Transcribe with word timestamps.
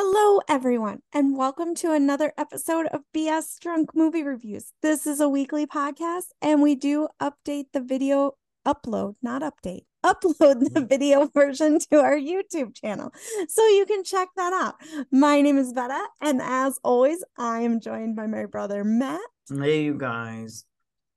Hello, 0.00 0.40
everyone, 0.48 1.02
and 1.12 1.36
welcome 1.36 1.74
to 1.74 1.90
another 1.90 2.32
episode 2.38 2.86
of 2.92 3.00
BS 3.12 3.58
Drunk 3.58 3.96
Movie 3.96 4.22
Reviews. 4.22 4.72
This 4.80 5.08
is 5.08 5.20
a 5.20 5.28
weekly 5.28 5.66
podcast, 5.66 6.26
and 6.40 6.62
we 6.62 6.76
do 6.76 7.08
update 7.20 7.72
the 7.72 7.80
video 7.80 8.36
upload, 8.64 9.16
not 9.22 9.42
update, 9.42 9.86
upload 10.06 10.60
the 10.60 10.70
mm-hmm. 10.72 10.86
video 10.86 11.26
version 11.26 11.80
to 11.90 11.98
our 11.98 12.16
YouTube 12.16 12.76
channel. 12.76 13.12
So 13.48 13.66
you 13.66 13.86
can 13.86 14.04
check 14.04 14.28
that 14.36 14.52
out. 14.52 14.76
My 15.10 15.40
name 15.40 15.58
is 15.58 15.72
Vetta, 15.72 16.06
and 16.20 16.40
as 16.40 16.78
always, 16.84 17.24
I 17.36 17.62
am 17.62 17.80
joined 17.80 18.14
by 18.14 18.28
my 18.28 18.46
brother 18.46 18.84
Mat. 18.84 19.18
Hey, 19.52 19.82
you 19.82 19.98
guys. 19.98 20.64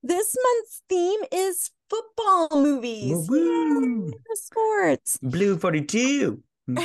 This 0.01 0.35
month's 0.43 0.81
theme 0.89 1.19
is 1.31 1.69
football 1.87 2.47
movies. 2.59 3.29
Woo-woo. 3.29 4.07
Yay, 4.07 4.13
sports. 4.33 5.19
Blue 5.21 5.59
42. 5.59 6.41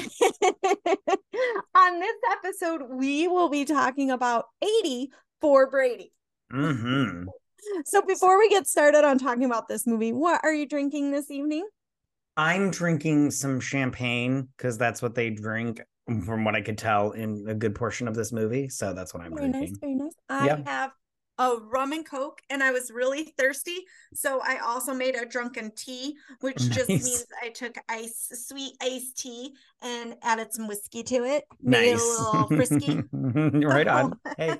On 1.74 2.00
this 2.00 2.16
episode, 2.32 2.82
we 2.90 3.29
will 3.29 3.48
be 3.48 3.64
talking 3.64 4.11
about 4.11 4.46
80 4.62 5.11
for 5.40 5.71
Brady. 5.71 6.12
Mm-hmm. 6.53 7.29
So 7.84 8.00
before 8.00 8.39
we 8.39 8.48
get 8.48 8.68
started 8.68 9.04
on 9.04 9.18
talking 9.18 9.43
about 9.44 9.67
this 9.67 9.89
movie, 9.89 10.12
what 10.12 10.40
are 10.44 10.53
you 10.53 10.68
drinking 10.68 11.11
this 11.11 11.32
evening? 11.32 11.67
I'm 12.36 12.70
drinking 12.70 13.32
some 13.32 13.58
champagne 13.58 14.46
because 14.57 14.79
that's 14.79 15.03
what 15.03 15.17
they 15.17 15.31
drink, 15.31 15.81
from 16.25 16.45
what 16.45 16.54
I 16.54 16.61
could 16.61 16.79
tell, 16.79 17.11
in 17.11 17.45
a 17.48 17.54
good 17.54 17.75
portion 17.75 18.06
of 18.06 18.14
this 18.14 18.31
movie. 18.31 18.68
So 18.68 18.93
that's 18.93 19.12
what 19.12 19.25
I'm 19.25 19.34
drinking. 19.34 19.53
Very 19.53 19.62
drinking. 19.81 19.98
nice, 19.98 20.14
very 20.29 20.40
nice. 20.40 20.45
I 20.45 20.46
Yeah. 20.46 20.70
have 20.70 20.93
a 21.39 21.57
rum 21.71 21.93
and 21.93 22.08
coke, 22.08 22.40
and 22.50 22.63
I 22.63 22.71
was 22.71 22.90
really 22.90 23.35
thirsty, 23.39 23.85
so 24.14 24.40
I 24.43 24.58
also 24.58 24.95
made 24.95 25.14
a 25.17 25.26
drunken 25.26 25.71
tea, 25.76 26.17
which 26.40 26.57
just 26.71 26.89
means 26.89 27.26
I 27.43 27.50
took 27.50 27.76
ice, 27.89 28.29
sweet 28.32 28.72
iced 28.82 29.18
tea, 29.18 29.54
and 29.82 30.17
added 30.22 30.53
some 30.53 30.67
whiskey 30.68 31.03
to 31.04 31.17
it. 31.25 31.45
Made 31.62 31.90
it 31.90 31.93
Nice. 31.93 32.19
a 32.19 32.22
little 32.22 32.48
frisky. 32.48 33.03
right 33.67 33.86
on. 33.89 34.19
Hey, 34.39 34.55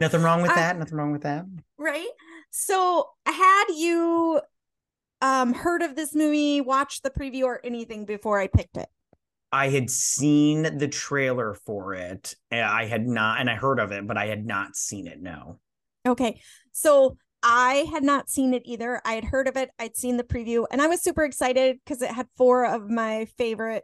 nothing 0.00 0.22
wrong 0.22 0.42
with 0.42 0.54
that. 0.54 0.78
Nothing 0.78 0.98
wrong 0.98 1.12
with 1.12 1.22
that. 1.22 1.46
right? 1.78 2.08
So, 2.50 3.08
had 3.26 3.64
you 3.74 4.40
um 5.22 5.54
heard 5.54 5.82
of 5.82 5.96
this 5.96 6.14
movie, 6.14 6.60
watched 6.60 7.02
the 7.04 7.10
preview 7.10 7.44
or 7.44 7.60
anything 7.64 8.04
before 8.04 8.38
I 8.38 8.48
picked 8.48 8.76
it? 8.76 8.88
I 9.54 9.68
had 9.68 9.90
seen 9.90 10.78
the 10.78 10.88
trailer 10.88 11.54
for 11.66 11.94
it. 11.94 12.34
I 12.50 12.86
had 12.86 13.06
not, 13.06 13.38
and 13.40 13.48
I 13.50 13.54
heard 13.54 13.78
of 13.80 13.92
it, 13.92 14.06
but 14.06 14.16
I 14.16 14.26
had 14.26 14.46
not 14.46 14.76
seen 14.76 15.06
it. 15.06 15.20
No. 15.20 15.58
Okay. 16.06 16.40
So, 16.72 17.16
I 17.42 17.88
had 17.92 18.04
not 18.04 18.30
seen 18.30 18.54
it 18.54 18.62
either. 18.64 19.02
I 19.04 19.14
had 19.14 19.24
heard 19.24 19.48
of 19.48 19.56
it, 19.56 19.70
I'd 19.78 19.96
seen 19.96 20.16
the 20.16 20.22
preview, 20.22 20.64
and 20.70 20.80
I 20.80 20.86
was 20.86 21.02
super 21.02 21.24
excited 21.24 21.78
because 21.84 22.00
it 22.00 22.10
had 22.10 22.28
four 22.36 22.64
of 22.64 22.88
my 22.88 23.24
favorite 23.36 23.82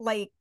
like 0.00 0.32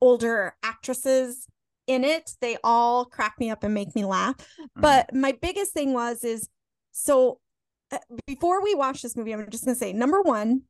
older 0.00 0.54
actresses 0.62 1.46
in 1.86 2.02
it. 2.04 2.32
They 2.40 2.56
all 2.64 3.04
crack 3.04 3.36
me 3.38 3.50
up 3.50 3.62
and 3.62 3.72
make 3.72 3.94
me 3.94 4.04
laugh. 4.04 4.36
Mm-hmm. 4.36 4.80
But 4.80 5.14
my 5.14 5.32
biggest 5.40 5.72
thing 5.72 5.92
was 5.92 6.24
is 6.24 6.48
so 6.90 7.38
uh, 7.92 7.98
before 8.26 8.62
we 8.62 8.74
watch 8.74 9.02
this 9.02 9.16
movie, 9.16 9.32
I'm 9.32 9.48
just 9.48 9.64
gonna 9.64 9.76
say 9.76 9.92
number 9.92 10.20
one, 10.22 10.62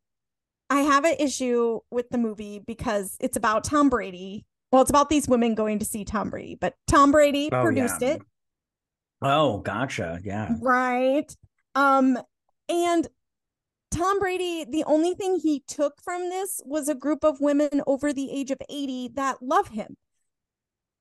I 0.68 0.80
have 0.80 1.04
an 1.06 1.16
issue 1.18 1.80
with 1.90 2.10
the 2.10 2.18
movie 2.18 2.60
because 2.66 3.16
it's 3.20 3.36
about 3.38 3.64
Tom 3.64 3.88
Brady. 3.88 4.44
Well, 4.70 4.82
it's 4.82 4.90
about 4.90 5.08
these 5.08 5.28
women 5.28 5.54
going 5.54 5.78
to 5.78 5.84
see 5.86 6.04
Tom 6.04 6.28
Brady, 6.28 6.56
but 6.60 6.74
Tom 6.86 7.12
Brady 7.12 7.48
Oh, 7.52 7.62
produced 7.62 8.02
yeah. 8.02 8.14
it, 8.14 8.22
Oh, 9.22 9.58
gotcha. 9.58 10.20
Yeah. 10.22 10.54
right? 10.60 11.34
Um, 11.74 12.18
and 12.68 13.06
Tom 13.90 14.18
Brady, 14.18 14.64
the 14.68 14.84
only 14.84 15.14
thing 15.14 15.38
he 15.42 15.62
took 15.66 15.94
from 16.02 16.28
this 16.28 16.60
was 16.64 16.88
a 16.88 16.94
group 16.94 17.24
of 17.24 17.40
women 17.40 17.82
over 17.86 18.12
the 18.12 18.30
age 18.30 18.50
of 18.50 18.58
80 18.68 19.12
that 19.14 19.42
love 19.42 19.68
him. 19.68 19.96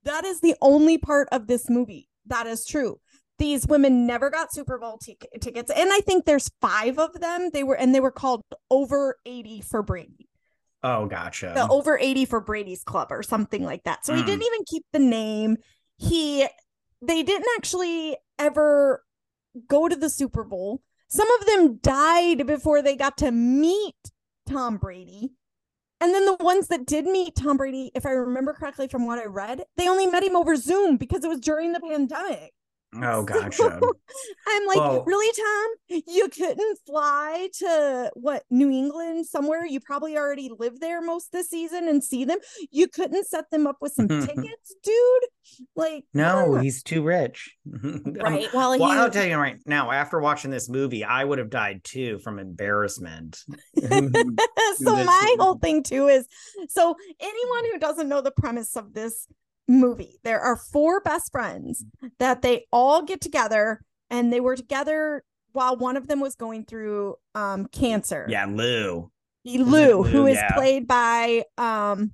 That 0.04 0.24
is 0.24 0.40
the 0.42 0.56
only 0.62 0.98
part 0.98 1.28
of 1.32 1.48
this 1.48 1.70
movie 1.70 2.10
that 2.28 2.46
is 2.48 2.66
true. 2.66 3.00
These 3.38 3.68
women 3.68 4.08
never 4.08 4.30
got 4.30 4.54
Super 4.54 4.78
Bowl 4.78 4.98
tic- 4.98 5.28
tickets, 5.42 5.70
and 5.76 5.90
I 5.92 6.00
think 6.00 6.24
there's 6.26 6.50
five 6.62 6.98
of 7.00 7.20
them. 7.20 7.50
They 7.52 7.64
were 7.64 7.76
and 7.76 7.94
they 7.94 8.00
were 8.00 8.12
called 8.12 8.44
over 8.72 9.18
80 9.26 9.60
for 9.62 9.84
Brady, 9.84 10.30
Oh, 10.84 11.06
gotcha. 11.08 11.52
the 11.54 11.68
over 11.68 11.98
80 11.98 12.26
for 12.26 12.40
Brady's 12.40 12.84
Club 12.84 13.12
or 13.12 13.24
something 13.24 13.64
like 13.66 13.84
that. 13.84 14.06
So 14.06 14.14
he 14.16 14.22
Mm. 14.22 14.26
didn't 14.26 14.44
even 14.44 14.60
keep 14.68 14.86
the 14.94 15.00
name. 15.00 15.58
He 15.98 16.48
they 17.08 17.24
didn't 17.24 17.48
actually 17.58 18.18
ever 18.38 19.04
go 19.68 19.88
to 19.88 19.96
the 19.96 20.10
Super 20.10 20.44
Bowl. 20.44 20.82
Some 21.08 21.28
of 21.40 21.46
them 21.46 21.78
died 21.82 22.48
before 22.48 22.82
they 22.82 22.96
got 22.96 23.18
to 23.20 23.32
meet 23.32 23.96
Tom 24.48 24.78
Brady. 24.78 25.32
And 26.02 26.14
then 26.14 26.26
the 26.26 26.36
ones 26.36 26.68
that 26.68 26.86
did 26.86 27.06
meet 27.06 27.36
Tom 27.36 27.58
Brady, 27.58 27.92
if 27.96 28.06
I 28.06 28.12
remember 28.12 28.54
correctly 28.54 28.88
from 28.88 29.06
what 29.06 29.20
I 29.20 29.26
read, 29.26 29.64
they 29.78 29.88
only 29.88 30.08
met 30.08 30.24
him 30.24 30.36
over 30.36 30.56
Zoom 30.56 30.98
because 30.98 31.24
it 31.24 31.30
was 31.30 31.40
during 31.40 31.72
the 31.72 31.80
pandemic. 31.80 32.54
Oh, 33.04 33.24
gotcha. 33.26 33.80
I'm 34.48 34.68
like, 34.68 34.78
Well- 34.78 35.04
really, 35.06 35.32
Tom? 35.34 36.02
You 36.08 36.30
couldn't 36.30 36.80
fly 36.86 37.50
to 37.60 38.12
what 38.16 38.44
New 38.50 38.70
England 38.70 39.26
somewhere? 39.28 39.66
You 39.66 39.80
probably 39.80 40.18
already 40.18 40.50
live 40.58 40.80
there 40.80 41.02
most 41.02 41.28
of 41.34 41.40
the 41.40 41.44
season 41.44 41.88
and 41.88 42.04
see 42.04 42.26
them. 42.26 42.38
You 42.72 42.88
couldn't 42.88 43.28
set 43.28 43.50
them 43.52 43.68
up 43.68 43.78
with 43.82 43.94
some 43.94 44.08
tickets, 44.22 44.76
dude. 44.84 45.24
Like, 45.76 46.06
No, 46.14 46.56
he's 46.56 46.84
too 46.84 47.04
rich. 47.04 47.56
Um, 47.86 48.02
right. 48.20 48.48
Well, 48.54 48.80
Well, 48.80 48.92
he, 48.92 48.98
I'll 48.98 49.10
tell 49.10 49.26
you 49.26 49.36
right 49.38 49.58
now, 49.66 49.92
after 49.92 50.20
watching 50.20 50.50
this 50.50 50.70
movie, 50.70 51.04
I 51.04 51.24
would 51.24 51.38
have 51.40 51.50
died 51.50 51.84
too 51.84 52.20
from 52.20 52.40
embarrassment. 52.40 53.38
so 53.78 54.96
my 55.06 55.36
whole 55.40 55.58
thing 55.58 55.84
too 55.84 56.08
is 56.08 56.28
so 56.70 56.96
anyone 57.20 57.66
who 57.72 57.80
doesn't 57.80 58.08
know 58.10 58.22
the 58.22 58.32
premise 58.32 58.76
of 58.76 58.94
this 58.94 59.28
movie 59.68 60.20
there 60.24 60.40
are 60.40 60.56
four 60.56 61.02
best 61.02 61.32
friends 61.32 61.84
that 62.20 62.42
they 62.42 62.66
all 62.72 63.02
get 63.02 63.20
together 63.22 63.82
and 64.10 64.32
they 64.32 64.40
were 64.40 64.56
together 64.56 65.24
while 65.54 65.76
one 65.76 65.98
of 65.98 66.08
them 66.08 66.20
was 66.20 66.36
going 66.36 66.64
through 66.66 67.16
um 67.34 67.66
cancer 67.68 68.26
yeah, 68.30 68.46
Lou. 68.46 69.10
Lou 69.44 69.64
Lou, 69.64 70.04
who 70.04 70.28
is 70.28 70.36
yeah. 70.36 70.54
played 70.54 70.88
by 70.88 71.44
um 71.58 72.12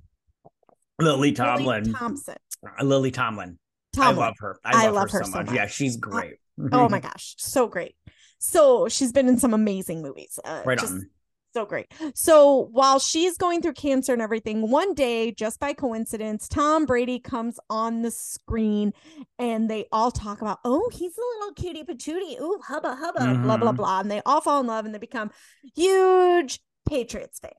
Lily 0.98 1.16
Lily 1.18 1.32
Tomlin. 1.32 1.92
thompson 1.92 2.36
Uh, 2.78 2.84
Lily 2.84 3.10
Tomlin. 3.10 3.58
Tomlin. 3.94 4.18
I 4.18 4.20
love 4.26 4.34
her. 4.38 4.58
I 4.64 4.84
I 4.84 4.86
love, 4.86 4.94
love 4.94 5.10
her, 5.10 5.18
her 5.18 5.24
so 5.24 5.30
so 5.30 5.38
much. 5.38 5.46
much. 5.46 5.54
Yeah, 5.54 5.66
she's 5.66 5.96
great. 5.96 6.36
oh 6.72 6.88
my 6.90 7.00
gosh 7.00 7.34
so 7.38 7.66
great 7.66 7.96
so 8.38 8.88
she's 8.88 9.12
been 9.12 9.28
in 9.28 9.38
some 9.38 9.52
amazing 9.54 10.02
movies 10.02 10.38
uh, 10.44 10.62
Right 10.64 10.78
just 10.78 10.92
on. 10.92 11.10
So 11.54 11.64
great. 11.66 11.92
So 12.14 12.68
while 12.72 12.98
she's 12.98 13.36
going 13.36 13.60
through 13.62 13.74
cancer 13.74 14.12
and 14.12 14.22
everything, 14.22 14.70
one 14.70 14.94
day, 14.94 15.32
just 15.32 15.60
by 15.60 15.72
coincidence, 15.74 16.48
Tom 16.48 16.86
Brady 16.86 17.18
comes 17.18 17.58
on 17.68 18.02
the 18.02 18.10
screen 18.10 18.92
and 19.38 19.68
they 19.70 19.86
all 19.92 20.10
talk 20.10 20.40
about, 20.40 20.60
oh, 20.64 20.88
he's 20.92 21.16
a 21.16 21.20
little 21.38 21.54
cutie 21.54 21.84
patootie. 21.84 22.40
Ooh, 22.40 22.60
hubba 22.66 22.96
hubba, 22.96 23.38
blah, 23.42 23.56
blah, 23.56 23.72
Mhm. 23.72 23.76
blah. 23.76 24.00
And 24.00 24.10
they 24.10 24.22
all 24.24 24.40
fall 24.40 24.60
in 24.60 24.66
love 24.66 24.84
and 24.86 24.94
they 24.94 24.98
become 24.98 25.30
huge 25.74 26.60
Patriots 26.88 27.38
fans. 27.38 27.54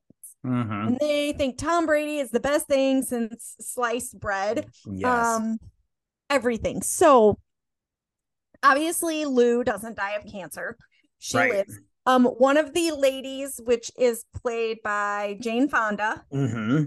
Mhm. 0.45 0.87
And 0.87 0.97
they 0.99 1.33
think 1.33 1.57
Tom 1.57 1.85
Brady 1.85 2.19
is 2.19 2.29
the 2.31 2.39
best 2.39 2.67
thing 2.67 3.03
since 3.03 3.55
sliced 3.61 4.19
bread 4.19 4.67
Yes. 4.85 5.27
um 5.27 5.59
everything 6.29 6.81
so 6.81 7.37
obviously 8.63 9.25
lou 9.25 9.63
doesn't 9.63 9.95
die 9.97 10.11
of 10.13 10.25
cancer 10.25 10.77
she 11.19 11.37
Right. 11.37 11.51
lives 11.51 11.79
um 12.05 12.25
one 12.25 12.57
of 12.57 12.73
the 12.73 12.91
ladies 12.91 13.59
which 13.63 13.91
is 13.97 14.25
played 14.35 14.77
by 14.83 15.37
jane 15.41 15.67
fonda 15.67 16.23
hmm 16.31 16.83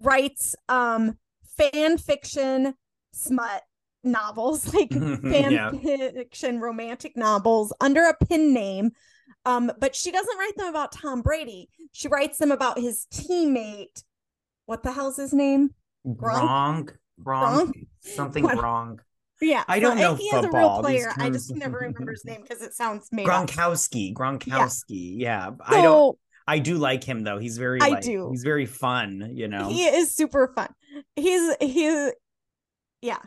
writes 0.00 0.54
um 0.68 1.16
fan 1.56 1.96
fiction 1.98 2.74
smut 3.12 3.62
novels 4.04 4.72
like 4.74 4.92
fan 5.22 5.52
Yeah. 5.52 5.70
fiction 5.70 6.60
romantic 6.60 7.16
novels 7.16 7.72
under 7.80 8.04
a 8.04 8.14
pen 8.26 8.52
name 8.52 8.92
um 9.44 9.72
but 9.78 9.94
she 9.96 10.10
doesn't 10.10 10.38
write 10.38 10.56
them 10.56 10.68
about 10.68 10.92
tom 10.92 11.22
brady 11.22 11.68
she 11.92 12.08
writes 12.08 12.38
them 12.38 12.52
about 12.52 12.78
his 12.78 13.06
teammate 13.12 14.04
what 14.66 14.82
the 14.82 14.92
hell's 14.92 15.16
his 15.16 15.32
name 15.32 15.70
Wrong. 16.04 16.88
Wrong. 17.24 17.66
Gronk? 17.66 17.86
Something 18.00 18.44
What? 18.44 18.58
wrong. 18.58 19.00
Yeah, 19.40 19.64
I 19.68 19.80
don't 19.80 19.98
know 19.98 20.14
He 20.14 20.24
is 20.24 20.32
a 20.32 20.36
real 20.36 20.42
football. 20.42 20.82
Player. 20.82 21.12
I 21.18 21.30
just 21.30 21.54
never 21.54 21.78
remember 21.78 22.12
his 22.12 22.24
name 22.24 22.42
because 22.42 22.62
it 22.62 22.72
sounds 22.74 23.08
made 23.12 23.28
up. 23.28 23.48
Gronkowski. 23.48 24.14
Gronkowski. 24.14 25.18
Yeah. 25.18 25.50
So 25.50 25.56
I 25.66 25.82
don't 25.82 26.18
I 26.46 26.58
do 26.58 26.78
like 26.78 27.02
him 27.02 27.22
though. 27.22 27.38
He's 27.38 27.58
very 27.58 27.80
I 27.80 27.88
like, 27.88 28.02
do. 28.02 28.30
he's 28.30 28.44
very 28.44 28.66
fun, 28.66 29.32
you 29.34 29.48
know. 29.48 29.68
he 29.68 29.84
is 29.84 30.14
super 30.14 30.52
fun. 30.54 30.68
He's 31.16 31.54
he's 31.60 32.12
yeah, 33.02 33.18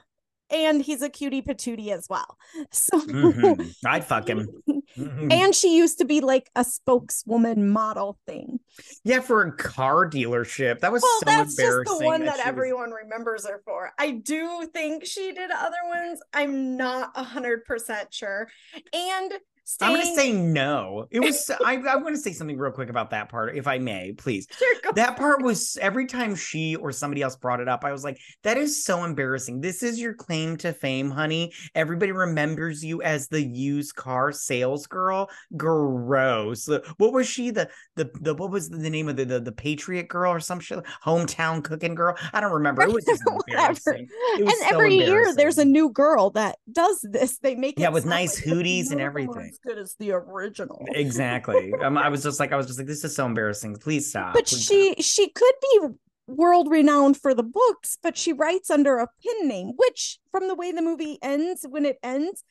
and 0.52 0.82
he's 0.82 1.02
a 1.02 1.10
cutie 1.10 1.42
patootie 1.42 1.90
as 1.90 2.08
well. 2.10 2.38
So 2.72 3.00
Mhm. 3.00 3.74
I'd 3.86 4.06
fuck 4.06 4.28
him. 4.28 4.50
Mhm. 4.98 5.32
and 5.32 5.54
she 5.54 5.78
used 5.78 6.00
to 6.00 6.06
be 6.06 6.20
like 6.20 6.50
a 6.56 6.64
spokeswoman 6.64 7.70
model 7.70 8.18
thing. 8.26 8.60
yeah, 9.04 9.20
for 9.20 9.44
a 9.44 9.52
car 9.52 10.10
dealership. 10.10 10.80
That 10.80 10.92
was 10.92 11.04
Well, 11.04 11.20
so 11.20 11.26
that's 11.26 11.56
just 11.56 11.60
embarrassing. 11.60 12.00
the 12.00 12.06
one 12.06 12.26
that 12.26 12.38
was- 12.38 12.46
everyone 12.46 12.92
remembers 12.92 13.46
her 13.48 13.62
for. 13.66 13.92
I 14.00 14.12
do 14.12 14.68
think 14.74 15.06
she 15.06 15.32
did 15.32 15.52
other 15.52 15.78
ones. 15.88 16.20
I'm 16.34 16.76
not 16.76 17.12
a 17.16 17.24
hundred 17.24 17.66
percent 17.66 18.12
sure. 18.14 18.48
And 18.94 19.34
I'm 19.82 19.94
going 19.94 20.06
to 20.06 20.16
say 20.16 20.32
no. 20.32 21.08
It 21.12 21.20
was. 21.20 21.50
I, 21.66 21.76
I 21.76 21.96
want 21.98 22.16
to 22.16 22.22
say 22.22 22.34
something 22.34 22.58
real 22.58 22.72
quick 22.72 22.90
about 22.90 23.12
that 23.12 23.30
part, 23.30 23.56
if 23.56 23.68
I 23.68 23.78
may, 23.78 24.14
please. 24.14 24.48
Sure, 24.60 24.94
That 24.94 25.16
part 25.16 25.42
was 25.42 25.78
every 25.82 26.06
time 26.06 26.36
she 26.36 26.76
or 26.76 26.92
somebody 26.92 27.22
else 27.22 27.36
brought 27.38 27.62
it 27.62 27.70
up, 27.70 27.86
I 27.86 27.94
was 27.94 28.04
like, 28.04 28.20
that 28.44 28.58
is 28.58 28.84
so 28.84 29.06
embarrassing. 29.06 29.62
This 29.62 29.84
is 29.84 30.00
your 30.00 30.14
claim 30.14 30.58
to 30.58 30.74
fame, 30.74 31.10
honey. 31.10 31.54
Everybody 31.76 32.12
remembers 32.12 32.84
you 32.84 33.02
as 33.02 33.30
the 33.30 33.42
used 33.42 33.96
car 33.96 34.32
sales 34.34 34.86
girl. 34.86 35.30
Gross. 35.56 36.68
What 36.98 37.14
was 37.14 37.28
she? 37.28 37.52
The 37.52 37.70
the 37.96 38.10
the 38.20 38.34
what 38.34 38.52
was 38.52 38.70
the 38.70 38.90
name 38.90 39.08
of 39.08 39.16
the 39.16 39.26
the, 39.26 39.40
the 39.40 39.52
Patriot 39.52 40.08
girl 40.10 40.34
or 40.34 40.40
some 40.40 40.60
shit? 40.60 40.80
Hometown 41.06 41.64
cooking 41.64 41.96
girl? 41.96 42.16
I 42.34 42.42
don't 42.42 42.52
remember. 42.52 42.82
It 42.82 42.92
was 42.92 43.06
just 43.06 43.24
embarrassing. 43.48 44.08
It 44.38 44.46
was 44.46 44.54
and 44.54 44.70
so 44.70 44.76
every 44.76 44.96
year 44.96 45.34
there's 45.36 45.58
a 45.58 45.66
new 45.66 45.90
girl 45.92 46.32
that 46.32 46.58
does 46.72 47.00
this. 47.04 47.38
They 47.38 47.56
make 47.56 47.78
it 47.78 47.82
Yeah, 47.82 47.90
with 47.90 48.06
nice 48.06 48.46
like 48.46 48.56
hoodies 48.56 48.92
and 48.92 49.00
everything. 49.00 49.52
Good 49.66 49.78
as 49.78 49.96
the 50.00 50.12
original. 50.12 50.86
Exactly. 50.90 51.74
Um, 51.82 51.98
I 51.98 52.10
was 52.10 52.24
just 52.24 52.40
like, 52.40 52.52
I 52.52 52.58
was 52.58 52.66
just 52.68 52.78
like, 52.80 52.88
this 52.88 53.04
is 53.04 53.16
so 53.16 53.26
embarrassing. 53.26 53.76
Please 53.78 54.10
stop. 54.10 54.34
but 54.34 54.46
Please 54.48 54.66
she 54.66 54.96
she 55.02 55.30
could 55.30 55.54
be 55.62 55.80
world 56.28 56.70
renowned 56.70 57.18
for 57.18 57.34
the 57.34 57.44
books, 57.44 57.98
but 58.04 58.18
she 58.18 58.34
writes 58.34 58.70
under 58.70 58.98
a 59.00 59.08
pen 59.26 59.48
name, 59.48 59.72
which 59.78 60.20
from 60.32 60.48
the 60.48 60.56
way 60.56 60.72
the 60.72 60.82
movie 60.82 61.18
ends, 61.24 61.66
when 61.68 61.86
it 61.86 61.98
ends, 62.04 62.44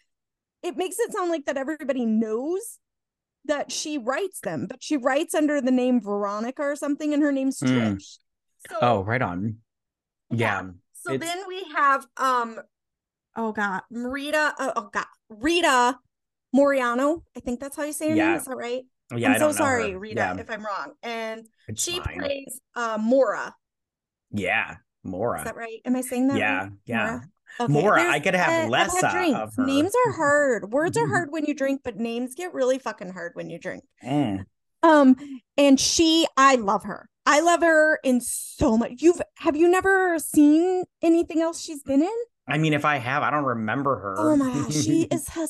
it 0.62 0.76
makes 0.76 0.98
it 0.98 1.12
sound 1.12 1.30
like 1.30 1.44
that 1.44 1.56
everybody 1.56 2.04
knows 2.06 2.78
that 3.44 3.70
she 3.70 3.96
writes 3.98 4.40
them, 4.40 4.66
but 4.68 4.82
she 4.82 4.96
writes 4.96 5.34
under 5.34 5.60
the 5.60 5.70
name 5.70 6.00
Veronica 6.00 6.62
or 6.62 6.74
something, 6.76 7.14
and 7.14 7.22
her 7.22 7.32
name's 7.32 7.60
Mm. 7.60 7.68
Trish. 7.96 8.18
So. 8.68 8.76
Oh, 8.82 9.04
right 9.04 9.22
on. 9.22 9.58
Yeah. 10.30 10.62
Yeah. 10.62 10.70
so 10.94 11.12
it's- 11.12 11.28
then 11.32 11.46
we 11.46 11.64
have 11.76 12.04
um, 12.16 12.58
oh 13.36 13.52
god, 13.52 13.82
Rita, 13.90 14.54
uh, 14.58 14.72
oh 14.76 14.90
god, 14.92 15.06
Rita 15.28 15.98
Moriano. 16.54 17.22
I 17.36 17.40
think 17.40 17.60
that's 17.60 17.76
how 17.76 17.84
you 17.84 17.92
say 17.92 18.10
her 18.10 18.14
name. 18.16 18.34
Is 18.34 18.44
that 18.44 18.56
right? 18.56 18.82
Yeah. 19.16 19.28
I'm 19.30 19.34
I 19.36 19.38
so 19.38 19.52
sorry, 19.52 19.92
her. 19.92 19.98
Rita, 19.98 20.16
Yeah, 20.16 20.36
if 20.40 20.50
I'm 20.50 20.64
wrong. 20.64 20.92
And 21.02 21.46
it's 21.66 21.82
she 21.82 21.98
fine. 22.00 22.18
plays 22.18 22.60
uh 22.76 22.98
Maura. 23.00 23.54
Yeah. 24.30 24.76
Maura. 25.04 25.38
Is 25.38 25.44
that 25.44 25.56
right? 25.56 25.78
Am 25.84 25.96
I 25.96 26.00
saying 26.02 26.28
that? 26.28 26.38
yeah. 26.38 26.58
right? 26.64 26.72
Yeah. 26.84 27.06
Maura? 27.06 27.22
Okay, 27.60 27.72
Maura, 27.72 28.00
there's- 28.00 28.14
I 28.14 28.20
could 28.20 28.34
have 28.34 28.66
uh, 28.66 28.70
less 28.70 29.02
of 29.02 29.10
her. 29.10 29.64
Names 29.64 29.92
are 30.06 30.12
hard. 30.16 30.70
Words 30.72 30.96
are 30.98 31.06
hard 31.08 31.28
when 31.32 31.44
you 31.46 31.54
drink, 31.54 31.80
but 31.82 31.96
names 31.96 32.34
get 32.34 32.52
really 32.52 32.78
fucking 32.78 33.10
hard 33.10 33.32
when 33.34 33.48
you 33.48 33.58
drink. 33.58 33.84
Mm. 34.04 34.44
Um, 34.82 35.16
and 35.56 35.80
she, 35.80 36.26
I 36.36 36.56
love 36.56 36.84
her. 36.84 37.08
I 37.24 37.40
love 37.40 37.62
her 37.62 37.98
in 38.04 38.20
so 38.20 38.76
much. 38.76 38.92
You've 38.98 39.20
have 39.38 39.56
you 39.56 39.68
never 39.68 40.18
seen 40.18 40.84
anything 41.02 41.40
else 41.40 41.60
she's 41.60 41.82
been 41.82 42.02
in? 42.02 42.14
I 42.46 42.58
mean, 42.58 42.72
if 42.74 42.84
I 42.84 42.96
have, 42.96 43.22
I 43.22 43.30
don't 43.30 43.44
remember 43.44 43.96
her. 43.98 44.14
Oh 44.18 44.36
my 44.36 44.52
gosh, 44.52 44.74
she 44.74 45.02
is 45.10 45.28
hysterical. 45.28 45.48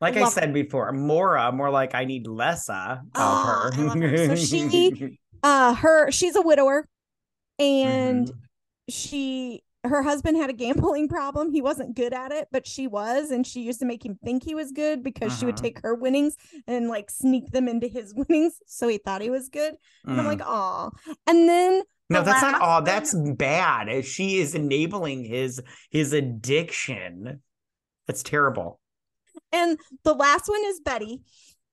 Like 0.00 0.16
I 0.16 0.20
her. 0.20 0.26
said 0.26 0.52
before, 0.52 0.92
Maura, 0.92 1.50
more 1.52 1.70
like 1.70 1.94
I 1.94 2.04
need 2.04 2.26
lessa 2.26 3.00
of 3.00 3.06
Ah, 3.14 3.70
her. 3.72 3.88
I 3.90 3.98
her. 3.98 4.36
So 4.36 4.36
she- 4.36 5.18
Uh, 5.42 5.74
her 5.74 6.10
she's 6.10 6.36
a 6.36 6.40
widower, 6.42 6.88
and 7.58 8.28
Mhm. 8.28 8.32
she 8.88 9.62
her 9.86 10.02
husband 10.02 10.38
had 10.38 10.48
a 10.48 10.54
gambling 10.54 11.06
problem. 11.16 11.52
He 11.52 11.60
wasn't 11.60 11.94
good 11.94 12.14
at 12.14 12.32
it, 12.32 12.48
but 12.50 12.66
she 12.66 12.86
was, 12.86 13.30
and 13.30 13.46
she 13.46 13.60
used 13.60 13.80
to 13.80 13.84
make 13.84 14.02
him 14.06 14.18
think 14.24 14.42
he 14.42 14.54
was 14.54 14.72
good 14.72 15.02
because 15.02 15.38
she 15.38 15.44
would 15.44 15.56
Uh-huh. 15.56 15.62
take 15.62 15.80
her 15.82 15.94
winnings 15.94 16.36
and 16.66 16.88
like 16.88 17.10
sneak 17.10 17.50
them 17.50 17.68
into 17.68 17.86
his 17.86 18.14
winnings, 18.28 18.54
so 18.66 18.88
he 18.88 18.96
thought 18.96 19.20
he 19.20 19.28
was 19.28 19.50
good. 19.50 19.74
And 20.06 20.18
I'm 20.18 20.24
Mm. 20.24 20.28
like, 20.28 20.40
oh. 20.42 20.90
And 21.26 21.46
then 21.46 21.82
No, 22.08 22.20
the 22.20 22.24
that's 22.30 22.40
not 22.42 22.62
all. 22.62 22.76
one- 22.76 22.84
That's 22.84 23.14
bad. 23.14 23.90
Uh, 23.90 24.00
She 24.00 24.38
is 24.40 24.54
enabling 24.54 25.24
his 25.24 25.60
his 25.90 26.14
addiction. 26.14 27.42
That's 28.06 28.22
terrible. 28.22 28.80
And 29.52 29.78
the 30.04 30.14
last 30.14 30.48
one 30.48 30.62
is 30.66 30.80
Betty, 30.80 31.22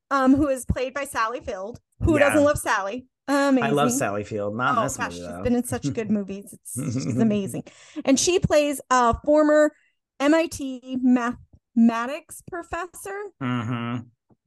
um, 0.09 0.35
who 0.35 0.47
is 0.47 0.65
played 0.65 0.93
by 0.93 1.05
Sally 1.05 1.39
Field. 1.41 1.79
Who 2.03 2.13
Yeah. 2.17 2.29
doesn't 2.29 2.43
love 2.43 2.57
Sally? 2.57 3.05
Amazing. 3.27 3.63
I 3.63 3.69
love 3.69 3.91
Sally 3.91 4.23
Field. 4.23 4.55
Not 4.57 4.77
oh 4.77 4.81
gosh, 4.97 5.13
movie 5.13 5.15
she's 5.15 5.43
been 5.43 5.55
in 5.55 5.63
such 5.63 5.93
good 5.93 6.09
movies. 6.17 6.53
It's 6.53 6.93
she's 6.93 7.17
amazing. 7.17 7.63
And 8.03 8.19
she 8.19 8.39
plays 8.39 8.81
a 8.89 9.15
former 9.23 9.71
MIT 10.19 10.97
mathematics 11.01 12.41
professor 12.49 13.17
hmm 13.39 13.97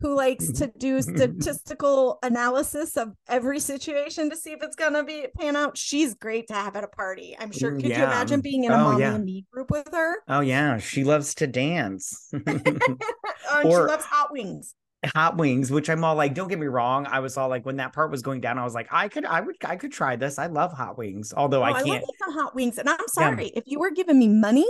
who 0.04 0.14
likes 0.14 0.50
to 0.52 0.70
do 0.78 1.00
statistical 1.48 2.18
analysis 2.22 2.96
of 2.98 3.14
every 3.26 3.58
situation 3.58 4.28
to 4.28 4.36
see 4.36 4.52
if 4.52 4.62
it's 4.62 4.76
gonna 4.76 5.02
be 5.02 5.26
pan 5.40 5.56
out. 5.56 5.78
She's 5.78 6.14
great 6.14 6.46
to 6.48 6.52
have 6.54 6.76
at 6.76 6.84
a 6.84 6.88
party. 6.88 7.34
I'm 7.40 7.50
sure. 7.50 7.72
Could 7.72 7.84
you 7.86 7.94
imagine 7.94 8.40
being 8.42 8.64
in 8.64 8.72
a 8.72 8.74
Oh, 8.74 8.78
mommy 8.92 9.00
yeah. 9.00 9.14
and 9.14 9.24
me 9.24 9.46
group 9.50 9.70
with 9.70 9.88
her? 9.92 10.16
Oh 10.28 10.40
yeah, 10.40 10.76
she 10.78 11.04
loves 11.04 11.34
to 11.36 11.46
dance. 11.46 12.28
Oh, 12.34 12.38
and 12.46 12.82
Or- 13.64 13.70
she 13.70 13.92
loves 13.92 14.04
hot 14.04 14.30
wings. 14.30 14.74
Hot 15.14 15.36
wings, 15.36 15.70
which 15.70 15.90
I'm 15.90 16.02
all 16.02 16.14
like, 16.14 16.32
don't 16.34 16.48
get 16.48 16.58
me 16.58 16.66
wrong. 16.66 17.06
I 17.06 17.20
was 17.20 17.36
all 17.36 17.48
like, 17.50 17.66
when 17.66 17.76
that 17.76 17.92
part 17.92 18.10
was 18.10 18.22
going 18.22 18.40
down, 18.40 18.58
I 18.58 18.64
was 18.64 18.72
like, 18.74 18.88
I 18.90 19.08
could, 19.08 19.26
I 19.26 19.40
would, 19.42 19.56
I 19.62 19.76
could 19.76 19.92
try 19.92 20.16
this. 20.16 20.38
I 20.38 20.46
love 20.46 20.72
hot 20.72 20.96
wings, 20.96 21.34
although 21.36 21.60
Oh, 21.60 21.64
I 21.64 21.70
I, 21.72 21.82
can't. 21.82 22.02
me 22.02 22.08
some 22.18 22.32
hot 22.32 22.54
wings. 22.54 22.78
And 22.78 22.88
I'm 22.88 22.96
sorry, 23.08 23.48
if 23.54 23.64
you 23.66 23.78
were 23.80 23.90
giving 23.90 24.18
me 24.18 24.28
money, 24.28 24.66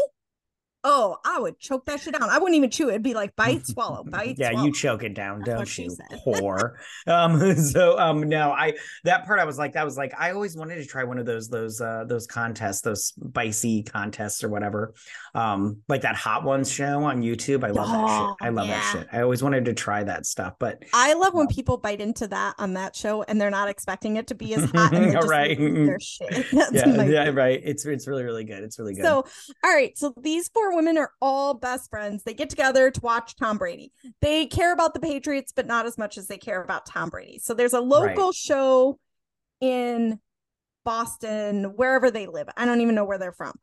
oh, 0.84 1.16
I 1.24 1.40
would 1.40 1.58
choke 1.58 1.86
that 1.86 2.00
shit 2.00 2.12
down. 2.18 2.28
I 2.30 2.38
wouldn't 2.38 2.56
even 2.56 2.70
chew 2.70 2.88
it. 2.88 2.92
It'd 2.92 3.02
be 3.02 3.14
like 3.14 3.34
bite, 3.36 3.66
swallow, 3.66 4.04
bite, 4.04 4.36
yeah, 4.38 4.50
swallow. 4.50 4.66
you 4.66 4.72
choke 4.72 5.02
it 5.02 5.14
down, 5.14 5.42
That's 5.44 5.76
don't 5.76 5.78
you, 5.86 5.96
whore? 6.26 6.74
um, 7.06 7.56
so 7.56 7.98
um, 7.98 8.28
no, 8.28 8.50
I 8.52 8.74
that 9.04 9.26
part 9.26 9.40
I 9.40 9.44
was 9.44 9.58
like, 9.58 9.72
that 9.72 9.84
was 9.84 9.96
like, 9.96 10.12
I 10.18 10.32
always 10.32 10.56
wanted 10.56 10.76
to 10.76 10.84
try 10.86 11.04
one 11.04 11.18
of 11.18 11.26
those 11.26 11.48
those 11.48 11.80
uh 11.80 12.04
those 12.06 12.26
contests, 12.26 12.82
those 12.82 13.06
spicy 13.06 13.82
contests 13.82 14.44
or 14.44 14.48
whatever, 14.48 14.94
um, 15.34 15.78
like 15.88 16.02
that 16.02 16.16
Hot 16.16 16.44
Ones 16.44 16.70
show 16.70 17.02
on 17.04 17.22
YouTube. 17.22 17.64
I 17.64 17.70
love 17.70 17.88
that 17.88 18.04
Oh, 18.04 18.36
shit. 18.40 18.46
I 18.46 18.50
love 18.50 18.66
yeah. 18.66 18.74
that 18.80 18.92
shit. 18.92 19.08
I 19.12 19.22
always 19.22 19.42
wanted 19.42 19.64
to 19.66 19.72
try 19.74 20.04
that 20.04 20.26
stuff, 20.26 20.54
but 20.58 20.82
I 20.92 21.14
love 21.14 21.32
when 21.34 21.46
people 21.46 21.76
bite 21.78 22.00
into 22.00 22.26
that 22.28 22.54
on 22.58 22.74
that 22.74 22.94
show 22.94 23.22
and 23.22 23.40
they're 23.40 23.50
not 23.50 23.68
expecting 23.68 24.16
it 24.16 24.26
to 24.28 24.34
be 24.34 24.54
as 24.54 24.70
hot 24.70 24.92
and 24.94 25.14
Right. 25.24 25.56
their 25.58 25.98
shit. 26.00 26.46
That's 26.52 26.72
yeah, 26.72 26.86
yeah, 26.86 27.24
favorite. 27.24 27.32
right. 27.34 27.60
It's 27.64 27.86
it's 27.86 28.06
really 28.06 28.24
really 28.24 28.44
good. 28.44 28.62
It's 28.62 28.78
really 28.78 28.94
good. 28.94 29.04
So, 29.04 29.24
all 29.64 29.70
right. 29.72 29.96
So 29.96 30.12
these 30.20 30.48
four 30.48 30.73
women 30.74 30.96
are 30.98 31.12
all 31.20 31.54
best 31.54 31.90
friends. 31.90 32.22
They 32.22 32.34
get 32.34 32.50
together 32.50 32.90
to 32.90 33.00
watch 33.00 33.36
Tom 33.36 33.58
Brady. 33.58 33.92
They 34.20 34.46
care 34.46 34.72
about 34.72 34.94
the 34.94 35.00
Patriots, 35.00 35.52
but 35.54 35.66
not 35.66 35.86
as 35.86 35.96
much 35.98 36.16
as 36.18 36.26
they 36.26 36.38
care 36.38 36.62
about 36.62 36.86
Tom 36.86 37.08
Brady. 37.10 37.38
So 37.38 37.54
there's 37.54 37.72
a 37.72 37.80
local 37.80 38.32
show 38.32 38.98
in 39.60 40.20
Boston, 40.84 41.72
wherever 41.76 42.10
they 42.10 42.26
live. 42.26 42.48
I 42.56 42.66
don't 42.66 42.80
even 42.80 42.94
know 42.94 43.04
where 43.04 43.18
they're 43.18 43.32
from. 43.32 43.54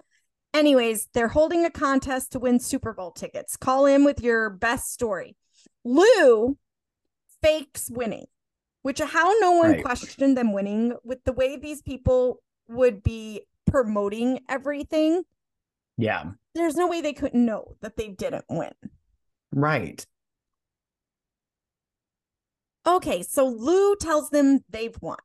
Anyways, 0.54 1.08
they're 1.13 1.28
holding 1.30 1.66
a 1.66 1.69
contest 1.69 2.31
to 2.31 2.40
win 2.40 2.60
Super 2.60 2.94
Bowl 2.94 3.12
tickets. 3.12 3.56
Call 3.56 3.86
in 3.86 4.04
with 4.04 4.22
your 4.22 4.50
best 4.50 4.92
story. 4.92 5.36
Lou 5.86 6.58
fakes 7.42 7.90
winning, 7.90 8.25
which 8.81 9.00
how 9.00 9.31
no 9.40 9.52
one 9.52 9.72
Right. 9.72 9.84
questioned 9.84 10.36
them 10.38 10.52
winning 10.54 10.94
with 11.04 11.24
the 11.24 11.31
way 11.34 11.56
these 11.58 11.81
people 11.81 12.42
would 12.68 13.02
be 13.04 13.42
promoting 13.66 14.40
everything. 14.50 15.24
yeah, 15.98 16.31
There's 16.53 16.75
no 16.75 16.88
way 16.88 17.01
they 17.01 17.13
couldn't 17.13 17.46
know 17.46 17.75
that 17.81 17.98
they 17.98 18.10
didn't 18.10 18.46
win. 18.50 18.74
right. 19.53 20.05
Okay, 22.86 23.22
so 23.22 23.46
Lou 23.48 23.96
tells 23.96 24.29
them 24.31 24.62
they've 24.70 24.96
won. 25.01 25.17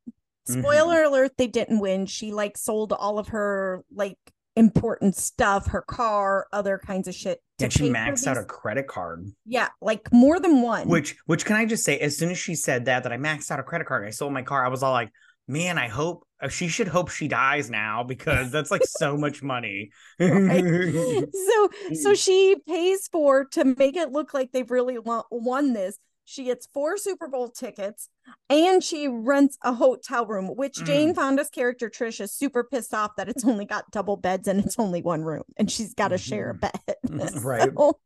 Mhm. 0.49 0.61
Spoiler 0.61 1.05
alert, 1.05 1.33
they 1.39 1.47
didn't 1.47 1.81
win. 1.81 2.05
She 2.07 2.31
like 2.33 2.57
sold 2.59 2.93
all 2.93 3.19
of 3.19 3.29
her 3.29 3.83
like 3.95 4.19
important 4.57 5.17
stuff, 5.17 5.69
her 5.69 5.81
car, 5.83 6.47
other 6.53 6.79
kinds 6.79 7.09
of 7.09 7.15
shit. 7.15 7.43
And 7.59 7.73
she 7.73 7.89
maxed 7.91 8.27
out 8.27 8.37
a 8.37 8.45
credit 8.45 8.87
card. 8.87 9.33
Yeah, 9.47 9.69
like 9.81 10.13
more 10.13 10.39
than 10.39 10.61
one. 10.61 10.87
Which 10.89 11.17
which 11.27 11.47
can 11.47 11.57
I 11.57 11.65
just 11.65 11.85
say, 11.85 11.99
as 11.99 12.17
soon 12.17 12.31
as 12.31 12.37
she 12.39 12.55
said 12.55 12.85
that 12.85 13.03
that 13.05 13.13
I 13.13 13.17
maxed 13.17 13.51
out 13.51 13.59
a 13.59 13.63
credit 13.63 13.87
card, 13.87 14.07
I 14.07 14.11
sold 14.11 14.33
my 14.35 14.43
car, 14.43 14.65
I 14.65 14.69
was 14.69 14.83
all 14.83 14.93
like, 14.93 15.11
man, 15.49 15.79
I 15.79 15.89
hope 15.89 16.26
she 16.51 16.69
should 16.69 16.89
hope 16.89 17.09
she 17.11 17.29
dies 17.29 17.71
now 17.71 18.03
because 18.03 18.51
that's 18.51 18.71
like 18.71 18.85
so 18.85 19.17
much 19.17 19.43
money. 19.43 19.91
so 20.19 20.27
so 20.29 21.69
Mm. 22.13 22.17
she 22.25 22.57
pays 22.67 23.09
for 23.09 23.45
to 23.53 23.65
make 23.79 23.97
it 23.97 24.11
look 24.13 24.35
like 24.35 24.53
they've 24.53 24.71
really 24.71 24.99
won 24.99 25.73
this 25.73 25.99
she 26.29 26.45
gets 26.45 26.67
four 26.75 26.97
super 26.97 27.29
bowl 27.29 27.49
tickets 27.49 28.09
and 28.51 28.83
she 28.83 29.07
rents 29.07 29.57
a 29.63 29.73
hotel 29.73 30.27
room 30.27 30.49
which 30.49 30.75
jane 30.85 31.13
Mm. 31.13 31.15
fonda's 31.15 31.49
character 31.51 31.89
trish 31.89 32.21
is 32.21 32.33
super 32.33 32.65
pissed 32.65 32.93
off 32.93 33.13
that 33.17 33.29
it's 33.29 33.45
only 33.45 33.65
got 33.65 33.91
double 33.93 34.17
beds 34.17 34.49
and 34.49 34.59
it's 34.65 34.79
only 34.79 35.03
one 35.03 35.23
room 35.23 35.45
and 35.57 35.71
she's 35.71 35.95
got 35.95 36.09
to 36.09 36.19
share 36.19 36.51
a 36.51 36.55
bed 36.55 36.73
Mhm, 37.07 37.45
right. 37.45 37.71
So- 37.77 37.99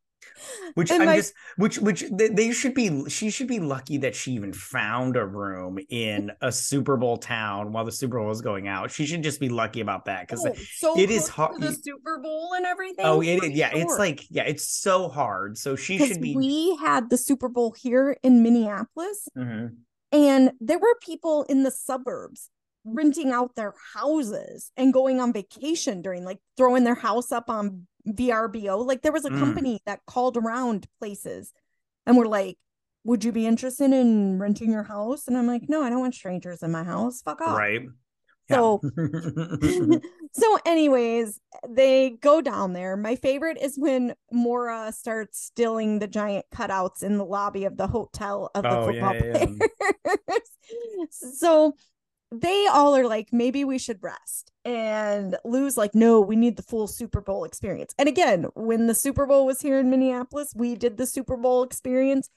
which 0.75 0.91
And 0.91 1.03
I'm 1.03 1.17
just 1.17 1.35
which 1.57 1.79
which 1.79 2.05
they, 2.11 2.53
should 2.53 2.75
be 2.75 3.09
she 3.09 3.31
should 3.31 3.47
be 3.49 3.61
lucky 3.61 3.99
that 3.99 4.15
she 4.15 4.33
even 4.33 4.53
found 4.53 5.17
a 5.17 5.25
room 5.27 5.79
in 5.89 6.31
a 6.41 6.51
Super 6.53 6.97
Bowl 6.97 7.17
town 7.17 7.73
while 7.73 7.85
the 7.85 7.93
Super 7.93 8.19
Bowl 8.19 8.29
was 8.29 8.41
going 8.41 8.69
out. 8.69 8.91
She 8.91 9.07
should 9.07 9.23
just 9.23 9.41
be 9.41 9.49
lucky 9.49 9.81
about 9.81 10.05
that 10.07 10.27
because 10.27 10.45
Oh, 10.47 10.55
so 10.77 10.99
it 10.99 11.11
is 11.11 11.29
hard- 11.29 11.61
the 11.61 11.73
super 11.73 12.19
bowl 12.19 12.53
and 12.57 12.65
everything 12.67 13.05
oh 13.05 13.21
it 13.21 13.43
is 13.45 13.51
yeah 13.51 13.71
it's 13.75 13.99
like 13.99 14.25
yeah 14.31 14.45
it's 14.45 14.67
so 14.69 15.09
hard. 15.09 15.59
So 15.59 15.77
she 15.77 15.99
should 15.99 16.21
be 16.21 16.35
we 16.37 16.77
had 16.77 17.11
the 17.11 17.17
super 17.19 17.49
bowl 17.49 17.75
here 17.79 18.17
in 18.23 18.43
minneapolis 18.43 19.29
Mhm. 19.37 19.77
And 20.13 20.53
there 20.61 20.79
were 20.79 20.97
people 21.01 21.45
in 21.45 21.63
the 21.63 21.71
suburbs 21.71 22.51
renting 22.85 23.31
out 23.31 23.55
their 23.55 23.75
houses 23.95 24.73
and 24.77 24.93
going 24.93 25.21
on 25.21 25.33
vacation 25.33 26.03
during 26.03 26.25
like 26.25 26.39
throwing 26.57 26.83
their 26.85 26.95
house 26.95 27.31
up 27.31 27.49
on 27.51 27.87
VRBO. 28.09 28.79
Like 28.87 29.03
there 29.03 29.13
was 29.13 29.25
a 29.25 29.31
Mm. 29.31 29.39
company 29.39 29.81
that 29.87 30.05
called 30.07 30.37
around 30.37 30.87
places 30.99 31.53
and 32.07 32.17
were 32.17 32.27
like, 32.29 32.59
"Would 33.05 33.25
you 33.25 33.33
be 33.33 33.47
interested 33.47 33.93
in 33.93 34.39
renting 34.39 34.73
your 34.73 34.85
house?" 34.85 35.27
And 35.29 35.37
I'm 35.37 35.47
like, 35.47 35.69
"No, 35.69 35.83
I 35.83 35.91
don't 35.91 36.01
want 36.01 36.15
strangers 36.15 36.63
in 36.63 36.71
my 36.73 36.85
house. 36.85 37.23
Fuck 37.23 37.41
off." 37.41 37.57
Right. 37.59 37.83
So 38.51 38.81
Yeah. 38.83 38.91
so 40.33 40.59
anyways 40.67 41.39
they 41.69 42.11
go 42.11 42.41
down 42.41 42.73
there 42.73 42.97
my 42.97 43.15
favorite 43.17 43.59
is 43.61 43.77
when 43.79 44.15
maura 44.33 44.93
starts 44.93 45.41
stealing 45.41 45.99
the 45.99 46.07
giant 46.09 46.47
cutouts 46.53 47.03
in 47.03 47.19
the 47.19 47.25
lobby 47.25 47.65
of 47.65 47.77
the 47.77 47.87
hotel 47.87 48.51
of 48.55 48.63
the 48.63 48.69
Oh, 48.71 48.87
football 48.87 49.15
yeah, 49.15 49.25
yeah. 49.25 49.47
players 49.47 51.11
so 51.11 51.75
they 52.33 52.67
all 52.71 52.95
are 52.97 53.07
like 53.07 53.29
maybe 53.33 53.65
we 53.65 53.79
should 53.79 54.03
rest 54.03 54.53
and 54.65 55.37
lou's 55.45 55.77
like 55.77 55.95
no 55.95 56.21
we 56.21 56.37
need 56.37 56.57
the 56.57 56.63
full 56.63 56.87
super 56.87 57.21
bowl 57.21 57.45
experience 57.45 57.95
and 57.99 58.09
again 58.09 58.47
when 58.55 58.87
the 58.87 58.95
super 58.95 59.27
bowl 59.27 59.47
was 59.47 59.61
here 59.61 59.79
in 59.79 59.91
minneapolis 59.91 60.53
we 60.55 60.77
did 60.77 60.97
the 60.97 61.07
super 61.07 61.37
bowl 61.37 61.63
experience 61.63 62.31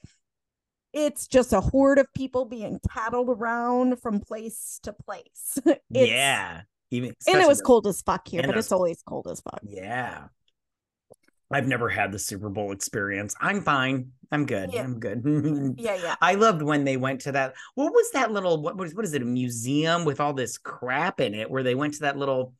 it's 0.94 1.28
just 1.28 1.54
a 1.54 1.60
horde 1.60 2.00
of 2.00 2.12
people 2.14 2.46
being 2.46 2.80
tattled 2.92 3.30
around 3.30 4.00
from 4.00 4.20
place 4.20 4.80
to 4.84 4.94
place 4.94 5.58
yeah. 5.90 6.62
Even 6.94 7.16
and 7.28 7.42
it 7.42 7.48
was 7.48 7.60
cold 7.60 7.88
as 7.88 8.04
fuck 8.04 8.28
here, 8.28 8.44
but 8.46 8.56
it's 8.56 8.72
always 8.72 9.02
cold 9.02 9.28
as 9.28 9.42
fuck. 9.42 9.62
Yeah. 9.64 10.26
I've 11.56 11.68
never 11.68 11.90
had 11.90 12.12
the 12.12 12.20
Super 12.20 12.50
Bowl 12.50 12.72
experience. 12.72 13.36
I'm 13.40 13.62
fine. 13.62 14.12
I'm 14.32 14.46
good. 14.46 14.74
Yeah. 14.74 14.84
I'm 14.84 15.00
good. 15.00 15.24
Yeah, 15.78 15.96
yeah. 15.96 16.16
I 16.22 16.36
loved 16.36 16.62
when 16.62 16.84
they 16.84 16.98
went 16.98 17.22
to 17.22 17.32
that. 17.34 17.54
What 17.76 17.92
was 17.94 18.10
that 18.12 18.32
little? 18.32 18.62
What 18.62 18.78
was? 18.78 18.94
What 18.96 19.06
is 19.06 19.14
it? 19.14 19.22
A 19.22 19.26
museum 19.26 20.06
with 20.06 20.20
all 20.20 20.34
this 20.34 20.58
crap 20.58 21.20
in 21.20 21.34
it? 21.34 21.50
Where 21.50 21.64
they 21.64 21.76
went 21.76 21.94
to 21.96 22.00
that 22.02 22.18
little, 22.18 22.54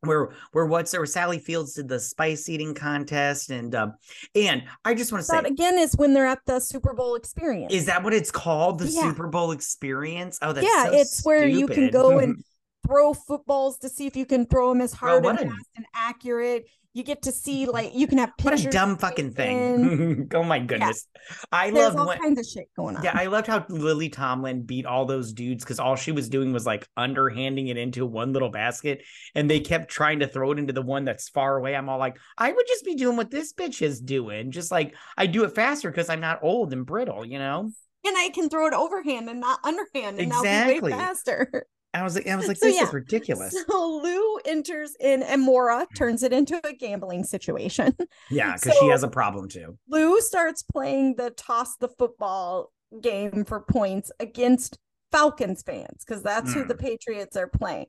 where 0.00 0.30
where 0.52 0.66
what's 0.66 0.90
there? 0.90 1.00
Where 1.00 1.06
Sally 1.06 1.38
Fields 1.38 1.74
did 1.74 1.88
the 1.88 1.98
spice 2.00 2.48
eating 2.48 2.74
contest, 2.74 3.50
and 3.50 3.74
um, 3.74 3.94
and 4.34 4.64
I 4.84 4.94
just 4.94 5.12
want 5.12 5.22
to 5.22 5.26
say, 5.26 5.36
That 5.36 5.46
again 5.46 5.78
is 5.78 5.94
when 5.96 6.12
they're 6.14 6.26
at 6.26 6.40
the 6.46 6.60
Super 6.60 6.92
Bowl 6.92 7.14
experience. 7.14 7.72
is 7.72 7.86
that 7.86 8.02
what 8.02 8.12
it's 8.14 8.30
called? 8.30 8.78
The 8.80 8.88
Yeah. 8.88 9.02
Super 9.02 9.28
Bowl 9.28 9.52
experience? 9.52 10.38
Oh, 10.42 10.52
that's 10.52 10.66
yeah, 10.66 10.84
so 10.86 10.92
it's 10.92 11.24
where 11.24 11.46
you 11.46 11.66
can 11.66 11.90
go 11.90 12.18
and 12.18 12.42
throw 12.86 13.14
footballs 13.14 13.78
to 13.78 13.88
see 13.88 14.06
if 14.06 14.16
you 14.16 14.26
can 14.26 14.46
throw 14.46 14.70
them 14.70 14.80
as 14.80 14.92
hard 14.92 15.24
what 15.24 15.40
and 15.40 15.50
a- 15.50 15.52
fast 15.52 15.68
and 15.76 15.86
accurate. 15.94 16.66
You 16.94 17.02
get 17.02 17.20
to 17.22 17.32
see 17.32 17.66
like 17.70 17.94
you 17.94 18.06
can 18.06 18.16
have 18.18 18.30
what 18.40 18.54
a 18.54 18.56
pictures. 18.56 18.72
dumb 18.72 18.96
fucking 18.96 19.32
thing. 19.32 20.28
oh 20.34 20.42
my 20.42 20.58
goodness. 20.60 21.06
I 21.52 21.70
There's 21.70 21.94
love 21.94 21.96
all 21.96 22.06
when 22.06 22.18
kinds 22.18 22.38
of 22.38 22.46
shit 22.46 22.68
going 22.74 22.96
on. 22.96 23.02
Yeah, 23.02 23.12
I 23.14 23.26
loved 23.26 23.46
how 23.48 23.66
Lily 23.68 24.08
Tomlin 24.08 24.62
beat 24.62 24.86
all 24.86 25.04
those 25.04 25.34
dudes 25.34 25.62
because 25.62 25.78
all 25.78 25.96
she 25.96 26.10
was 26.12 26.30
doing 26.30 26.54
was 26.54 26.64
like 26.64 26.88
underhanding 26.96 27.68
it 27.68 27.76
into 27.76 28.06
one 28.06 28.32
little 28.32 28.48
basket, 28.48 29.02
and 29.34 29.50
they 29.50 29.60
kept 29.60 29.90
trying 29.90 30.20
to 30.20 30.26
throw 30.26 30.52
it 30.52 30.58
into 30.58 30.72
the 30.72 30.80
one 30.80 31.04
that's 31.04 31.28
far 31.28 31.58
away. 31.58 31.76
I'm 31.76 31.90
all 31.90 31.98
like, 31.98 32.16
I 32.38 32.50
would 32.50 32.66
just 32.66 32.84
be 32.84 32.94
doing 32.94 33.16
what 33.18 33.30
this 33.30 33.52
bitch 33.52 33.82
is 33.82 34.00
doing, 34.00 34.50
just 34.50 34.70
like 34.70 34.94
I 35.18 35.26
do 35.26 35.44
it 35.44 35.54
faster 35.54 35.90
because 35.90 36.08
I'm 36.08 36.20
not 36.20 36.38
old 36.42 36.72
and 36.72 36.86
brittle, 36.86 37.26
you 37.26 37.38
know. 37.38 37.70
and 38.06 38.16
I 38.16 38.30
can 38.30 38.48
throw 38.48 38.66
it 38.68 38.72
overhand 38.72 39.28
and 39.28 39.40
not 39.40 39.58
underhand, 39.64 40.18
and 40.18 40.32
I'll 40.32 40.42
be 40.42 40.80
way 40.80 40.90
faster. 40.92 41.66
I 41.96 42.02
was 42.04 42.14
like, 42.14 42.26
I 42.26 42.36
was 42.36 42.46
like, 42.48 42.56
So, 42.58 42.66
this 42.66 42.76
yeah. 42.76 42.84
is 42.84 42.92
ridiculous. 42.92 43.56
So 43.68 44.00
Lou 44.02 44.38
enters 44.44 44.94
in, 45.00 45.22
and 45.22 45.42
Maura 45.42 45.86
turns 45.96 46.22
it 46.22 46.32
into 46.32 46.60
a 46.66 46.72
gambling 46.72 47.24
situation. 47.24 47.94
Yeah, 48.30 48.52
because 48.60 48.74
So- 48.76 48.80
she 48.84 48.88
has 48.88 49.02
a 49.02 49.08
problem 49.08 49.48
too. 49.48 49.78
Lou 49.88 50.20
starts 50.20 50.62
playing 50.62 51.16
the 51.16 51.30
toss 51.30 51.76
the 51.76 51.88
football 51.88 52.72
game 53.00 53.44
for 53.44 53.60
points 53.60 54.10
against 54.20 54.78
Falcons 55.12 55.62
fans 55.62 56.04
because 56.06 56.22
that's 56.22 56.52
who 56.52 56.64
Mm. 56.64 56.68
the 56.68 56.74
Patriots 56.76 57.36
are 57.36 57.48
playing. 57.48 57.86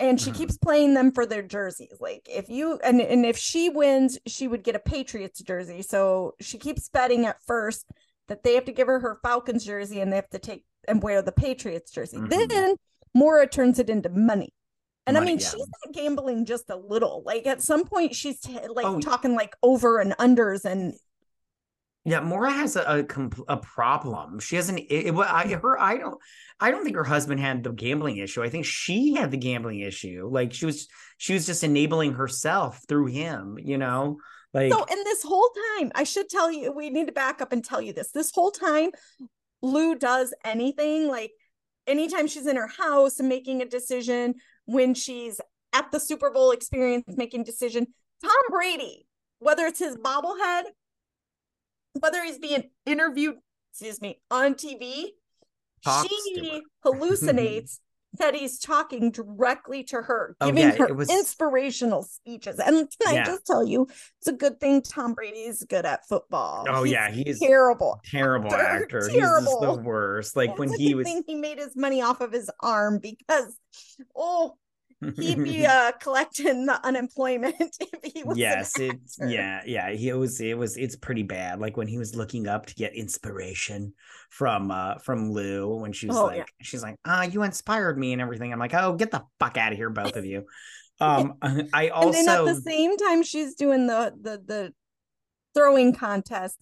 And 0.00 0.20
she 0.20 0.30
Mhm. 0.30 0.34
keeps 0.36 0.56
playing 0.58 0.94
them 0.94 1.12
for 1.12 1.24
their 1.24 1.42
jerseys. 1.42 1.96
Like 2.00 2.26
if 2.28 2.48
you 2.48 2.78
and 2.82 3.00
and 3.00 3.24
if 3.24 3.36
she 3.38 3.68
wins, 3.68 4.18
she 4.26 4.48
would 4.48 4.64
get 4.64 4.74
a 4.74 4.80
Patriots 4.80 5.40
jersey. 5.40 5.82
So 5.82 6.34
she 6.40 6.58
keeps 6.58 6.88
betting 6.88 7.26
at 7.26 7.36
first 7.46 7.86
that 8.28 8.42
they 8.42 8.54
have 8.54 8.64
to 8.64 8.72
give 8.72 8.88
her 8.88 8.98
her 9.00 9.18
Falcons 9.22 9.64
jersey 9.64 10.00
and 10.00 10.10
they 10.10 10.16
have 10.16 10.30
to 10.30 10.38
take 10.40 10.64
and 10.88 11.02
wear 11.02 11.22
the 11.22 11.32
Patriots 11.32 11.92
jersey. 11.92 12.16
Mhm. 12.16 12.48
Then 12.48 12.76
Maura 13.14 13.46
turns 13.46 13.78
it 13.78 13.88
into 13.88 14.08
money. 14.08 14.52
And 15.06 15.18
I 15.18 15.20
mean, 15.20 15.38
yeah. 15.38 15.48
she's 15.50 15.58
not 15.58 15.92
gambling 15.94 16.46
just 16.46 16.70
a 16.70 16.76
little. 16.76 17.22
Like 17.26 17.46
at 17.46 17.60
some 17.62 17.84
point, 17.84 18.14
she's 18.14 18.40
t- 18.40 18.58
like 18.68 18.86
Oh. 18.86 19.00
talking 19.00 19.34
like 19.34 19.54
over 19.62 19.98
and 19.98 20.12
unders 20.18 20.64
and 20.64 20.94
Yeah, 22.06 22.20
Maura 22.20 22.50
has 22.50 22.76
a 22.76 22.82
a, 22.82 23.02
compl- 23.04 23.44
a 23.48 23.58
problem. 23.58 24.38
She 24.40 24.56
has 24.56 24.68
an 24.70 24.78
it, 24.78 25.06
it- 25.06 25.14
I 25.14 25.44
hmm. 25.44 25.52
her 25.60 25.78
I 25.80 25.98
don't 25.98 26.18
I 26.58 26.70
don't 26.70 26.84
think 26.84 26.96
her 26.96 27.04
husband 27.04 27.40
had 27.40 27.62
the 27.64 27.72
gambling 27.72 28.16
issue. 28.16 28.42
I 28.42 28.48
think 28.48 28.64
she 28.64 29.14
had 29.14 29.30
the 29.30 29.36
gambling 29.36 29.80
issue. 29.80 30.28
Like 30.30 30.52
she 30.54 30.64
was 30.66 30.88
she 31.18 31.34
was 31.34 31.44
just 31.44 31.64
enabling 31.64 32.14
herself 32.14 32.80
through 32.88 33.06
him, 33.06 33.58
you 33.62 33.76
know? 33.76 34.18
Like 34.54 34.72
So, 34.72 34.86
and 34.88 35.04
this 35.04 35.22
whole 35.22 35.50
time, 35.78 35.92
I 35.94 36.04
should 36.04 36.28
tell 36.30 36.50
you, 36.50 36.72
we 36.72 36.88
need 36.88 37.08
to 37.08 37.12
back 37.12 37.42
up 37.42 37.52
and 37.52 37.62
tell 37.64 37.82
you 37.82 37.92
this. 37.92 38.10
This 38.12 38.30
whole 38.32 38.52
time, 38.52 38.90
Lou 39.60 39.96
does 39.96 40.32
anything 40.44 41.08
like 41.08 41.32
anytime 41.86 42.26
she's 42.26 42.46
in 42.46 42.56
her 42.56 42.68
house 42.68 43.18
and 43.18 43.28
making 43.28 43.62
a 43.62 43.66
decision, 43.66 44.34
when 44.66 44.94
she's 44.94 45.40
at 45.72 45.90
the 45.92 46.00
Super 46.00 46.30
Bowl 46.30 46.50
experience 46.50 47.04
making 47.16 47.44
decision, 47.44 47.86
Tom 48.22 48.32
Brady, 48.50 49.06
whether 49.38 49.66
it's 49.66 49.78
his 49.78 49.96
bobblehead, 49.96 50.62
whether 52.00 52.24
he's 52.24 52.38
being 52.38 52.70
interviewed, 52.86 53.36
excuse 53.70 54.00
me, 54.00 54.20
on 54.30 54.54
TV, 54.54 55.06
Talks 55.84 56.08
she 56.08 56.62
hallucinates 56.84 57.80
that 58.18 58.34
he's 58.34 58.58
talking 58.58 59.10
directly 59.10 59.82
to 59.84 59.96
her, 60.02 60.36
Oh, 60.40 60.46
giving 60.46 60.62
yeah, 60.62 60.76
her 60.76 60.94
was- 60.94 61.10
inspirational 61.10 62.02
speeches. 62.02 62.58
And 62.58 62.88
can 63.00 63.16
I 63.16 63.24
just 63.24 63.46
tell 63.46 63.66
you, 63.66 63.86
it's 64.18 64.28
a 64.28 64.32
good 64.32 64.60
thing 64.60 64.82
Tom 64.82 65.14
Brady 65.14 65.40
is 65.40 65.64
good 65.68 65.84
at 65.84 66.06
football. 66.08 66.64
oh 66.68 66.84
He's 66.84 66.92
yeah, 66.92 67.10
he's 67.10 67.40
terrible. 67.40 68.00
terrible 68.04 68.52
actor, 68.52 68.98
actor. 68.98 69.08
He's 69.08 69.20
just 69.20 69.60
the 69.60 69.74
worst. 69.82 70.36
Like 70.36 70.50
And 70.50 70.58
when 70.58 70.68
a 70.74 70.76
he 70.76 70.88
good 70.90 70.94
was 70.96 71.06
thing 71.06 71.22
he 71.26 71.34
made 71.34 71.58
his 71.58 71.76
money 71.76 72.02
off 72.02 72.20
of 72.20 72.32
his 72.32 72.50
arm 72.60 72.98
because, 72.98 73.56
oh, 74.16 74.56
he'd 75.16 75.42
be 75.42 75.66
uh 75.66 75.92
collecting 76.00 76.66
the 76.66 76.86
unemployment 76.86 77.54
if 77.80 78.12
he 78.12 78.22
was. 78.22 78.36
yes 78.38 78.78
it's 78.78 79.18
yeah 79.26 79.60
yeah 79.66 79.90
he 79.90 80.12
was 80.12 80.40
it 80.40 80.56
was 80.56 80.76
it's 80.76 80.96
pretty 80.96 81.22
bad 81.22 81.60
like 81.60 81.76
when 81.76 81.86
he 81.86 81.98
was 81.98 82.14
looking 82.14 82.46
up 82.48 82.66
to 82.66 82.74
get 82.74 82.94
inspiration 82.94 83.92
from 84.30 84.70
uh 84.70 84.96
from 84.98 85.30
lou 85.32 85.76
when 85.76 85.92
she 85.92 86.06
was 86.06 86.16
Oh, 86.16 86.26
like 86.26 86.38
yeah. 86.38 86.44
she's 86.62 86.82
like 86.82 86.96
ah 87.04 87.22
you 87.22 87.42
inspired 87.42 87.98
me 87.98 88.12
and 88.12 88.22
everything 88.22 88.52
i'm 88.52 88.58
like 88.58 88.74
oh 88.74 88.94
get 88.94 89.10
the 89.10 89.22
fuck 89.38 89.56
out 89.56 89.72
of 89.72 89.78
here 89.78 89.90
both 89.90 90.16
of 90.16 90.24
you. 90.24 90.44
Um 91.00 91.34
i 91.72 91.88
also 91.88 92.18
and 92.18 92.28
then 92.28 92.38
at 92.40 92.44
the 92.44 92.60
same 92.60 92.96
time 92.96 93.22
she's 93.22 93.54
doing 93.54 93.86
the 93.86 94.12
the 94.20 94.42
the 94.44 94.72
throwing 95.54 95.94
contest. 95.94 96.58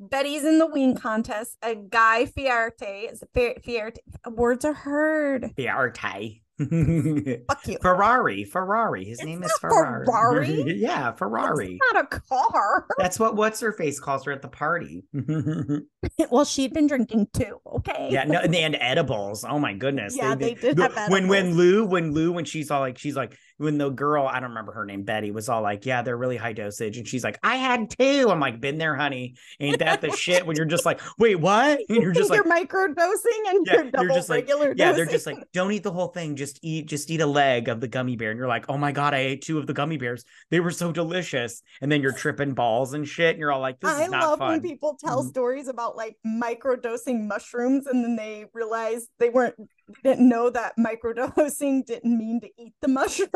Betty's 0.00 0.44
in 0.44 0.58
the 0.58 0.66
wing 0.66 0.96
contest. 0.96 1.56
A 1.62 1.74
guy 1.76 2.26
fiarte 2.26 3.12
is 3.12 3.22
Fi- 3.32 3.56
fiarte 3.64 3.98
words 4.28 4.64
are 4.64 4.74
heard. 4.74 5.52
The 5.56 5.68
arte 5.68 6.42
fuck 6.58 7.66
you 7.66 7.78
ferrari 7.82 8.44
ferrari 8.44 9.04
his 9.04 9.18
It's 9.18 9.26
name 9.26 9.42
is 9.42 9.52
ferrari 9.60 10.06
Ferrari. 10.06 10.62
yeah 10.78 11.10
ferrari 11.12 11.78
it's 11.80 11.92
not 11.92 12.04
a 12.04 12.20
car 12.20 12.86
that's 12.98 13.18
what 13.18 13.34
what's 13.36 13.60
her 13.60 13.72
face 13.72 13.98
calls 13.98 14.24
her 14.24 14.32
at 14.32 14.40
the 14.42 14.48
party 14.48 15.04
well 16.30 16.44
she'd 16.44 16.72
been 16.72 16.86
drinking 16.86 17.26
too 17.32 17.58
okay 17.74 18.08
Yeah, 18.12 18.24
no, 18.24 18.40
and 18.40 18.54
they 18.54 18.62
edibles. 18.62 19.44
Oh 19.44 19.58
my 19.58 19.72
goodness. 19.74 20.16
Yeah, 20.16 20.34
they 20.34 20.54
did 20.54 20.76
the- 20.76 20.84
have 20.88 21.10
when 21.10 21.28
when 21.28 21.46
edibles. 21.46 21.56
Lou 21.58 21.84
when 21.86 22.12
Lou 22.12 22.32
when 22.32 22.44
she's 22.44 22.70
all 22.70 22.80
like 22.80 22.98
she's 22.98 23.16
like 23.16 23.36
when 23.58 23.78
the 23.78 23.88
girl 23.90 24.26
I 24.26 24.40
don't 24.40 24.50
remember 24.50 24.72
her 24.72 24.84
name 24.84 25.02
Betty 25.04 25.30
was 25.30 25.48
all 25.48 25.62
like 25.62 25.86
yeah 25.86 26.02
they're 26.02 26.16
really 26.16 26.36
high 26.36 26.52
dosage 26.52 26.98
and 26.98 27.06
she's 27.06 27.22
like 27.24 27.38
I 27.42 27.56
had 27.56 27.90
two. 27.90 28.28
I'm 28.30 28.40
like 28.40 28.60
been 28.60 28.78
there, 28.78 28.96
honey. 28.96 29.34
Ain't 29.60 29.78
that 29.78 30.00
the 30.00 30.10
shit? 30.10 30.46
When 30.46 30.56
you're 30.56 30.66
just 30.66 30.84
like 30.84 31.00
wait 31.18 31.36
what? 31.40 31.80
And 31.88 32.02
you're 32.02 32.12
just 32.12 32.30
like 32.30 32.38
you're 32.38 32.46
micro 32.48 32.88
dosing 32.92 33.42
and 33.48 33.66
Yeah, 33.66 33.72
you're 33.74 33.82
you're 33.84 33.90
double 33.92 34.14
just 34.14 34.28
like- 34.28 34.44
regular 34.44 34.74
yeah 34.76 34.92
they're 34.92 35.06
just 35.06 35.26
like 35.26 35.38
don't 35.52 35.70
eat 35.72 35.82
the 35.82 35.92
whole 35.92 36.08
thing 36.08 36.36
just 36.36 36.58
eat 36.62 36.86
just 36.86 37.10
eat 37.10 37.20
a 37.20 37.26
leg 37.26 37.68
of 37.68 37.80
the 37.80 37.88
gummy 37.88 38.16
bear 38.16 38.30
and 38.30 38.38
you're 38.38 38.48
like 38.48 38.64
oh 38.68 38.76
my 38.76 38.92
god 38.92 39.14
I 39.14 39.18
ate 39.18 39.42
two 39.42 39.58
of 39.58 39.66
the 39.66 39.72
gummy 39.74 39.96
bears 39.96 40.24
they 40.50 40.60
were 40.60 40.70
so 40.70 40.90
delicious 40.92 41.62
and 41.80 41.90
then 41.92 42.02
you're 42.02 42.12
tripping 42.12 42.54
balls 42.54 42.92
and 42.94 43.06
shit 43.06 43.30
and 43.30 43.38
you're 43.38 43.52
all 43.52 43.60
like 43.60 43.78
this 43.80 43.90
I 43.90 44.04
is 44.04 44.10
not 44.10 44.20
fun. 44.20 44.22
I 44.22 44.26
love 44.30 44.38
fun. 44.40 44.48
when 44.50 44.60
people 44.62 44.98
tell 45.04 45.22
Mhm. 45.24 45.28
stories 45.28 45.68
about 45.68 45.96
like 45.96 46.16
microdosing 46.26 47.26
mushrooms 47.28 47.86
and 47.86 48.02
then 48.04 48.16
they 48.16 48.46
realize 48.52 49.06
they 49.18 49.30
weren't 49.30 49.54
they 49.88 50.10
didn't 50.10 50.28
know 50.28 50.48
that 50.50 50.74
microdosing 50.78 51.84
didn't 51.84 52.16
mean 52.16 52.40
to 52.40 52.48
eat 52.58 52.72
the 52.80 52.88
mushroom. 53.00 53.28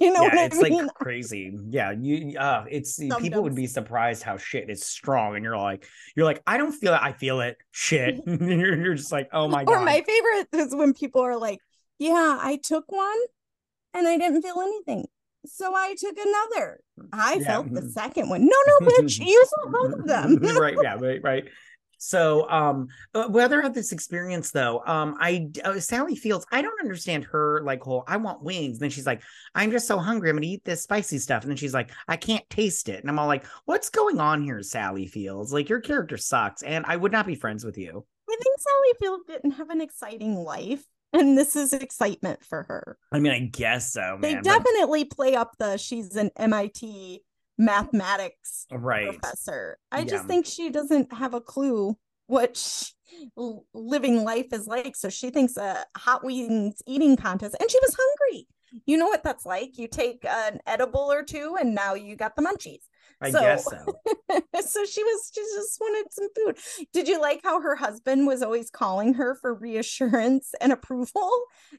you 0.00 0.12
know 0.12 0.22
yeah, 0.22 0.28
what 0.28 0.38
I 0.38 0.44
it's 0.46 0.60
mean? 0.60 0.86
like 0.86 0.94
crazy. 0.94 1.56
Yeah, 1.70 1.92
you 1.92 2.38
uh 2.38 2.64
it's 2.70 2.98
people 2.98 3.42
would 3.42 3.54
be 3.54 3.66
surprised 3.66 4.22
how 4.22 4.36
shit 4.36 4.68
is 4.70 4.84
strong 4.84 5.36
and 5.36 5.44
you're 5.44 5.56
like 5.56 5.86
you're 6.16 6.26
like 6.26 6.42
I 6.46 6.56
don't 6.58 6.72
feel 6.72 6.94
it, 6.94 7.00
I 7.02 7.12
feel 7.12 7.40
it. 7.40 7.56
Shit. 7.70 8.20
you're, 8.26 8.76
you're 8.76 8.94
just 8.94 9.12
like, 9.12 9.28
"Oh 9.32 9.48
my 9.48 9.64
god." 9.64 9.72
or 9.72 9.84
my 9.84 10.02
favorite 10.06 10.48
is 10.66 10.74
when 10.74 10.92
people 10.94 11.20
are 11.22 11.36
like, 11.36 11.58
Yeah, 11.98 12.38
I 12.40 12.58
took 12.62 12.90
one 12.90 13.18
and 13.94 14.08
I 14.08 14.16
didn't 14.18 14.42
feel 14.42 14.60
anything. 14.60 15.06
So 15.44 15.74
I 15.74 15.94
took 15.98 16.16
another. 16.16 16.80
I 17.12 17.34
Yeah. 17.34 17.46
felt 17.46 17.72
the 17.72 17.82
second 17.90 18.28
one. 18.28 18.42
No, 18.42 18.56
no, 18.66 18.86
bitch, 18.86 19.18
you 19.18 19.44
saw 19.48 19.70
both 19.70 19.98
of 20.00 20.06
them. 20.06 20.36
right, 20.36 20.76
yeah, 20.82 20.96
right, 21.00 21.20
right. 21.22 21.44
So, 22.02 22.50
um, 22.50 22.88
uh, 23.14 23.28
whether 23.28 23.60
I 23.60 23.62
had 23.62 23.74
this 23.74 23.92
experience 23.92 24.50
though, 24.50 24.82
um, 24.86 25.16
I 25.20 25.50
uh, 25.64 25.78
Sally 25.78 26.16
Fields, 26.16 26.44
I 26.50 26.60
don't 26.60 26.80
understand 26.80 27.22
her 27.26 27.62
like 27.62 27.80
whole. 27.80 28.02
I 28.08 28.16
want 28.16 28.42
wings. 28.42 28.78
And 28.78 28.80
then 28.80 28.90
she's 28.90 29.06
like, 29.06 29.22
I'm 29.54 29.70
just 29.70 29.86
so 29.86 29.98
hungry. 29.98 30.28
I'm 30.28 30.34
gonna 30.34 30.48
eat 30.48 30.64
this 30.64 30.82
spicy 30.82 31.18
stuff. 31.18 31.44
And 31.44 31.50
then 31.50 31.56
she's 31.56 31.72
like, 31.72 31.92
I 32.08 32.16
can't 32.16 32.48
taste 32.50 32.88
it. 32.88 33.00
And 33.00 33.08
I'm 33.08 33.20
all 33.20 33.28
like, 33.28 33.44
what's 33.66 33.88
going 33.88 34.18
on 34.18 34.42
here, 34.42 34.60
Sally 34.64 35.06
Fields? 35.06 35.52
Like 35.52 35.68
your 35.68 35.80
character 35.80 36.16
sucks, 36.16 36.62
and 36.62 36.84
I 36.88 36.96
would 36.96 37.12
not 37.12 37.24
be 37.24 37.36
friends 37.36 37.64
with 37.64 37.78
you. 37.78 38.04
I 38.28 38.36
think 38.42 38.58
Sally 38.58 38.98
Field 38.98 39.20
didn't 39.28 39.52
have 39.52 39.70
an 39.70 39.80
exciting 39.80 40.34
life, 40.34 40.84
and 41.12 41.38
this 41.38 41.54
is 41.54 41.72
excitement 41.72 42.44
for 42.44 42.64
her. 42.64 42.98
I 43.12 43.20
mean, 43.20 43.32
I 43.32 43.38
guess 43.38 43.92
so. 43.92 44.18
They 44.20 44.34
man, 44.34 44.42
but- 44.42 44.50
definitely 44.50 45.04
play 45.04 45.36
up 45.36 45.54
the 45.60 45.76
she's 45.76 46.16
an 46.16 46.32
MIT 46.36 47.22
mathematics 47.64 48.66
right. 48.70 49.08
professor. 49.08 49.78
I 49.90 50.00
Yeah. 50.00 50.04
just 50.04 50.26
think 50.26 50.46
she 50.46 50.70
doesn't 50.70 51.12
have 51.12 51.34
a 51.34 51.40
clue 51.40 51.96
what 52.26 52.56
sh- 52.56 52.90
l- 53.36 53.64
living 53.74 54.24
life 54.24 54.52
is 54.52 54.66
like. 54.66 54.96
So 54.96 55.08
she 55.08 55.30
thinks 55.30 55.56
a 55.56 55.84
hot 55.96 56.24
wings 56.24 56.82
eating 56.86 57.16
contest, 57.16 57.56
and 57.60 57.70
she 57.70 57.78
was 57.80 57.96
hungry. 57.98 58.46
You 58.86 58.96
know 58.96 59.06
what 59.06 59.22
that's 59.22 59.44
like. 59.44 59.76
You 59.76 59.86
take 59.86 60.24
an 60.24 60.60
edible 60.66 61.12
or 61.12 61.22
two, 61.22 61.56
and 61.60 61.74
now 61.74 61.94
you 61.94 62.16
got 62.16 62.36
the 62.36 62.42
munchies. 62.42 62.80
I 63.22 63.30
So- 63.30 63.40
guess 63.40 63.64
so. 63.64 63.84
so 64.66 64.84
she 64.84 65.02
was 65.04 65.30
she 65.34 65.40
just 65.40 65.78
wanted 65.80 66.12
some 66.12 66.28
food. 66.34 66.58
Did 66.92 67.08
you 67.08 67.20
like 67.20 67.40
how 67.42 67.60
her 67.60 67.76
husband 67.76 68.26
was 68.26 68.42
always 68.42 68.70
calling 68.70 69.14
her 69.14 69.34
for 69.34 69.54
reassurance 69.54 70.52
and 70.60 70.72
approval? 70.72 71.30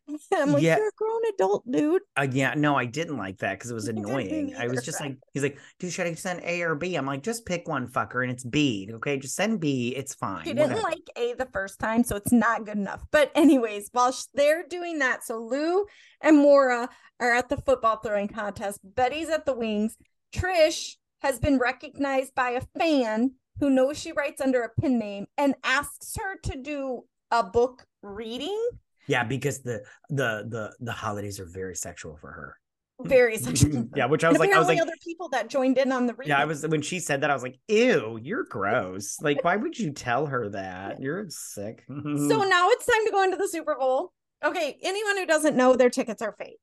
I'm 0.33 0.51
like, 0.53 0.63
Yeah. 0.63 0.77
you're 0.77 0.87
a 0.89 0.91
grown 0.95 1.21
adult, 1.33 1.69
dude. 1.69 2.01
Uh, 2.17 2.27
yeah, 2.31 2.53
no, 2.55 2.75
I 2.75 2.85
didn't 2.85 3.17
like 3.17 3.39
that 3.39 3.57
because 3.59 3.71
it 3.71 3.75
was 3.75 3.87
annoying. 3.89 4.55
I 4.57 4.67
was 4.67 4.83
just 4.83 5.01
like, 5.01 5.17
he's 5.33 5.43
like, 5.43 5.57
dude, 5.79 5.91
should 5.93 6.07
I 6.07 6.13
send 6.13 6.41
A 6.43 6.61
or 6.61 6.75
B? 6.75 6.95
I'm 6.95 7.05
like, 7.05 7.23
just 7.23 7.45
pick 7.45 7.67
one 7.67 7.87
fucker 7.87 8.21
and 8.23 8.31
it's 8.31 8.43
B. 8.43 8.89
Okay, 8.93 9.17
just 9.17 9.35
send 9.35 9.59
B. 9.59 9.93
It's 9.95 10.13
fine. 10.13 10.43
She 10.43 10.53
didn't 10.53 10.69
whatever." 10.73 10.81
like 10.81 11.09
A 11.17 11.33
the 11.33 11.47
first 11.51 11.79
time, 11.79 12.03
so 12.03 12.15
it's 12.15 12.31
not 12.31 12.65
good 12.65 12.77
enough. 12.77 13.03
But 13.11 13.31
anyways, 13.35 13.89
while 13.91 14.15
they're 14.33 14.65
doing 14.67 14.99
that, 14.99 15.23
so 15.23 15.39
Lou 15.39 15.85
and 16.21 16.37
Maura 16.37 16.89
are 17.19 17.33
at 17.33 17.49
the 17.49 17.57
football 17.57 17.97
throwing 17.97 18.27
contest. 18.27 18.79
Betty's 18.83 19.29
at 19.29 19.45
the 19.45 19.53
wings. 19.53 19.97
Trish 20.35 20.95
has 21.23 21.39
been 21.39 21.57
recognized 21.57 22.35
by 22.35 22.51
a 22.51 22.61
fan 22.79 23.31
who 23.59 23.69
knows 23.69 23.97
she 23.99 24.11
writes 24.11 24.41
under 24.41 24.61
a 24.63 24.69
pen 24.81 24.99
name 24.99 25.25
and 25.37 25.55
asks 25.63 26.15
her 26.17 26.37
to 26.43 26.57
do 26.61 27.03
a 27.31 27.43
book 27.43 27.85
reading. 28.01 28.59
Yeah, 29.07 29.23
because 29.23 29.61
the 29.61 29.83
the 30.09 30.45
the 30.47 30.75
the 30.79 30.91
holidays 30.91 31.39
are 31.39 31.45
very 31.45 31.75
sexual 31.75 32.15
for 32.17 32.31
her. 32.31 32.57
Very 33.01 33.37
sexual. 33.47 33.89
yeah, 33.95 34.05
which 34.05 34.23
I 34.23 34.27
And 34.29 34.37
was 34.37 34.39
like, 34.39 34.53
I 34.55 34.59
was 34.59 34.67
like, 34.67 34.79
other 34.81 34.91
people 35.03 35.27
that 35.29 35.49
joined 35.49 35.77
in 35.77 35.91
on 35.91 36.05
the 36.05 36.13
reading. 36.13 36.29
yeah, 36.29 36.39
I 36.39 36.45
was 36.45 36.65
when 36.67 36.81
she 36.81 36.99
said 36.99 37.21
that, 37.21 37.29
I 37.31 37.33
was 37.33 37.43
like, 37.43 37.57
ew, 37.67 38.17
you're 38.21 38.43
gross. 38.45 39.19
Like, 39.21 39.43
why 39.43 39.55
would 39.55 39.77
you 39.77 39.91
tell 39.91 40.27
her 40.27 40.49
that? 40.49 41.01
You're 41.01 41.25
sick. 41.29 41.83
So 41.87 41.93
now 41.97 42.69
it's 42.69 42.85
time 42.85 43.05
to 43.05 43.11
go 43.11 43.23
into 43.23 43.35
the 43.37 43.47
Super 43.47 43.75
Bowl. 43.75 44.13
Okay, 44.45 44.77
anyone 44.83 45.17
who 45.17 45.25
doesn't 45.25 45.55
know, 45.55 45.75
their 45.75 45.89
tickets 45.89 46.21
are 46.21 46.35
fake. 46.37 46.59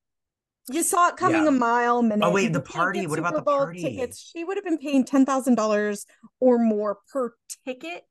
You 0.68 0.82
saw 0.82 1.08
it 1.08 1.16
coming 1.16 1.42
Yeah. 1.42 1.48
a 1.48 1.52
mile 1.52 2.02
minute. 2.02 2.24
Oh, 2.24 2.30
wait, 2.30 2.52
the 2.52 2.60
party. 2.60 3.06
What 3.06 3.18
about 3.18 3.34
the 3.34 3.42
Bowl 3.42 3.58
party? 3.58 3.82
Tickets. 3.82 4.18
She 4.20 4.44
would 4.44 4.56
have 4.56 4.64
been 4.64 4.78
paying 4.78 5.04
ten 5.04 5.24
thousand 5.26 5.54
dollars 5.56 6.06
or 6.38 6.58
more 6.58 6.98
per 7.12 7.34
ticket. 7.64 8.04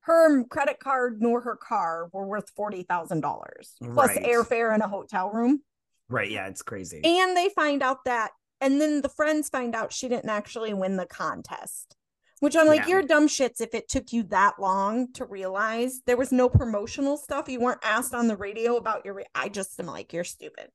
Her 0.00 0.44
credit 0.44 0.78
card 0.80 1.20
nor 1.20 1.40
her 1.42 1.56
car 1.56 2.08
were 2.12 2.26
worth 2.26 2.50
forty 2.50 2.82
thousand 2.82 3.20
dollars 3.20 3.74
plus 3.92 4.08
Right. 4.16 4.22
airfare 4.24 4.72
and 4.72 4.82
a 4.82 4.88
hotel 4.88 5.30
room. 5.30 5.62
right, 6.08 6.30
yeah, 6.30 6.46
it's 6.46 6.62
crazy. 6.62 7.02
And 7.04 7.36
they 7.36 7.50
find 7.50 7.82
out 7.82 8.04
that, 8.06 8.30
and 8.62 8.80
then 8.80 9.02
the 9.02 9.10
friends 9.10 9.50
find 9.50 9.74
out 9.74 9.92
she 9.92 10.08
didn't 10.08 10.30
actually 10.30 10.72
win 10.72 10.96
the 10.96 11.04
contest. 11.06 11.94
Which 12.40 12.56
I'm 12.56 12.66
like, 12.68 12.82
Yeah. 12.82 12.86
you're 12.88 13.02
dumb 13.02 13.26
shits 13.28 13.60
if 13.60 13.74
it 13.74 13.88
took 13.88 14.12
you 14.12 14.22
that 14.24 14.60
long 14.60 15.12
to 15.14 15.24
realize 15.26 16.00
there 16.06 16.16
was 16.16 16.30
no 16.32 16.48
promotional 16.48 17.16
stuff. 17.16 17.48
You 17.48 17.58
weren't 17.60 17.80
asked 17.82 18.14
on 18.14 18.28
the 18.28 18.36
radio 18.36 18.76
about 18.76 19.04
your. 19.04 19.14
Re- 19.14 19.26
I 19.34 19.48
just 19.48 19.78
am 19.80 19.86
like, 19.86 20.12
you're 20.12 20.22
stupid. 20.24 20.70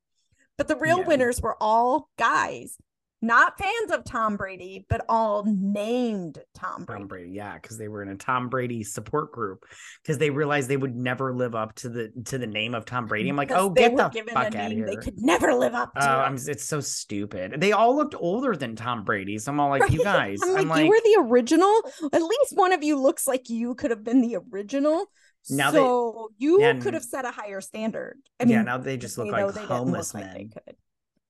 But 0.57 0.67
the 0.67 0.75
real 0.75 0.99
Yeah. 0.99 1.07
winners 1.07 1.41
were 1.41 1.55
all 1.61 2.09
guys, 2.17 2.77
not 3.21 3.57
fans 3.57 3.91
of 3.91 4.03
Tom 4.03 4.35
Brady, 4.35 4.85
but 4.89 5.05
all 5.07 5.45
named 5.47 6.39
Tom 6.53 6.83
Brady. 6.83 6.99
Tom 7.01 7.07
Brady, 7.07 7.29
yeah, 7.31 7.53
because 7.55 7.77
they 7.77 7.87
were 7.87 8.01
in 8.03 8.09
a 8.09 8.15
Tom 8.17 8.49
Brady 8.49 8.83
support 8.83 9.31
group 9.31 9.65
because 10.01 10.17
they 10.17 10.29
realized 10.29 10.69
they 10.69 10.75
would 10.77 10.95
never 10.95 11.33
live 11.33 11.55
up 11.55 11.73
to 11.75 11.89
the 11.89 12.11
to 12.25 12.37
the 12.37 12.45
name 12.47 12.75
of 12.75 12.83
Tom 12.85 13.05
Brady. 13.07 13.29
I'm 13.29 13.35
like, 13.37 13.51
oh, 13.51 13.69
get 13.69 13.95
the 13.95 14.03
fuck 14.03 14.35
out 14.35 14.53
of 14.53 14.71
here. 14.71 14.85
They 14.85 14.97
could 14.97 15.15
never 15.21 15.53
live 15.53 15.73
up 15.73 15.93
Oh, 15.95 16.01
to. 16.01 16.05
I'm 16.07 16.35
it's 16.35 16.65
so 16.65 16.81
stupid. 16.81 17.61
They 17.61 17.71
all 17.71 17.95
looked 17.95 18.15
older 18.19 18.55
than 18.55 18.75
Tom 18.75 19.05
Brady. 19.05 19.37
So 19.37 19.51
I'm 19.53 19.59
all 19.61 19.69
like, 19.69 19.89
you 19.89 20.03
guys. 20.03 20.39
I'm 20.43 20.49
like, 20.53 20.61
I'm 20.63 20.67
like, 20.69 20.83
you 20.83 20.89
were 20.89 21.01
the 21.03 21.29
original. 21.31 21.81
At 22.11 22.21
least 22.21 22.51
one 22.55 22.73
of 22.73 22.83
you 22.83 22.99
looks 23.01 23.25
like 23.25 23.49
you 23.49 23.73
could 23.75 23.91
have 23.91 24.03
been 24.03 24.21
the 24.21 24.37
original. 24.51 25.05
Now 25.49 25.71
they- 25.71 25.77
so 25.79 26.29
you 26.37 26.61
Yeah, 26.61 26.79
could 26.79 26.93
have 26.93 27.03
set 27.03 27.25
a 27.25 27.31
higher 27.31 27.61
standard. 27.61 28.17
I 28.39 28.45
yeah, 28.45 28.57
mean, 28.57 28.65
now 28.65 28.77
they 28.77 28.97
just 28.97 29.17
look 29.17 29.27
though 29.27 29.45
like 29.47 29.55
they 29.55 29.61
homeless 29.65 30.13
look 30.13 30.23
like 30.23 30.33
they 30.33 30.39
men. 30.39 30.49
could. 30.49 30.75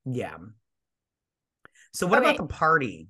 Yeah. 0.06 0.38
So 1.94 2.08
what 2.08 2.20
Okay. 2.20 2.30
about 2.36 2.48
the 2.50 2.54
party? 2.54 3.08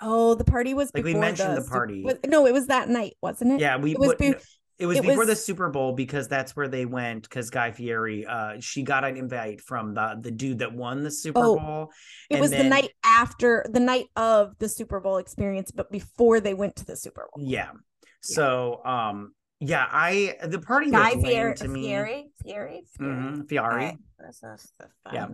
Oh, 0.00 0.34
the 0.34 0.44
party 0.44 0.74
was 0.74 0.90
Like, 0.94 1.04
we 1.04 1.10
before 1.12 1.20
mentioned 1.20 1.56
the 1.56 1.62
Sup- 1.62 1.70
party. 1.70 2.02
was- 2.02 2.18
no, 2.26 2.46
it 2.46 2.52
was 2.52 2.66
that 2.66 2.88
night, 2.88 3.14
wasn't 3.22 3.52
it? 3.52 3.60
Yeah, 3.60 3.76
we 3.76 3.92
it 3.92 3.98
was 3.98 4.08
what- 4.08 4.18
be- 4.18 4.30
no, 4.30 4.38
it 4.78 4.86
was 4.86 4.98
it 4.98 5.02
before 5.02 5.24
the 5.24 5.36
Super 5.36 5.70
Bowl 5.70 5.92
because 5.92 6.26
that's 6.26 6.56
where 6.56 6.66
they 6.66 6.84
went 6.84 7.22
because 7.22 7.48
Guy 7.50 7.70
Fieri 7.70 8.26
uh 8.26 8.56
she 8.60 8.82
got 8.82 9.04
an 9.04 9.16
invite 9.16 9.60
from 9.60 9.94
the 9.94 10.18
the 10.20 10.32
dude 10.32 10.58
that 10.58 10.74
won 10.74 11.04
the 11.04 11.10
Super 11.12 11.40
Oh, 11.40 11.56
Bowl. 11.58 11.92
It 12.28 12.34
and 12.34 12.40
was 12.40 12.50
the 12.50 12.64
night 12.64 12.90
after 13.04 13.64
the 13.70 13.78
night 13.80 14.06
of 14.16 14.58
the 14.58 14.68
Super 14.68 14.98
Bowl 14.98 15.18
experience, 15.18 15.70
but 15.70 15.90
before 15.92 16.40
they 16.40 16.54
went 16.54 16.74
to 16.76 16.84
the 16.84 16.96
Super 16.96 17.28
Bowl. 17.32 17.44
Yeah. 17.46 17.70
So 18.20 18.84
um 18.84 19.34
yeah, 19.66 19.86
I 19.90 20.36
the 20.46 20.60
party 20.60 20.90
Guy 20.90 21.10
looked 21.10 21.22
lame 21.22 21.32
Fieri, 21.32 21.54
to 21.56 21.68
me. 21.68 21.82
Fieri, 21.82 22.26
Fieri, 22.42 22.82
Fieri. 22.96 23.10
Mhm, 23.10 23.48
Fieri. 23.48 23.64
Alright, 23.64 23.98
this 24.18 24.42
is 24.42 24.72
the 24.78 24.88
Yeah. 25.12 25.28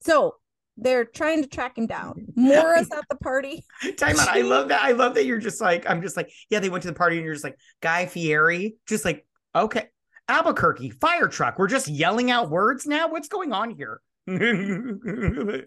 So 0.00 0.36
they're 0.76 1.04
trying 1.04 1.42
to 1.42 1.48
track 1.48 1.76
him 1.76 1.86
down. 1.86 2.26
Maura's 2.36 2.88
at 2.92 3.04
the 3.10 3.16
party. 3.16 3.64
Time 3.96 4.18
out. 4.18 4.28
I 4.28 4.40
love 4.42 4.68
that. 4.68 4.82
I 4.82 4.92
love 4.92 5.14
that 5.14 5.26
you're 5.26 5.38
just 5.38 5.60
like, 5.60 5.88
I'm 5.90 6.00
just 6.02 6.16
like, 6.16 6.30
yeah, 6.50 6.60
they 6.60 6.68
went 6.68 6.82
to 6.82 6.88
the 6.88 6.94
party 6.94 7.16
and 7.16 7.24
you're 7.24 7.34
just 7.34 7.44
like, 7.44 7.58
Guy 7.80 8.06
Fieri, 8.06 8.76
just 8.86 9.04
like, 9.04 9.26
okay. 9.54 9.86
Albuquerque, 10.28 10.90
fire 10.90 11.26
truck. 11.26 11.58
We're 11.58 11.68
just 11.68 11.88
yelling 11.88 12.30
out 12.30 12.50
words 12.50 12.86
now. 12.86 13.08
What's 13.08 13.28
going 13.28 13.52
on 13.52 13.70
here? 13.70 14.00
Sorry. 14.28 15.62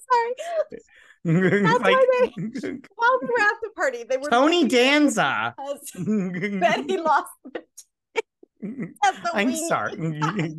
Like- 1.25 1.83
why 1.83 2.31
While 2.35 3.19
they 3.21 3.27
were 3.27 3.41
at 3.41 3.57
the 3.61 3.69
party, 3.75 4.03
they 4.09 4.17
were 4.17 4.29
Tony 4.29 4.67
Danza. 4.67 5.55
Betty 5.95 6.97
lost 6.97 7.29
the 7.43 7.63
the 8.61 9.31
I'm 9.33 9.47
wing. 9.47 9.67
sorry. 9.67 10.55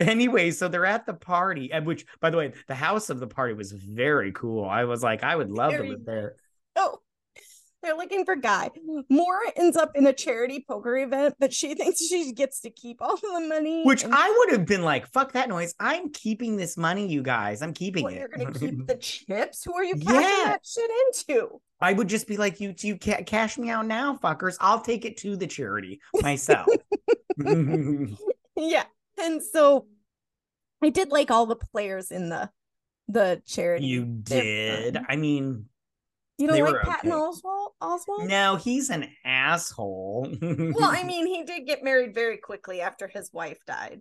anyway, 0.00 0.50
so 0.50 0.68
they're 0.68 0.86
at 0.86 1.06
the 1.06 1.14
party, 1.14 1.72
and 1.72 1.86
which, 1.86 2.06
by 2.20 2.30
the 2.30 2.36
way, 2.36 2.52
the 2.68 2.74
house 2.74 3.10
of 3.10 3.20
the 3.20 3.26
party 3.26 3.54
was 3.54 3.72
very 3.72 4.32
cool. 4.32 4.64
I 4.64 4.84
was 4.84 5.02
like, 5.02 5.22
I 5.22 5.36
would 5.36 5.50
love 5.50 5.72
to 5.72 5.76
Very 5.78 5.90
live 5.90 6.04
there. 6.04 6.36
They're 7.84 7.94
looking 7.96 8.24
for 8.24 8.34
Guy. 8.34 8.70
Maura 9.10 9.52
ends 9.56 9.76
up 9.76 9.92
in 9.94 10.06
a 10.06 10.12
charity 10.12 10.64
poker 10.66 10.96
event, 10.96 11.34
but 11.38 11.52
she 11.52 11.74
thinks 11.76 12.00
she 12.04 12.32
gets 12.32 12.60
to 12.60 12.70
keep 12.70 12.98
all 13.00 13.16
the 13.16 13.40
money. 13.48 13.82
Which 13.84 14.02
and 14.04 14.14
I 14.14 14.28
would 14.38 14.52
have 14.58 14.66
been 14.66 14.82
like, 14.82 15.06
fuck 15.06 15.32
that 15.32 15.48
noise. 15.48 15.74
I'm 15.78 16.10
keeping 16.10 16.56
this 16.56 16.76
money, 16.76 17.06
you 17.06 17.22
guys. 17.22 17.62
I'm 17.62 17.74
keeping 17.74 18.02
what, 18.04 18.14
it. 18.14 18.18
you're 18.18 18.28
gonna 18.28 18.52
keep 18.58 18.86
the 18.86 18.96
chips. 18.96 19.62
Who 19.64 19.74
are 19.76 19.84
you 19.84 19.96
cashing 19.96 20.14
Yeah. 20.20 20.44
that 20.46 20.60
shit 20.64 20.90
into? 21.08 21.60
I 21.80 21.92
would 21.92 22.08
just 22.08 22.26
be 22.26 22.36
like, 22.38 22.60
you, 22.60 22.74
you 22.80 22.96
ca- 22.96 23.22
cash 23.24 23.58
me 23.58 23.68
out 23.68 23.86
now, 23.86 24.16
fuckers. 24.16 24.56
I'll 24.60 24.80
take 24.80 25.04
it 25.04 25.18
to 25.18 25.36
the 25.36 25.46
charity 25.46 26.00
myself. 26.14 26.66
Yeah, 28.56 28.84
and 29.20 29.42
so 29.42 29.86
I 30.82 30.90
did 30.90 31.10
like 31.10 31.30
all 31.32 31.46
the 31.46 31.56
players 31.56 32.10
in 32.12 32.28
the 32.28 32.50
the 33.08 33.42
charity. 33.46 33.86
you 33.86 34.04
did. 34.04 34.96
Um, 34.96 35.06
I 35.08 35.16
mean, 35.16 35.66
You 36.38 36.46
don't 36.48 36.60
like 36.60 36.82
Patton 36.82 37.10
okay. 37.12 37.18
Oswalt? 37.20 37.63
Oswalt? 37.84 38.26
no, 38.28 38.56
he's 38.56 38.90
an 38.90 39.08
asshole. 39.24 40.28
Well, 40.40 40.90
I 40.90 41.02
mean, 41.04 41.26
he 41.26 41.44
did 41.44 41.66
get 41.66 41.82
married 41.82 42.14
very 42.14 42.38
quickly 42.38 42.80
after 42.80 43.08
his 43.08 43.32
wife 43.32 43.58
died. 43.66 44.00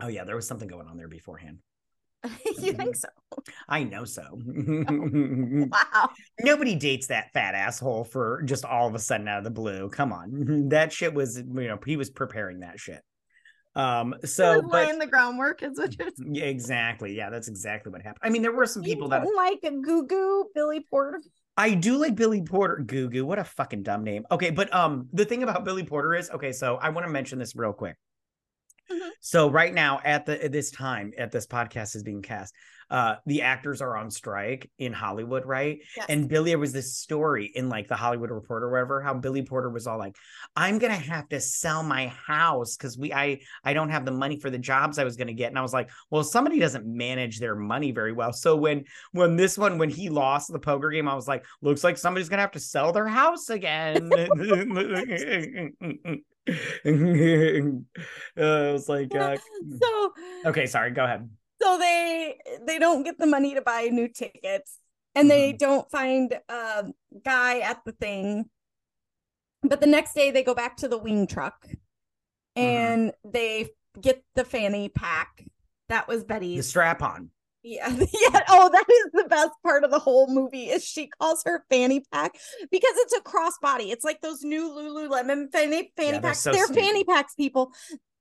oh 0.00 0.08
yeah, 0.08 0.24
there 0.24 0.36
was 0.36 0.46
something 0.46 0.68
going 0.68 0.86
on 0.86 0.96
there 0.96 1.08
beforehand. 1.08 1.58
you 2.58 2.72
think 2.72 2.96
so? 2.96 3.08
I 3.68 3.84
know 3.84 4.04
so. 4.04 4.22
Wow. 5.70 6.10
Nobody 6.40 6.74
dates 6.74 7.08
that 7.08 7.32
fat 7.32 7.54
asshole 7.54 8.04
for 8.04 8.42
just 8.44 8.64
all 8.64 8.88
of 8.88 8.94
a 8.94 8.98
sudden 8.98 9.28
out 9.28 9.38
of 9.38 9.44
the 9.44 9.50
blue. 9.50 9.88
Come 9.88 10.12
on. 10.12 10.68
That 10.68 10.92
shit 10.92 11.14
was, 11.14 11.36
you 11.38 11.44
know, 11.44 11.78
he 11.84 11.96
was 11.96 12.10
preparing 12.10 12.60
that 12.60 12.80
shit. 12.80 13.02
Um, 13.74 14.14
so 14.24 14.62
but 14.62 14.72
laying 14.72 14.98
the 14.98 15.06
groundwork 15.06 15.62
is 15.62 15.78
what 15.78 15.96
you're 15.96 16.08
saying. 16.16 16.34
yeah, 16.34 16.44
exactly. 16.44 17.16
Yeah, 17.16 17.30
that's 17.30 17.48
exactly 17.48 17.92
what 17.92 18.02
happened. 18.02 18.22
I 18.22 18.30
mean, 18.30 18.42
there 18.42 18.52
were 18.52 18.66
some 18.66 18.82
people 18.82 19.08
that 19.08 19.24
like 19.36 19.60
a 19.62 19.70
goo 19.70 20.06
goo 20.06 20.46
Billy 20.54 20.84
Porter. 20.90 21.20
I 21.58 21.74
do 21.74 21.98
like 21.98 22.14
Billy 22.14 22.40
Porter. 22.40 22.76
Goo 22.86 23.10
goo. 23.10 23.26
What 23.26 23.40
a 23.40 23.44
fucking 23.44 23.82
dumb 23.82 24.04
name. 24.04 24.24
Okay, 24.30 24.50
but 24.50 24.72
um, 24.72 25.08
the 25.12 25.24
thing 25.24 25.42
about 25.42 25.64
Billy 25.64 25.82
Porter 25.82 26.14
is 26.14 26.30
okay. 26.30 26.52
So 26.52 26.76
I 26.76 26.90
want 26.90 27.04
to 27.06 27.12
mention 27.12 27.40
this 27.40 27.56
real 27.56 27.72
quick. 27.72 27.96
Mhm. 28.90 29.10
So 29.20 29.50
right 29.50 29.74
now, 29.74 30.00
at 30.04 30.24
the 30.24 30.42
at 30.42 30.52
this 30.52 30.70
time, 30.70 31.12
at 31.18 31.32
this 31.32 31.48
podcast 31.48 31.96
is 31.96 32.04
being 32.04 32.22
cast, 32.22 32.54
uh 32.90 33.16
the 33.26 33.42
actors 33.42 33.80
are 33.80 33.96
on 33.96 34.10
strike 34.10 34.70
in 34.78 34.92
Hollywood, 34.92 35.46
right? 35.46 35.78
Yes. 35.96 36.06
And 36.08 36.28
Billy, 36.28 36.50
there 36.50 36.58
was 36.58 36.72
this 36.72 36.96
story 36.96 37.50
in 37.54 37.68
like 37.68 37.88
the 37.88 37.96
Hollywood 37.96 38.30
Reporter, 38.30 38.66
or 38.66 38.70
whatever, 38.70 39.02
how 39.02 39.14
Billy 39.14 39.42
Porter 39.42 39.70
was 39.70 39.86
all 39.86 39.98
like, 39.98 40.16
"I'm 40.56 40.78
gonna 40.78 40.94
have 40.94 41.28
to 41.28 41.40
sell 41.40 41.82
my 41.82 42.08
house 42.08 42.76
because 42.76 42.98
we 42.98 43.12
I 43.12 43.40
I 43.64 43.72
don't 43.72 43.90
have 43.90 44.04
the 44.04 44.12
money 44.12 44.38
for 44.38 44.50
the 44.50 44.58
jobs 44.58 44.98
I 44.98 45.04
was 45.04 45.16
gonna 45.16 45.32
get." 45.32 45.48
And 45.48 45.58
I 45.58 45.62
was 45.62 45.72
like, 45.72 45.90
"Well, 46.10 46.24
somebody 46.24 46.58
doesn't 46.58 46.86
manage 46.86 47.38
their 47.38 47.56
money 47.56 47.92
very 47.92 48.12
well." 48.12 48.32
So 48.32 48.56
when 48.56 48.84
when 49.12 49.36
this 49.36 49.58
one 49.58 49.78
when 49.78 49.90
he 49.90 50.08
lost 50.08 50.52
the 50.52 50.58
poker 50.58 50.90
game, 50.90 51.08
I 51.08 51.14
was 51.14 51.28
like, 51.28 51.44
"Looks 51.62 51.84
like 51.84 51.98
somebody's 51.98 52.28
gonna 52.28 52.42
have 52.42 52.52
to 52.52 52.60
sell 52.60 52.92
their 52.92 53.08
house 53.08 53.50
again." 53.50 54.10
uh, 56.48 56.52
I 58.40 58.72
was 58.72 58.88
like, 58.88 59.14
uh, 59.14 59.36
so 59.82 60.12
okay, 60.46 60.66
sorry, 60.66 60.92
go 60.92 61.04
ahead. 61.04 61.28
So 61.60 61.78
they 61.78 62.38
they 62.66 62.78
don't 62.78 63.02
get 63.02 63.18
the 63.18 63.26
money 63.26 63.54
to 63.54 63.62
buy 63.62 63.88
new 63.90 64.08
tickets 64.08 64.78
and 65.14 65.30
they 65.30 65.52
Mhm. 65.52 65.58
don't 65.58 65.90
find 65.90 66.38
a 66.48 66.84
guy 67.24 67.60
at 67.60 67.84
the 67.84 67.92
thing. 67.92 68.48
But 69.62 69.80
the 69.80 69.86
next 69.86 70.14
day 70.14 70.30
they 70.30 70.42
go 70.44 70.54
back 70.54 70.76
to 70.78 70.88
the 70.88 70.98
wing 70.98 71.26
truck 71.26 71.66
Mm-hmm. 72.56 72.60
and 72.62 73.12
they 73.24 73.70
get 74.00 74.24
the 74.34 74.44
fanny 74.44 74.88
pack. 74.88 75.44
That 75.88 76.08
was 76.08 76.24
betty 76.24 76.46
The 76.48 76.50
betty's 76.56 76.68
strap 76.68 77.02
on. 77.02 77.30
yeah 77.62 77.88
yeah. 77.98 78.44
Oh 78.48 78.68
that 78.70 78.84
is 78.90 79.12
the 79.12 79.28
best 79.28 79.52
part 79.64 79.84
of 79.84 79.90
the 79.90 79.98
whole 79.98 80.26
movie 80.32 80.64
is 80.70 80.84
she 80.84 81.08
calls 81.20 81.42
her 81.44 81.64
fanny 81.70 82.04
pack 82.12 82.32
because 82.70 82.92
it's 82.96 83.14
a 83.16 83.20
crossbody. 83.20 83.90
It's 83.92 84.04
like 84.04 84.20
those 84.20 84.42
new 84.42 84.68
lululemon 84.70 85.50
fanny 85.52 85.92
fanny 85.96 86.12
they're 86.12 86.20
packs. 86.20 86.40
so 86.40 86.52
they're 86.52 86.66
fanny 86.68 87.04
packs 87.04 87.34
people 87.34 87.72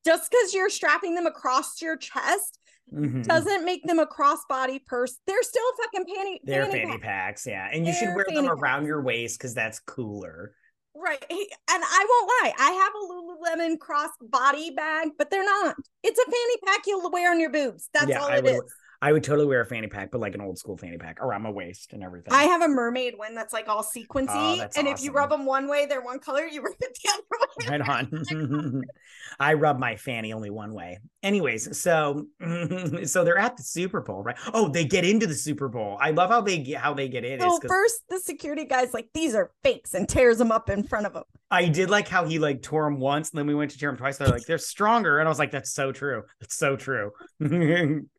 just 0.08 0.32
because 0.32 0.54
you're 0.54 0.70
strapping 0.70 1.14
them 1.16 1.26
across 1.28 1.82
your 1.82 1.98
chest 1.98 2.60
Mhm. 2.94 3.26
doesn't 3.28 3.66
make 3.66 3.84
them 3.86 4.00
a 4.00 4.06
crossbody 4.08 4.84
purse. 4.86 5.20
They're 5.28 5.44
still 5.44 5.70
fucking 5.84 6.06
panty. 6.06 6.40
They're 6.44 6.66
fanny 6.66 6.80
fanny 6.86 6.92
pack. 6.94 7.02
packs, 7.02 7.46
yeah. 7.46 7.68
And 7.72 7.86
you 7.86 7.92
should 7.94 8.08
They're 8.10 8.16
wear 8.16 8.26
them 8.34 8.46
around 8.50 8.80
packs. 8.82 8.88
your 8.88 9.02
waist 9.02 9.38
because 9.38 9.54
that's 9.54 9.80
cooler. 9.80 10.54
Right. 10.96 11.22
And 11.30 11.84
I 11.84 12.06
won't 12.10 12.32
lie, 12.42 12.54
I 12.58 12.72
have 12.72 12.94
a 12.96 13.04
Lululemon 13.12 13.78
crossbody 13.78 14.76
bag, 14.76 15.10
but 15.18 15.30
they're 15.30 15.44
not. 15.46 15.76
It's 16.02 16.18
a 16.18 16.24
fanny 16.26 16.58
pack 16.66 16.88
you'll 16.88 17.12
wear 17.12 17.30
on 17.32 17.40
your 17.42 17.52
boobs. 17.52 17.90
That's 17.94 18.08
Yeah, 18.08 18.22
all 18.24 18.30
it 18.30 18.44
would- 18.46 18.56
is. 18.56 18.74
I 19.02 19.12
would 19.12 19.24
totally 19.24 19.48
wear 19.48 19.62
a 19.62 19.66
fanny 19.66 19.88
pack, 19.88 20.12
but 20.12 20.20
like 20.20 20.34
an 20.34 20.42
old 20.42 20.58
school 20.58 20.76
fanny 20.76 20.98
pack 20.98 21.22
around 21.22 21.44
my 21.44 21.52
waist 21.52 21.94
and 21.94 22.04
everything. 22.04 22.34
I 22.34 22.44
have 22.44 22.64
a 22.64 22.68
mermaid 22.68 23.18
one 23.18 23.36
that's 23.36 23.54
like 23.54 23.68
all 23.68 23.84
sequency. 23.84 24.60
Oh, 24.60 24.68
and 24.76 24.88
if 24.88 25.04
you 25.04 25.12
rub 25.12 25.30
them 25.30 25.46
one 25.46 25.68
way, 25.68 25.86
they're 25.86 26.02
one 26.02 26.20
color. 26.20 26.46
You 26.46 26.62
rub 26.62 26.74
it 26.80 26.98
the 27.04 27.10
other 27.10 27.22
way. 27.32 27.80
right 27.80 28.82
on. 28.82 28.84
I 29.40 29.54
rub 29.54 29.78
my 29.78 29.96
fanny 29.96 30.34
only 30.34 30.50
one 30.50 30.74
way. 30.74 31.00
Anyways, 31.22 31.78
so 31.80 32.26
so 33.06 33.24
they're 33.24 33.38
at 33.38 33.56
the 33.56 33.64
Super 33.64 34.02
Bowl, 34.02 34.24
right? 34.24 34.38
Oh, 34.54 34.68
they 34.68 34.86
get 34.86 35.06
into 35.06 35.28
the 35.28 35.36
Super 35.36 35.68
Bowl. 35.68 35.98
I 36.02 36.12
love 36.12 36.30
how 36.30 36.42
they 36.42 36.58
get 36.58 36.82
how 36.82 36.94
they 36.96 37.08
get 37.08 37.24
in. 37.24 37.40
So 37.40 37.60
first, 37.68 38.02
the 38.10 38.20
security 38.20 38.66
guy's 38.66 38.94
like, 38.94 39.10
"These 39.14 39.36
are 39.36 39.52
fakes," 39.64 39.94
and 39.94 40.10
tears 40.10 40.40
them 40.40 40.52
up 40.52 40.70
in 40.72 40.84
front 40.84 41.06
of 41.06 41.14
them. 41.14 41.24
I 41.52 41.68
did 41.68 41.90
like 41.90 42.08
how 42.08 42.26
he 42.26 42.40
like 42.40 42.64
tore 42.64 42.86
them 42.86 43.00
once, 43.00 43.30
and 43.30 43.38
then 43.38 43.46
we 43.46 43.54
went 43.54 43.72
to 43.72 43.78
tear 43.78 43.90
them 43.90 43.98
twice. 43.98 44.18
They're 44.18 44.28
like 44.28 44.46
they're 44.46 44.58
stronger, 44.58 45.20
and 45.20 45.28
I 45.28 45.30
was 45.30 45.40
like, 45.40 45.52
that's 45.52 45.74
so 45.74 45.92
true. 45.92 46.24
That's 46.40 46.58
so 46.58 46.76
true. 46.76 47.12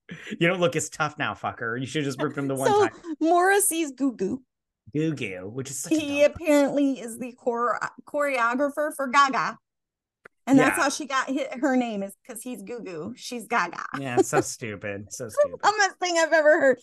you 0.40 0.47
don't 0.49 0.61
look 0.61 0.77
as 0.77 0.88
tough 0.88 1.18
now, 1.18 1.35
fucker. 1.35 1.79
You 1.79 1.87
should 1.87 2.05
just 2.05 2.21
rip 2.23 2.37
him 2.37 2.49
the 2.49 2.55
one 2.55 2.68
so 2.71 2.87
time. 2.87 2.97
Morrissey's 3.21 3.92
Goo 3.92 4.12
Goo. 4.12 4.42
Goo 4.94 5.14
goo, 5.14 5.51
which 5.53 5.71
is 5.71 5.81
such 5.81 5.92
he 5.92 6.25
apparently 6.25 6.99
is 7.01 7.18
the 7.18 7.35
chore- 7.44 7.79
choreographer 8.07 8.90
for 8.97 9.07
Gaga. 9.09 9.59
And 10.47 10.59
that's 10.59 10.79
Yeah. 10.79 10.85
how 10.85 10.88
she 10.88 11.05
got 11.05 11.29
hit, 11.29 11.59
her 11.61 11.77
name 11.77 12.03
is 12.03 12.14
because 12.27 12.42
he's 12.42 12.62
Goo 12.62 12.81
Goo. 12.81 13.12
She's 13.16 13.47
Gaga. 13.47 13.85
yeah, 13.99 14.16
so 14.23 14.40
stupid, 14.42 15.12
so 15.12 15.29
stupid. 15.29 15.61
Dumbest 15.62 15.99
thing 16.01 16.16
I've 16.18 16.33
ever 16.33 16.59
heard. 16.59 16.79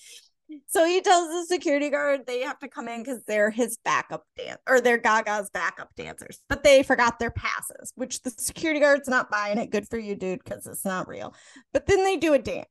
So 0.67 0.85
he 0.85 1.01
tells 1.01 1.29
the 1.29 1.45
security 1.55 1.89
guard 1.89 2.27
they 2.27 2.41
have 2.41 2.59
to 2.59 2.67
come 2.67 2.87
in 2.87 3.01
because 3.01 3.23
they're 3.23 3.49
his 3.49 3.79
backup 3.83 4.23
dance 4.37 4.59
or 4.69 4.79
they're 4.79 4.99
Gaga's 4.99 5.49
backup 5.49 5.89
dancers, 5.95 6.43
but 6.47 6.63
they 6.63 6.83
forgot 6.83 7.17
their 7.17 7.31
passes, 7.31 7.91
which 7.95 8.21
the 8.21 8.29
security 8.29 8.79
guard's 8.79 9.07
not 9.09 9.31
buying 9.31 9.57
it. 9.57 9.71
Good 9.71 9.87
for 9.87 9.97
you, 9.97 10.13
dude, 10.13 10.43
because 10.43 10.67
it's 10.67 10.85
not 10.85 11.07
real. 11.07 11.33
But 11.73 11.87
then 11.87 12.03
they 12.03 12.17
do 12.17 12.35
a 12.35 12.39
dance. 12.39 12.67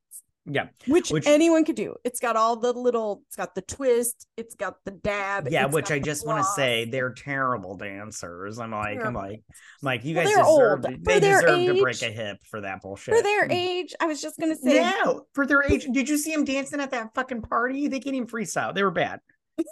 Yeah, 0.47 0.67
Which, 0.87 1.09
Which- 1.09 1.25
anyone 1.25 1.65
could 1.65 1.75
do. 1.75 1.95
It's 2.03 2.19
got 2.19 2.35
all 2.35 2.55
the 2.55 2.71
little, 2.71 3.23
it's 3.27 3.35
got 3.35 3.55
the 3.55 3.63
twist, 3.63 4.27
it's 4.37 4.53
got 4.53 4.75
the 4.85 4.91
dab. 4.91 5.47
yeah. 5.49 5.65
Which 5.65 5.89
I 5.89 5.97
just 5.97 6.25
want 6.25 6.43
to 6.43 6.51
say 6.51 6.85
they're 6.85 7.13
terrible 7.13 7.75
dancers. 7.75 8.59
I'm 8.59 8.71
like, 8.71 9.03
I'm 9.03 9.15
like, 9.15 9.41
I'm 9.49 9.81
like, 9.81 10.05
you 10.05 10.15
Well, 10.15 10.25
guys 10.25 10.35
deserve. 10.35 10.85
old. 10.85 11.03
They 11.03 11.19
deserve 11.19 11.45
to 11.45 11.81
break 11.81 12.01
a 12.03 12.11
hip 12.11 12.37
for 12.49 12.61
that 12.61 12.81
bullshit. 12.81 13.15
for 13.15 13.23
their 13.23 13.47
mm. 13.47 13.53
age, 13.53 13.95
I 13.99 14.05
was 14.05 14.21
just 14.21 14.39
gonna 14.39 14.55
say 14.55 14.81
No, 14.81 15.25
for 15.33 15.47
their 15.47 15.63
age. 15.63 15.87
Did 15.91 16.07
you 16.07 16.17
see 16.17 16.31
them 16.35 16.45
dancing 16.45 16.79
at 16.79 16.91
that 16.91 17.15
fucking 17.15 17.41
party? 17.41 17.87
They 17.87 17.99
can't 17.99 18.15
even 18.15 18.27
freestyle. 18.27 18.73
They 18.73 18.83
were 18.83 18.91
bad. 18.91 19.19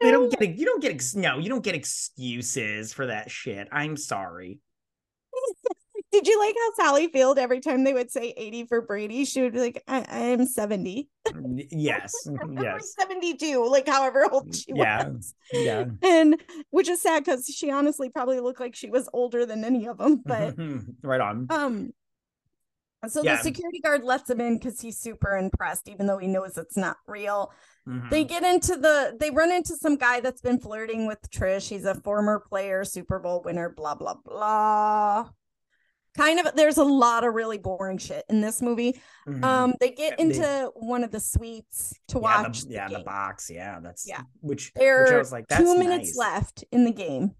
They 0.00 0.10
don't 0.10 0.32
get. 0.32 0.56
You 0.56 0.64
don't 0.64 0.80
get. 0.80 1.02
No, 1.14 1.38
you 1.38 1.50
don't 1.50 1.62
get 1.62 1.74
excuses 1.74 2.94
for 2.94 3.06
that 3.06 3.30
shit. 3.30 3.68
I'm 3.70 3.98
sorry. 3.98 4.58
Did 6.12 6.26
you 6.26 6.38
like 6.40 6.56
how 6.58 6.84
Sally 6.84 7.06
Field 7.08 7.38
every 7.38 7.60
time 7.60 7.84
they 7.84 7.92
would 7.92 8.10
say 8.10 8.34
80 8.36 8.66
for 8.66 8.82
Brady, 8.82 9.24
she 9.24 9.42
would 9.42 9.52
be 9.52 9.60
like, 9.60 9.82
I, 9.86 10.04
I 10.08 10.18
am 10.18 10.44
70. 10.46 11.08
Yes. 11.70 12.12
Yes. 12.60 12.94
72, 12.98 13.64
like 13.70 13.86
however 13.88 14.26
old 14.30 14.54
she 14.54 14.72
Yeah. 14.74 15.08
was. 15.08 15.34
Yeah. 15.52 15.84
And 16.02 16.42
which 16.70 16.88
is 16.88 17.00
sad 17.00 17.24
because 17.24 17.46
she 17.46 17.70
honestly 17.70 18.08
probably 18.08 18.40
looked 18.40 18.58
like 18.60 18.74
she 18.74 18.90
was 18.90 19.08
older 19.12 19.46
than 19.46 19.64
any 19.64 19.86
of 19.86 19.98
them. 19.98 20.20
But 20.24 20.56
right 21.02 21.20
on. 21.20 21.46
um 21.50 21.92
so 23.08 23.22
Yeah. 23.22 23.36
the 23.36 23.42
security 23.44 23.78
guard 23.80 24.02
lets 24.04 24.28
him 24.28 24.40
in 24.42 24.58
because 24.58 24.80
he's 24.80 24.98
super 24.98 25.36
impressed, 25.36 25.88
even 25.88 26.06
though 26.06 26.18
he 26.18 26.26
knows 26.26 26.58
it's 26.58 26.76
not 26.76 26.96
real. 27.06 27.52
Mhm. 27.88 28.10
They 28.10 28.24
get 28.24 28.42
into 28.42 28.76
the 28.76 29.16
they 29.18 29.30
run 29.30 29.50
into 29.52 29.74
some 29.76 29.96
guy 29.96 30.20
that's 30.20 30.42
been 30.42 30.58
flirting 30.60 31.06
with 31.06 31.18
Trish. 31.30 31.68
He's 31.68 31.84
a 31.86 31.94
former 31.94 32.40
player, 32.40 32.84
Super 32.84 33.18
Bowl 33.20 33.42
winner, 33.42 33.70
blah 33.70 33.94
blah 33.94 34.16
blah. 34.22 35.30
Kind 36.16 36.40
of 36.40 36.54
there's 36.56 36.76
a 36.78 36.84
lot 36.84 37.22
of 37.24 37.34
really 37.34 37.58
boring 37.58 37.98
shit 37.98 38.24
in 38.28 38.40
this 38.40 38.60
movie. 38.60 39.00
Mhm. 39.28 39.44
Um 39.44 39.74
they 39.80 39.90
get 39.90 40.18
They- 40.18 40.24
into 40.24 40.72
one 40.74 41.04
of 41.04 41.10
the 41.12 41.20
suites 41.20 41.94
to 42.08 42.18
yeah, 42.18 42.42
watch. 42.42 42.62
the, 42.62 42.66
the 42.68 42.74
yeah, 42.74 42.88
the 42.88 42.94
game. 42.96 43.04
box. 43.04 43.48
Yeah, 43.50 43.78
that's 43.80 44.06
Yeah. 44.08 44.22
Which, 44.40 44.72
There 44.74 45.04
which 45.04 45.12
I 45.12 45.18
was 45.18 45.32
like, 45.32 45.46
that's 45.48 45.62
two 45.62 45.78
minutes 45.78 46.16
nice. 46.16 46.16
left 46.16 46.64
in 46.72 46.84
the 46.84 46.90
game, 46.92 47.34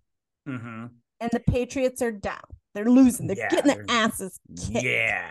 hmm 0.47 0.87
and 1.23 1.31
the 1.33 1.41
Patriots 1.41 2.01
are 2.01 2.13
down. 2.13 2.41
They're 2.75 2.89
losing. 2.89 3.27
They're 3.27 3.37
Yeah, 3.37 3.49
getting 3.51 3.75
their 3.75 3.85
asses 3.89 4.39
kicked. 4.57 4.85
Yeah. 4.85 5.29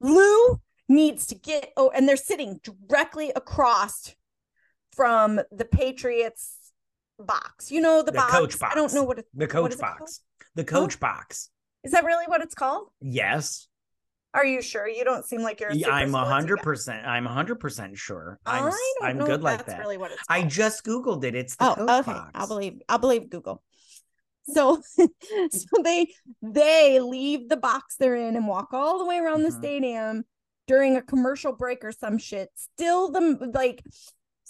Lou 0.00 0.60
needs 0.88 1.26
to 1.26 1.34
get 1.34 1.72
oh, 1.76 1.90
and 1.90 2.08
they're 2.08 2.16
sitting 2.16 2.60
directly 2.62 3.32
across 3.34 4.14
from 4.94 5.40
the 5.50 5.64
Patriots 5.64 6.56
box. 7.18 7.70
You 7.72 7.80
know 7.80 7.98
the, 8.02 8.12
The 8.12 8.18
box. 8.18 8.32
coach 8.32 8.56
I 8.62 8.74
don't 8.76 8.94
know 8.94 9.02
what 9.02 9.18
it 9.18 9.26
The 9.34 9.48
coach 9.48 9.72
is 9.72 9.78
it 9.78 9.82
box. 9.82 10.20
The 10.54 10.64
coach 10.64 11.00
box. 11.00 11.50
Is. 11.88 11.92
That 11.92 12.04
really 12.04 12.26
what 12.26 12.40
it's 12.42 12.54
called? 12.54 12.88
Yes. 13.00 13.66
Are 14.34 14.44
you 14.44 14.60
sure? 14.62 14.86
You 14.88 15.04
don't 15.04 15.24
seem 15.24 15.42
like 15.42 15.58
you're. 15.60 15.70
A 15.70 15.84
I'm 15.90 16.14
a 16.14 16.24
hundred 16.24 16.58
percent. 16.62 17.06
I'm 17.06 17.26
a 17.26 17.32
hundred 17.32 17.56
percent 17.56 17.96
sure. 17.96 18.38
I 18.46 18.58
I'm. 18.58 18.64
don't 18.64 18.74
I'm 19.02 19.20
if 19.20 19.26
good 19.26 19.42
like 19.42 19.64
that. 19.66 19.80
Really, 19.80 19.96
what 19.96 20.12
it's 20.12 20.22
I 20.28 20.42
just 20.42 20.84
googled 20.84 21.24
it. 21.24 21.34
It's 21.34 21.56
the 21.56 21.64
oh 21.80 21.98
okay 22.00 22.12
box. 22.12 22.30
i'll 22.34 22.46
believe 22.46 22.80
i'll 22.88 22.98
believe 22.98 23.30
google 23.30 23.62
so 24.50 24.80
so 25.50 25.66
they 25.82 26.08
they 26.42 27.00
leave 27.00 27.48
the 27.48 27.56
box 27.56 27.96
they're 27.98 28.16
in 28.16 28.36
and 28.36 28.46
walk 28.46 28.68
all 28.72 28.98
the 28.98 29.04
way 29.06 29.18
around 29.18 29.42
the 29.42 29.50
Mhm. 29.50 29.58
stadium 29.58 30.24
during 30.66 30.96
a 30.96 31.02
commercial 31.02 31.52
break 31.52 31.82
or 31.84 31.92
some 31.92 32.18
shit 32.18 32.50
still 32.56 33.10
the 33.10 33.50
like 33.54 33.82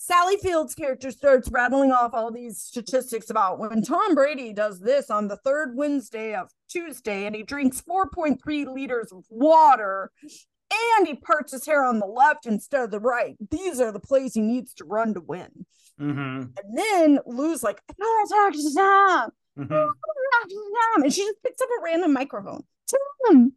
Sally 0.00 0.37
Field's 0.37 0.76
character 0.76 1.11
starts 1.11 1.50
rattling 1.50 1.90
off 1.90 2.14
all 2.14 2.30
these 2.30 2.58
statistics 2.58 3.30
about 3.30 3.58
when 3.58 3.82
Tom 3.82 4.14
Brady 4.14 4.52
does 4.52 4.78
this 4.78 5.11
on 5.11 5.26
the 5.26 5.37
third 5.37 5.74
Wednesday 5.74 6.37
of 6.37 6.48
Tuesday 6.68 7.26
and 7.26 7.34
he 7.34 7.42
drinks 7.42 7.82
4.3 7.82 8.72
liters 8.72 9.11
of 9.11 9.24
water 9.28 10.12
and 10.22 11.06
he 11.06 11.14
parts 11.16 11.52
his 11.52 11.66
hair 11.66 11.84
on 11.84 11.98
the 11.98 12.06
left 12.06 12.46
instead 12.46 12.84
of 12.84 12.90
the 12.92 13.00
right. 13.00 13.37
These 13.50 13.80
are 13.80 13.90
the 13.90 13.98
plays 13.98 14.34
he 14.34 14.40
needs 14.40 14.72
to 14.74 14.84
run 14.84 15.14
to 15.14 15.20
win. 15.20 15.66
hmm 15.98 16.42
And 16.62 16.78
then 16.78 17.18
Lou's 17.26 17.64
like, 17.64 17.82
I 17.90 17.94
gotta 17.98 18.28
talk 18.28 18.52
to 18.52 18.74
Tom. 18.74 19.30
I 19.58 19.62
hmm 19.62 19.68
gotta 19.68 19.88
talk 20.32 20.48
to 20.48 20.74
Tom. 20.94 21.02
And 21.02 21.12
she 21.12 21.22
just 21.22 21.42
picks 21.42 21.61
up 21.61 21.68
a 21.68 21.82
random 21.82 22.12
microphone. 22.12 22.62
Tom, 22.88 23.52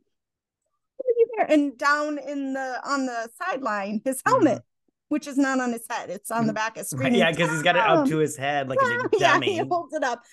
are 0.99 1.13
you 1.17 1.27
there? 1.37 1.51
And 1.51 1.77
down 1.77 2.17
in 2.17 2.53
the 2.53 2.81
on 2.83 3.05
the 3.05 3.29
sideline, 3.37 4.01
his 4.03 4.21
helmet, 4.25 4.63
which 5.11 5.27
is 5.27 5.37
not 5.37 5.59
on 5.59 5.73
his 5.73 5.85
head, 5.89 6.09
it's 6.09 6.31
on 6.31 6.47
the 6.47 6.53
mm. 6.53 6.55
back 6.55 6.77
of 6.77 6.87
screen. 6.87 7.13
Yeah, 7.13 7.31
because 7.31 7.51
he's 7.51 7.61
got 7.61 7.75
it 7.75 7.81
up 7.81 8.07
to 8.07 8.17
his 8.17 8.37
head 8.37 8.69
like 8.69 8.79
a 8.81 9.09
big 9.09 9.19
yeah, 9.21 9.39
he 9.41 9.57
holds 9.57 9.93
it 9.93 10.03
up. 10.05 10.23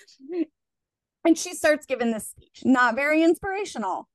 And 1.25 1.37
she 1.37 1.53
starts 1.53 1.85
giving 1.85 2.11
this 2.13 2.29
speech. 2.29 2.61
Not 2.63 2.95
very 2.95 3.21
inspirational. 3.21 4.07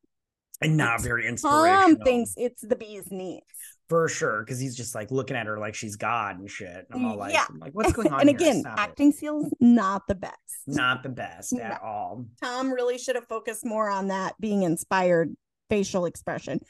and 0.63 0.79
not 0.79 1.03
very 1.03 1.27
inspirational. 1.29 1.83
Tom 1.83 1.97
thinks 1.97 2.33
it's 2.39 2.63
the 2.63 2.77
bee's 2.77 3.11
knees. 3.11 3.43
for 3.91 4.09
sure 4.09 4.41
because 4.43 4.59
he's 4.59 4.75
just 4.75 4.95
like 4.95 5.11
looking 5.11 5.37
at 5.37 5.47
her 5.47 5.59
like 5.59 5.75
she's 5.75 5.97
God 5.97 6.39
and 6.39 6.51
shit. 6.51 6.69
And 6.69 6.87
I'm 6.95 7.05
all 7.05 7.17
mm, 7.17 7.19
like, 7.19 7.35
Yeah. 7.35 7.45
I'm 7.51 7.59
like 7.59 7.75
what's 7.75 7.93
going 7.93 8.09
on? 8.13 8.21
and 8.23 8.31
again, 8.31 8.61
Stop 8.61 8.79
it. 8.79 8.81
acting 8.81 9.13
skills 9.13 9.53
not 9.61 10.07
the 10.09 10.15
best. 10.15 10.35
not 10.67 11.03
the 11.03 11.11
best 11.11 11.53
No. 11.53 11.63
at 11.63 11.83
all. 11.83 12.25
Tom 12.43 12.73
really 12.73 12.97
should 12.97 13.17
have 13.17 13.29
focused 13.29 13.67
more 13.67 13.91
on 13.91 14.09
that 14.09 14.35
being 14.41 14.63
inspired 14.63 15.37
facial 15.69 16.07
expression. 16.07 16.61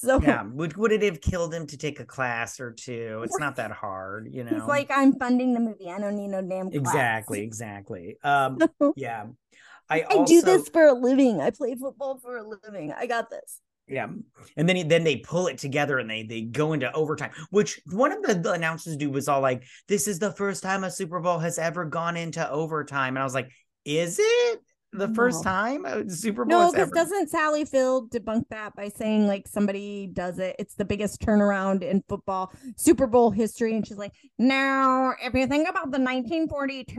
So 0.00 0.20
Yeah. 0.20 0.44
Would 0.44 0.76
would 0.76 0.92
it 0.92 1.02
have 1.02 1.20
killed 1.20 1.54
him 1.54 1.66
to 1.68 1.76
take 1.76 2.00
a 2.00 2.04
class 2.04 2.60
or 2.60 2.72
two? 2.72 3.22
It's 3.24 3.38
not 3.38 3.56
that 3.56 3.70
hard, 3.70 4.28
you 4.30 4.44
know. 4.44 4.50
he's 4.50 4.64
like, 4.64 4.90
I'm 4.90 5.14
funding 5.18 5.54
the 5.54 5.60
movie. 5.60 5.90
I 5.90 5.98
don't 5.98 6.16
need 6.16 6.28
no 6.28 6.42
damn 6.42 6.70
class." 6.70 6.80
exactly, 6.80 7.40
exactly. 7.40 8.16
Um, 8.22 8.58
yeah. 8.96 9.26
I, 9.88 10.04
I 10.08 10.24
do 10.24 10.42
this 10.42 10.68
for 10.68 10.84
a 10.84 10.92
living. 10.92 11.40
I 11.40 11.50
play 11.50 11.76
football 11.76 12.18
for 12.18 12.36
a 12.36 12.42
living. 12.42 12.92
I 12.92 13.06
got 13.06 13.30
this. 13.30 13.60
Yeah, 13.88 14.08
and 14.56 14.68
then 14.68 14.88
then 14.88 15.04
they 15.04 15.18
pull 15.18 15.46
it 15.46 15.58
together 15.58 15.98
and 16.00 16.10
they 16.10 16.24
they 16.24 16.42
go 16.42 16.72
into 16.72 16.92
overtime. 16.92 17.30
Which 17.50 17.80
one 17.86 18.10
of 18.10 18.20
the, 18.22 18.34
the 18.34 18.52
announcers 18.52 18.96
do 18.96 19.10
was 19.10 19.28
all 19.28 19.40
like, 19.40 19.62
"This 19.86 20.08
is 20.08 20.18
the 20.18 20.32
first 20.32 20.64
time 20.64 20.82
a 20.82 20.90
Super 20.90 21.20
Bowl 21.20 21.38
has 21.38 21.56
ever 21.56 21.84
gone 21.84 22.16
into 22.16 22.50
overtime," 22.50 23.14
and 23.14 23.20
I 23.20 23.24
was 23.24 23.34
like, 23.34 23.52
"Is 23.84 24.18
it 24.20 24.60
the 24.96 25.08
first 25.14 25.44
No. 25.44 25.50
time 25.50 25.84
a 25.84 26.08
Super 26.10 26.44
Bowl?" 26.44 26.58
No, 26.58 26.72
because 26.72 26.90
doesn't 26.90 27.28
Sally 27.30 27.64
Field 27.64 28.10
debunk 28.10 28.48
that 28.50 28.74
by 28.74 28.88
saying 28.88 29.26
like 29.26 29.46
somebody 29.46 30.08
does 30.12 30.38
it? 30.38 30.56
It's 30.58 30.74
the 30.74 30.84
biggest 30.84 31.20
turnaround 31.20 31.82
in 31.82 32.02
football 32.08 32.52
Super 32.76 33.06
Bowl 33.06 33.30
history, 33.30 33.74
and 33.74 33.86
she's 33.86 33.98
like, 33.98 34.12
"Now, 34.38 35.12
if 35.22 35.34
you 35.34 35.46
think 35.46 35.68
about 35.68 35.90
the 35.92 35.98
1942, 35.98 36.94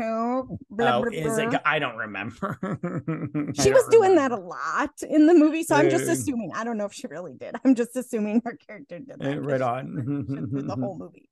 blah, 0.69 0.97
Oh, 0.97 1.01
blah, 1.01 1.11
is 1.11 1.37
it? 1.37 1.49
blah." 1.49 1.59
I 1.65 1.79
don't 1.79 1.97
remember. 1.97 2.57
She 3.61 3.71
was 3.71 3.83
don't 3.83 3.91
doing 3.91 4.09
remember. 4.11 4.15
that 4.15 4.31
a 4.31 4.41
lot 4.41 4.91
in 5.09 5.25
the 5.27 5.33
movie, 5.33 5.63
so 5.63 5.75
I'm 5.75 5.89
just 5.89 6.07
Uh, 6.07 6.11
assuming. 6.13 6.51
I 6.55 6.63
don't 6.63 6.77
know 6.77 6.85
if 6.85 6.93
she 6.93 7.07
really 7.07 7.33
did. 7.33 7.55
I'm 7.65 7.75
just 7.75 7.95
assuming 7.95 8.41
her 8.45 8.55
character 8.67 8.99
did 8.99 9.19
that. 9.19 9.21
Uh, 9.21 9.35
'cause 9.35 9.45
right 9.45 9.61
on. 9.61 10.25
the 10.27 10.75
whole 10.79 10.97
movie. 10.99 11.29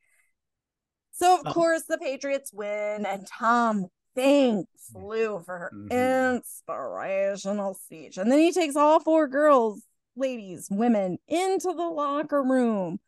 So 1.12 1.40
of 1.40 1.46
Um, 1.48 1.54
course 1.54 1.84
the 1.88 1.98
Patriots 1.98 2.52
win, 2.54 3.06
and 3.06 3.26
Tom 3.28 3.88
thanks 4.16 4.92
Lou 4.94 5.42
for 5.46 5.58
her 5.58 5.72
Mhm. 5.74 6.36
inspirational 6.38 7.74
speech, 7.76 8.18
and 8.18 8.32
then 8.32 8.40
he 8.40 8.52
takes 8.52 8.76
all 8.76 9.00
four 9.00 9.28
girls, 9.28 9.84
ladies, 10.16 10.68
women 10.72 11.18
into 11.28 11.74
the 11.74 11.84
locker 11.90 12.42
room. 12.44 13.00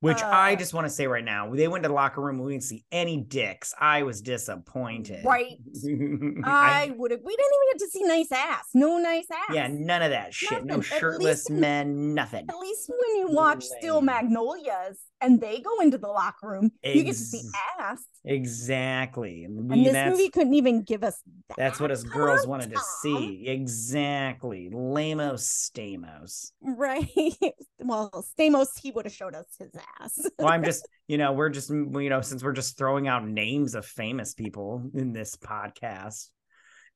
Which 0.00 0.22
I 0.22 0.52
Uh, 0.52 0.56
just 0.56 0.74
want 0.74 0.86
to 0.86 0.90
say 0.92 1.06
right 1.06 1.24
now, 1.24 1.50
they 1.54 1.68
went 1.68 1.82
to 1.84 1.88
the 1.88 1.94
locker 1.94 2.20
room. 2.20 2.38
We 2.38 2.52
didn't 2.52 2.64
see 2.64 2.84
any 2.92 3.16
dicks. 3.22 3.72
I 3.80 4.02
was 4.02 4.20
disappointed. 4.20 5.24
Right. 5.24 5.56
I 6.44 6.92
would 6.96 7.10
have. 7.12 7.20
We 7.24 7.34
didn't 7.34 7.52
even 7.54 7.72
get 7.72 7.78
to 7.78 7.88
see 7.90 8.02
nice 8.04 8.30
ass. 8.30 8.66
No 8.74 8.98
nice 8.98 9.24
ass. 9.30 9.54
yeah, 9.54 9.68
none 9.68 10.02
of 10.02 10.10
that 10.10 10.34
shit. 10.34 10.66
No 10.66 10.76
Nothing. 10.76 10.92
At 10.92 11.00
shirtless 11.00 11.48
least- 11.48 11.50
men. 11.60 12.12
Nothing. 12.14 12.44
At 12.50 12.58
least 12.58 12.90
when 12.90 13.16
you 13.16 13.34
watch 13.34 13.64
Steel 13.64 14.02
Magnolias 14.02 15.00
and 15.22 15.40
they 15.40 15.60
go 15.60 15.80
into 15.80 15.96
the 15.96 16.08
locker 16.08 16.46
room, 16.46 16.72
you 16.84 17.02
get 17.02 17.12
to 17.12 17.14
see 17.14 17.40
ass. 17.78 18.04
Exactly. 18.28 19.44
And 19.44 19.70
We- 19.70 19.84
this 19.84 20.10
movie 20.10 20.30
couldn't 20.30 20.54
even 20.54 20.82
give 20.82 21.04
us 21.04 21.22
that. 21.48 21.56
that's 21.56 21.78
what 21.78 21.92
us 21.92 22.02
girls 22.02 22.44
wanted 22.44 22.72
to 22.72 22.80
see. 23.00 23.46
Exactly. 23.46 24.68
Lamos 24.72 25.48
Stamos. 25.48 26.52
Right. 26.60 27.08
Well, 27.78 28.10
Stamos, 28.36 28.76
he 28.82 28.90
would 28.90 29.04
have 29.04 29.14
showed 29.14 29.36
us 29.36 29.46
his 29.60 29.70
ass. 30.00 30.18
Well, 30.40 30.48
I'm 30.48 30.64
just, 30.64 30.88
you 31.06 31.18
know, 31.18 31.32
we're 31.32 31.50
just, 31.50 31.70
you 31.70 32.08
know, 32.10 32.20
since 32.20 32.42
we're 32.42 32.52
just 32.52 32.76
throwing 32.76 33.06
out 33.06 33.24
names 33.24 33.76
of 33.76 33.86
famous 33.86 34.34
people 34.34 34.90
in 34.92 35.12
this 35.12 35.36
podcast. 35.36 36.30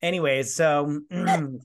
Anyways, 0.03 0.53
so 0.57 1.01
mm, 1.13 1.61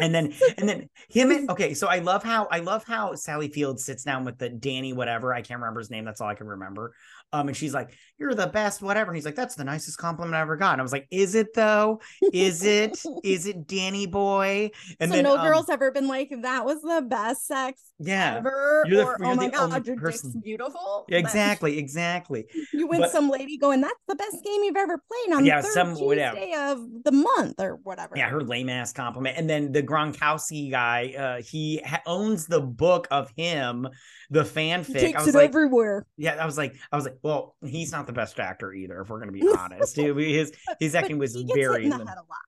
and 0.00 0.14
then 0.14 0.32
and 0.56 0.68
then 0.68 0.88
him 1.08 1.30
and 1.30 1.50
okay, 1.50 1.74
so 1.74 1.88
I 1.88 1.98
love 1.98 2.22
how 2.22 2.46
I 2.50 2.60
love 2.60 2.84
how 2.84 3.14
Sally 3.14 3.48
Field 3.48 3.80
sits 3.80 4.04
down 4.04 4.24
with 4.24 4.38
the 4.38 4.48
Danny 4.48 4.92
whatever 4.92 5.34
I 5.34 5.42
can't 5.42 5.60
remember 5.60 5.80
his 5.80 5.90
name. 5.90 6.04
That's 6.04 6.20
all 6.20 6.28
I 6.28 6.34
can 6.34 6.46
remember. 6.46 6.92
Um, 7.32 7.48
and 7.48 7.56
she's 7.56 7.74
like, 7.74 7.90
"You're 8.18 8.34
the 8.34 8.46
best, 8.46 8.80
whatever." 8.80 9.10
And 9.10 9.16
he's 9.16 9.24
like, 9.26 9.34
"That's 9.34 9.54
the 9.54 9.64
nicest 9.64 9.98
compliment 9.98 10.34
I 10.34 10.40
ever 10.40 10.56
got." 10.56 10.72
And 10.72 10.80
I 10.80 10.82
was 10.82 10.92
like, 10.92 11.06
"Is 11.10 11.34
it 11.34 11.52
though? 11.54 12.00
Is 12.32 12.64
it? 12.64 13.02
Is 13.22 13.46
it 13.46 13.66
Danny 13.66 14.06
boy?" 14.06 14.70
And 14.98 15.10
so 15.10 15.16
then 15.16 15.24
no 15.24 15.36
um, 15.36 15.46
girl's 15.46 15.68
ever 15.68 15.90
been 15.90 16.08
like, 16.08 16.32
that 16.42 16.64
was 16.64 16.80
the 16.80 17.04
best 17.06 17.46
sex 17.46 17.82
yeah, 17.98 18.36
ever. 18.38 18.84
You're 18.86 18.96
the- 19.04 19.04
or, 19.04 19.24
oh 19.24 19.34
my 19.34 19.48
God, 19.50 19.86
your 19.86 19.96
dick's 19.96 20.22
person- 20.22 20.40
beautiful. 20.42 21.04
That- 21.08 21.18
exactly, 21.18 21.78
exactly. 21.78 22.46
you 22.72 22.86
win 22.86 23.00
But- 23.00 23.10
some 23.10 23.28
lady 23.28 23.58
going, 23.58 23.80
that's 23.80 23.94
the 24.08 24.14
best 24.16 24.36
game 24.44 24.62
you've 24.64 24.76
ever 24.76 24.96
played 24.98 25.36
on 25.36 25.44
Yeah, 25.44 25.60
the 25.60 25.64
third 25.68 25.72
some-. 25.74 25.96
Tuesday 25.96 26.54
of 26.56 26.78
the 27.04 27.12
month 27.12 27.60
or 27.60 27.76
whatever. 27.82 28.14
Yeah, 28.16 28.28
her 28.30 28.42
lame 28.42 28.68
ass 28.68 28.92
compliment. 28.92 29.36
And 29.36 29.48
then 29.50 29.72
the 29.72 29.82
Gronkowski 29.82 30.70
guy, 30.70 31.14
uh, 31.18 31.42
he 31.42 31.82
ha- 31.84 32.02
owns 32.06 32.46
the 32.46 32.60
book 32.60 33.06
of 33.10 33.30
him, 33.36 33.88
the 34.30 34.44
He 34.44 34.48
fanfic. 34.50 34.96
I 34.96 35.00
takes 35.00 35.24
was 35.26 35.34
it 35.34 35.38
like, 35.38 35.48
everywhere. 35.48 36.06
yeah, 36.16 36.36
I 36.40 36.46
was 36.46 36.58
like, 36.58 36.74
I 36.92 36.96
was 36.96 37.04
like, 37.04 37.18
well, 37.22 37.56
he's 37.64 37.92
not 37.92 38.06
the 38.06 38.12
best 38.12 38.38
actor 38.38 38.72
either, 38.72 39.00
if 39.00 39.08
we're 39.08 39.20
gonna 39.20 39.32
be 39.32 39.42
honest. 39.58 39.96
His 39.96 40.52
his 40.80 40.94
acting 40.94 41.18
was 41.18 41.34
he 41.34 41.48
very 41.54 41.84
in 41.84 41.90
the 41.90 41.98
lim- 41.98 42.06
head 42.06 42.16
a 42.16 42.20
lot. 42.20 42.38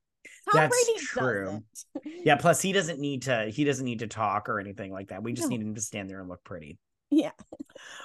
Tom 0.53 0.61
That's 0.71 0.85
Brady 0.85 1.01
true. 1.07 1.63
yeah. 2.25 2.37
Plus, 2.37 2.61
he 2.63 2.73
doesn't 2.73 2.99
need 2.99 3.23
to. 3.23 3.51
He 3.53 3.65
doesn't 3.65 3.85
need 3.85 4.01
to 4.01 4.07
talk 4.07 4.49
or 4.49 4.59
anything 4.59 4.91
like 4.93 5.09
that. 5.09 5.23
We 5.23 5.33
just 5.33 5.49
No. 5.49 5.57
need 5.57 5.63
him 5.67 5.75
to 5.75 5.81
stand 5.81 6.09
there 6.11 6.21
and 6.21 6.29
look 6.29 6.43
pretty. 6.45 6.79
Yeah. 7.11 7.33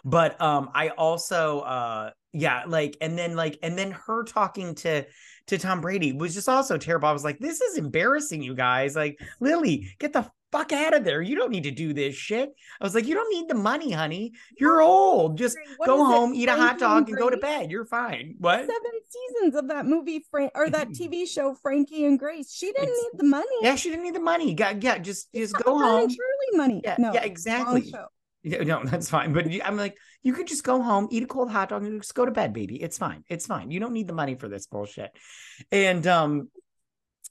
But 0.05 0.39
um, 0.41 0.69
I 0.73 0.89
also 0.89 1.59
uh, 1.61 2.11
yeah, 2.31 2.63
like, 2.65 2.95
and 3.01 3.17
then 3.17 3.35
like, 3.35 3.57
and 3.61 3.77
then 3.77 3.91
her 3.91 4.23
talking 4.23 4.73
to 4.75 5.05
to 5.47 5.57
Tom 5.57 5.81
Brady 5.81 6.13
was 6.13 6.33
just 6.33 6.47
also 6.47 6.77
terrible. 6.77 7.09
I 7.09 7.11
was 7.11 7.23
like, 7.25 7.39
this 7.39 7.59
is 7.59 7.77
embarrassing, 7.77 8.41
you 8.41 8.55
guys. 8.55 8.95
Like, 8.95 9.19
Lily, 9.41 9.93
get 9.99 10.13
the 10.13 10.29
fuck 10.55 10.71
out 10.71 10.93
of 10.93 11.03
there. 11.03 11.21
You 11.21 11.35
don't 11.35 11.51
need 11.51 11.63
to 11.63 11.71
do 11.71 11.93
this 11.93 12.15
shit. 12.15 12.49
I 12.79 12.83
was 12.83 12.95
like, 12.95 13.05
you 13.05 13.13
don't 13.13 13.31
need 13.31 13.49
the 13.49 13.55
money, 13.55 13.91
honey. 13.91 14.33
You're 14.57 14.81
old. 14.81 15.37
Just 15.37 15.57
What 15.77 15.87
go 15.87 15.95
is 15.95 16.01
it, 16.01 16.13
home, 16.13 16.33
eat 16.33 16.49
a 16.49 16.55
hot 16.55 16.79
dog, 16.79 16.97
and 16.99 17.09
and 17.09 17.17
go 17.17 17.29
to 17.29 17.37
bed. 17.37 17.71
You're 17.71 17.85
fine. 17.85 18.35
What? 18.39 18.59
Seven 18.59 18.91
seasons 19.09 19.55
of 19.55 19.67
that 19.69 19.85
movie, 19.85 20.23
Frank, 20.31 20.51
or 20.55 20.69
that 20.69 20.89
TV 20.99 21.27
show, 21.27 21.55
Frankie 21.61 22.05
and 22.05 22.17
Grace. 22.17 22.53
She 22.53 22.67
didn't 22.67 22.89
Ex- 22.89 22.99
need 23.13 23.19
the 23.19 23.25
money. 23.25 23.45
Yeah, 23.61 23.75
she 23.75 23.89
didn't 23.89 24.03
need 24.03 24.15
the 24.15 24.19
money. 24.19 24.53
Got 24.53 24.81
yeah, 24.81 24.97
just 24.97 25.33
just 25.33 25.55
go 25.61 25.77
home. 25.77 26.09
Shirley 26.09 26.57
money. 26.57 26.81
Yeah, 26.83 26.95
no, 26.99 27.13
yeah, 27.13 27.23
exactly. 27.23 27.93
Yeah, 28.43 28.61
no, 28.61 28.83
that's 28.85 29.09
fine. 29.09 29.33
But 29.33 29.47
I'm 29.63 29.75
like, 29.75 29.97
you 30.21 30.33
could 30.33 30.45
just 30.47 30.63
go 30.63 30.81
home, 30.81 31.07
eat 31.09 31.23
a 31.23 31.25
cold 31.25 31.49
hot 31.49 31.69
dog, 31.69 31.83
and 31.83 31.99
just 31.99 32.13
go 32.13 32.25
to 32.25 32.31
bed, 32.31 32.53
baby. 32.53 32.81
It's 32.81 32.97
fine. 32.97 33.23
It's 33.27 33.47
fine. 33.47 33.71
You 33.71 33.79
don't 33.79 33.93
need 33.93 34.07
the 34.07 34.13
money 34.13 34.35
for 34.35 34.47
this 34.47 34.67
bullshit. 34.67 35.09
And 35.71 36.05
um, 36.05 36.49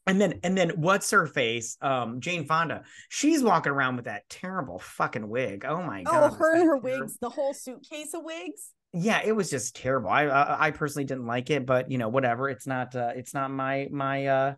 and 0.07 0.21
then 0.21 0.41
and 0.43 0.57
then 0.57 0.71
what's 0.71 1.11
her 1.11 1.27
face? 1.27 1.77
Um, 1.81 2.21
Jane 2.21 2.47
Fonda. 2.47 2.83
She's 3.09 3.43
walking 3.43 3.73
around 3.73 3.97
with 3.97 4.05
that 4.07 4.29
terrible 4.29 4.79
fucking 4.79 5.29
wig. 5.29 5.65
Oh 5.67 5.83
my 5.83 6.01
Oh, 6.07 6.11
god. 6.13 6.31
was 6.31 6.39
her 6.39 6.55
and 6.55 6.63
her 6.65 6.81
terrible. 6.81 7.01
wigs, 7.01 7.19
the 7.21 7.31
whole 7.31 7.55
suitcase 7.55 8.15
of 8.15 8.23
wigs. 8.25 8.71
Yeah, 8.93 9.23
it 9.25 9.33
was 9.33 9.51
just 9.51 9.75
terrible. 9.77 10.11
I, 10.11 10.25
I 10.27 10.67
I 10.67 10.71
personally 10.71 11.05
didn't 11.05 11.27
like 11.27 11.51
it, 11.51 11.67
but 11.67 11.91
you 11.91 11.99
know, 11.99 12.09
whatever. 12.09 12.49
It's 12.49 12.67
not 12.67 12.95
uh 12.95 13.13
it's 13.17 13.35
not 13.35 13.51
my 13.51 13.89
my 13.91 14.27
uh 14.27 14.55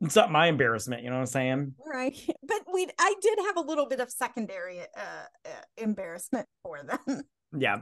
it's 0.00 0.16
not 0.16 0.30
my 0.30 0.48
embarrassment, 0.48 1.02
you 1.02 1.08
know 1.08 1.16
what 1.16 1.22
I'm 1.22 1.26
saying? 1.26 1.74
Right. 1.84 2.16
But 2.46 2.60
we 2.72 2.86
I 2.98 3.14
did 3.22 3.38
have 3.46 3.56
a 3.56 3.60
little 3.62 3.86
bit 3.86 4.00
of 4.00 4.10
secondary 4.10 4.80
uh, 4.80 4.84
uh 5.46 5.48
embarrassment 5.78 6.46
for 6.62 6.82
them. 6.82 7.22
Yeah. 7.56 7.78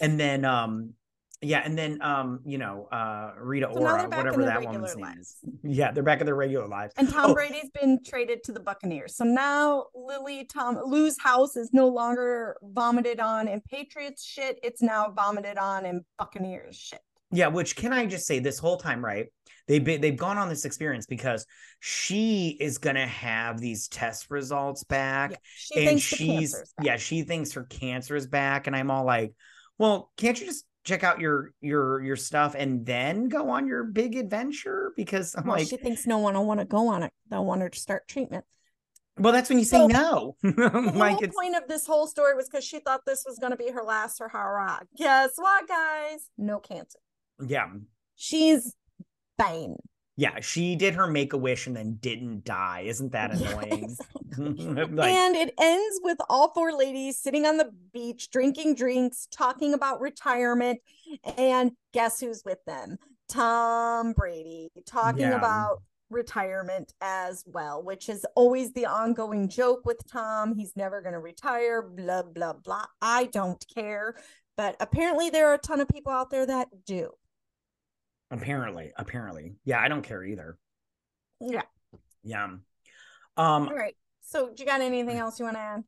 And 0.00 0.18
then 0.18 0.44
um 0.44 0.94
yeah, 1.42 1.60
and 1.64 1.76
then 1.76 2.00
um, 2.02 2.40
you 2.44 2.58
know, 2.58 2.88
uh 2.90 3.32
Rita 3.38 3.68
So 3.72 3.80
Ora, 3.80 3.98
they're 4.00 4.08
back 4.08 4.18
in 4.20 4.26
whatever 4.26 4.44
that 4.46 4.62
woman's 4.64 4.96
name 4.96 5.18
is. 5.20 5.36
Yeah, 5.62 5.90
they're 5.92 6.02
back 6.02 6.20
in 6.20 6.26
their 6.26 6.34
regular 6.34 6.66
lives. 6.66 6.94
And 6.96 7.08
Tom 7.10 7.30
Oh. 7.30 7.34
Brady's 7.34 7.70
been 7.70 7.98
traded 8.04 8.42
to 8.44 8.52
the 8.52 8.60
Buccaneers. 8.60 9.16
So 9.16 9.24
now 9.24 9.86
Lily 9.94 10.44
Tom 10.44 10.78
Lou's 10.84 11.16
house 11.18 11.56
is 11.56 11.70
no 11.72 11.88
longer 11.88 12.56
vomited 12.62 13.20
on 13.20 13.48
in 13.48 13.60
Patriots 13.62 14.24
shit. 14.24 14.58
It's 14.62 14.80
now 14.82 15.10
vomited 15.14 15.58
on 15.58 15.84
in 15.84 16.04
Buccaneers 16.18 16.76
shit. 16.76 17.00
Yeah, 17.32 17.48
which 17.48 17.74
can 17.76 17.92
I 17.92 18.06
just 18.06 18.26
say 18.26 18.38
this 18.38 18.58
whole 18.58 18.76
time, 18.76 19.04
right? 19.04 19.26
They've 19.66 19.82
been, 19.82 20.00
they've 20.00 20.16
gone 20.16 20.38
on 20.38 20.48
this 20.48 20.64
experience 20.64 21.06
because 21.06 21.44
she 21.80 22.56
is 22.60 22.78
gonna 22.78 23.06
have 23.08 23.58
these 23.60 23.88
test 23.88 24.30
results 24.30 24.84
back. 24.84 25.32
Yeah. 25.32 25.36
She 25.56 25.86
and 25.88 26.00
she's 26.00 26.54
back. 26.54 26.86
yeah, 26.86 26.96
she 26.96 27.22
thinks 27.22 27.52
her 27.52 27.64
cancer 27.64 28.14
is 28.14 28.28
back. 28.28 28.68
And 28.68 28.76
I'm 28.76 28.92
all 28.92 29.04
like, 29.04 29.34
well, 29.76 30.12
can't 30.16 30.38
you 30.40 30.46
just 30.46 30.64
check 30.86 31.04
out 31.04 31.20
your 31.20 31.52
your 31.60 32.00
your 32.02 32.16
stuff 32.16 32.54
and 32.56 32.86
then 32.86 33.28
go 33.28 33.50
on 33.50 33.66
your 33.66 33.84
big 33.84 34.16
adventure? 34.16 34.92
Because 34.96 35.34
I'm 35.36 35.44
Well, 35.46 35.58
like, 35.58 35.68
she 35.68 35.76
thinks 35.76 36.06
no 36.06 36.18
one 36.18 36.34
will 36.34 36.46
want 36.46 36.60
to 36.60 36.66
go 36.66 36.88
on 36.88 37.02
it. 37.02 37.12
They'll 37.30 37.44
want 37.44 37.60
her 37.60 37.68
to 37.68 37.78
start 37.78 38.08
treatment. 38.08 38.44
well, 39.18 39.32
that's 39.32 39.48
when 39.50 39.58
you 39.58 39.64
say 39.64 39.78
So- 39.78 39.86
no. 39.88 40.36
The 40.42 40.92
like 40.94 41.16
whole 41.18 41.28
point 41.28 41.56
of 41.56 41.68
this 41.68 41.86
whole 41.86 42.06
story 42.06 42.34
was 42.34 42.48
because 42.48 42.64
she 42.64 42.78
thought 42.78 43.00
this 43.06 43.24
was 43.26 43.38
going 43.38 43.50
to 43.50 43.56
be 43.56 43.70
her 43.70 43.82
last 43.82 44.16
for 44.18 44.28
hurrah. 44.28 44.80
Guess 44.96 45.32
what, 45.36 45.68
guys? 45.68 46.30
No 46.38 46.58
cancer. 46.60 46.98
yeah. 47.46 47.68
She's 48.18 48.74
fine. 49.38 49.76
Yeah, 50.18 50.40
she 50.40 50.76
did 50.76 50.94
her 50.94 51.06
make 51.06 51.34
a 51.34 51.36
wish 51.36 51.66
and 51.66 51.76
then 51.76 51.98
didn't 52.00 52.44
die. 52.44 52.84
Isn't 52.86 53.12
that 53.12 53.32
annoying? 53.32 53.96
like, 54.38 55.10
and 55.12 55.36
it 55.36 55.52
ends 55.60 56.00
with 56.02 56.18
all 56.30 56.52
four 56.54 56.72
ladies 56.72 57.18
sitting 57.18 57.44
on 57.44 57.58
the 57.58 57.70
beach, 57.92 58.30
drinking 58.30 58.76
drinks, 58.76 59.28
talking 59.30 59.74
about 59.74 60.00
retirement. 60.00 60.80
And 61.36 61.72
guess 61.92 62.18
who's 62.20 62.42
with 62.44 62.64
them? 62.66 62.96
Tom 63.28 64.12
Brady, 64.12 64.70
talking 64.86 65.20
Yeah. 65.22 65.36
about 65.36 65.82
retirement 66.08 66.92
as 67.00 67.44
well, 67.46 67.82
which 67.82 68.08
is 68.08 68.24
always 68.36 68.72
the 68.72 68.86
ongoing 68.86 69.48
joke 69.48 69.84
with 69.84 70.00
Tom. 70.10 70.54
He's 70.54 70.76
never 70.76 71.02
going 71.02 71.14
to 71.14 71.18
retire, 71.20 71.82
blah, 71.82 72.22
blah, 72.22 72.54
blah. 72.54 72.86
I 73.02 73.24
don't 73.26 73.62
care. 73.74 74.14
But 74.56 74.76
apparently, 74.80 75.28
there 75.28 75.48
are 75.48 75.54
a 75.54 75.58
ton 75.58 75.80
of 75.80 75.88
people 75.88 76.12
out 76.12 76.30
there 76.30 76.46
that 76.46 76.68
do. 76.86 77.10
Apparently, 78.30 78.92
apparently. 78.96 79.56
Yeah, 79.64 79.80
I 79.80 79.88
don't 79.88 80.02
care 80.02 80.24
either. 80.24 80.58
Yeah. 81.40 81.62
Yeah. 82.22 82.44
Um 82.44 82.62
All 83.36 83.74
right. 83.74 83.96
So, 84.22 84.48
do 84.48 84.62
you 84.62 84.66
got 84.66 84.80
anything 84.80 85.18
else 85.18 85.38
you 85.38 85.44
want 85.44 85.56
to 85.56 85.60
add? 85.60 85.84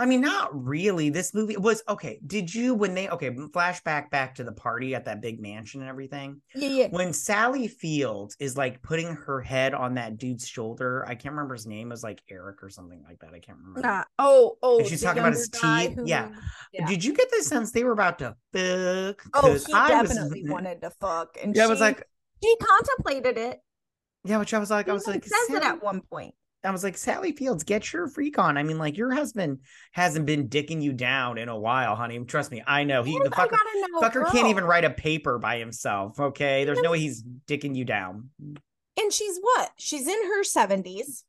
I 0.00 0.06
mean, 0.06 0.22
not 0.22 0.48
really. 0.52 1.10
This 1.10 1.34
movie 1.34 1.56
was 1.58 1.82
okay. 1.88 2.18
Did 2.26 2.52
you 2.52 2.74
when 2.74 2.94
they 2.94 3.08
okay 3.10 3.30
flashback 3.30 4.10
back 4.10 4.34
to 4.36 4.44
the 4.44 4.52
party 4.52 4.94
at 4.94 5.04
that 5.04 5.20
big 5.20 5.40
mansion 5.40 5.82
and 5.82 5.90
everything? 5.90 6.40
Yeah, 6.54 6.68
yeah. 6.68 6.86
When 6.88 7.12
Sally 7.12 7.68
Fields 7.68 8.34
is 8.40 8.56
like 8.56 8.80
putting 8.82 9.14
her 9.14 9.40
head 9.42 9.74
on 9.74 9.94
that 9.94 10.16
dude's 10.16 10.48
shoulder, 10.48 11.04
I 11.06 11.14
can't 11.14 11.34
remember 11.34 11.54
his 11.54 11.66
name. 11.66 11.88
It 11.88 11.90
was 11.90 12.02
like 12.02 12.22
Eric 12.30 12.62
or 12.62 12.70
something 12.70 13.02
like 13.06 13.18
that. 13.20 13.34
I 13.34 13.38
can't 13.40 13.58
remember. 13.58 13.86
Uh, 13.86 14.04
oh, 14.18 14.56
oh. 14.62 14.78
And 14.78 14.88
she's 14.88 15.02
talking 15.02 15.20
about 15.20 15.34
his 15.34 15.50
teeth. 15.50 15.94
who- 15.96 16.06
Yeah. 16.06 16.30
yeah. 16.72 16.86
Did 16.86 17.04
you 17.04 17.14
get 17.14 17.30
the 17.30 17.42
sense 17.44 17.70
they 17.70 17.84
were 17.84 17.92
about 17.92 18.18
to 18.20 18.34
fuck? 18.54 19.22
Oh, 19.34 19.52
he 19.52 19.72
I 19.74 20.00
was- 20.02 20.08
definitely 20.10 20.48
wanted 20.48 20.80
to 20.80 20.90
fuck, 20.90 21.36
and 21.42 21.54
Yeah, 21.54 21.64
I 21.64 21.66
was 21.66 21.80
like, 21.80 22.02
she 22.42 22.56
contemplated 22.56 23.36
it. 23.36 23.60
yeah, 24.24 24.38
which 24.38 24.54
I 24.54 24.58
was 24.58 24.70
like, 24.70 24.88
I 24.88 24.94
was 24.94 25.06
like, 25.06 25.24
says 25.24 25.50
it 25.56 25.62
at 25.62 25.82
one 25.82 26.00
point. 26.00 26.34
I 26.62 26.70
was 26.70 26.84
like, 26.84 26.96
Sally 26.98 27.32
Fields, 27.32 27.64
get 27.64 27.90
your 27.92 28.06
freak 28.06 28.38
on. 28.38 28.58
I 28.58 28.62
mean, 28.62 28.76
like, 28.76 28.96
your 28.98 29.14
husband 29.14 29.60
hasn't 29.92 30.26
been 30.26 30.48
dicking 30.48 30.82
you 30.82 30.92
down 30.92 31.38
in 31.38 31.48
a 31.48 31.58
while, 31.58 31.96
honey. 31.96 32.18
Trust 32.24 32.50
me, 32.50 32.62
I 32.66 32.84
know. 32.84 33.02
He 33.02 33.18
the 33.18 33.30
fucker, 33.30 33.56
fucker 34.02 34.30
can't 34.30 34.48
even 34.48 34.64
write 34.64 34.84
a 34.84 34.90
paper 34.90 35.38
by 35.38 35.58
himself. 35.58 36.20
Okay, 36.20 36.64
there's 36.64 36.80
no 36.82 36.90
way 36.90 36.98
he's 37.00 37.22
dicking 37.48 37.74
you 37.74 37.84
down. 37.86 38.28
And 39.00 39.12
she's 39.12 39.38
what? 39.40 39.70
She's 39.78 40.06
in 40.06 40.22
her 40.26 40.44
seventies. 40.44 41.24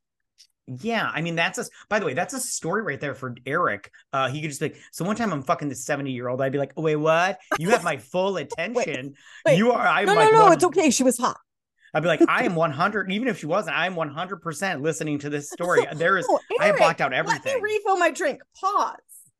Yeah, 0.66 1.10
I 1.12 1.22
mean 1.22 1.34
that's 1.34 1.58
a. 1.58 1.64
By 1.88 1.98
the 1.98 2.06
way, 2.06 2.14
that's 2.14 2.34
a 2.34 2.40
story 2.40 2.82
right 2.82 3.00
there 3.00 3.14
for 3.14 3.34
Eric. 3.46 3.90
Uh, 4.12 4.28
he 4.28 4.40
could 4.40 4.50
just 4.50 4.60
be 4.60 4.66
like, 4.66 4.76
so 4.92 5.04
one 5.04 5.16
time 5.16 5.32
I'm 5.32 5.42
fucking 5.42 5.68
this 5.68 5.84
seventy 5.84 6.12
year 6.12 6.28
old. 6.28 6.40
I'd 6.40 6.52
be 6.52 6.58
like, 6.58 6.72
oh, 6.76 6.82
wait, 6.82 6.96
what? 6.96 7.40
You 7.58 7.70
have 7.70 7.82
my 7.82 7.96
full 7.96 8.36
attention. 8.36 9.14
wait. 9.44 9.56
You 9.56 9.72
are. 9.72 9.86
I'm 9.86 10.06
No, 10.06 10.14
like 10.14 10.30
no, 10.32 10.38
no. 10.38 10.44
one- 10.44 10.52
It's 10.52 10.64
okay. 10.64 10.90
She 10.90 11.02
was 11.02 11.18
hot. 11.18 11.38
I'd 11.94 12.02
be 12.02 12.08
like, 12.08 12.22
I 12.28 12.44
am 12.44 12.54
100. 12.54 13.12
Even 13.12 13.28
if 13.28 13.38
she 13.38 13.46
wasn't, 13.46 13.76
I'm 13.76 13.94
100 13.96 14.40
percent 14.42 14.82
listening 14.82 15.18
to 15.20 15.30
this 15.30 15.50
story. 15.50 15.86
There 15.94 16.16
is. 16.18 16.26
Oh, 16.28 16.38
I 16.60 16.66
have 16.66 16.76
blocked 16.78 17.00
out 17.00 17.12
everything. 17.12 17.52
Let 17.52 17.62
me 17.62 17.74
refill 17.78 17.98
my 17.98 18.10
drink. 18.10 18.40
Pause. 18.58 18.96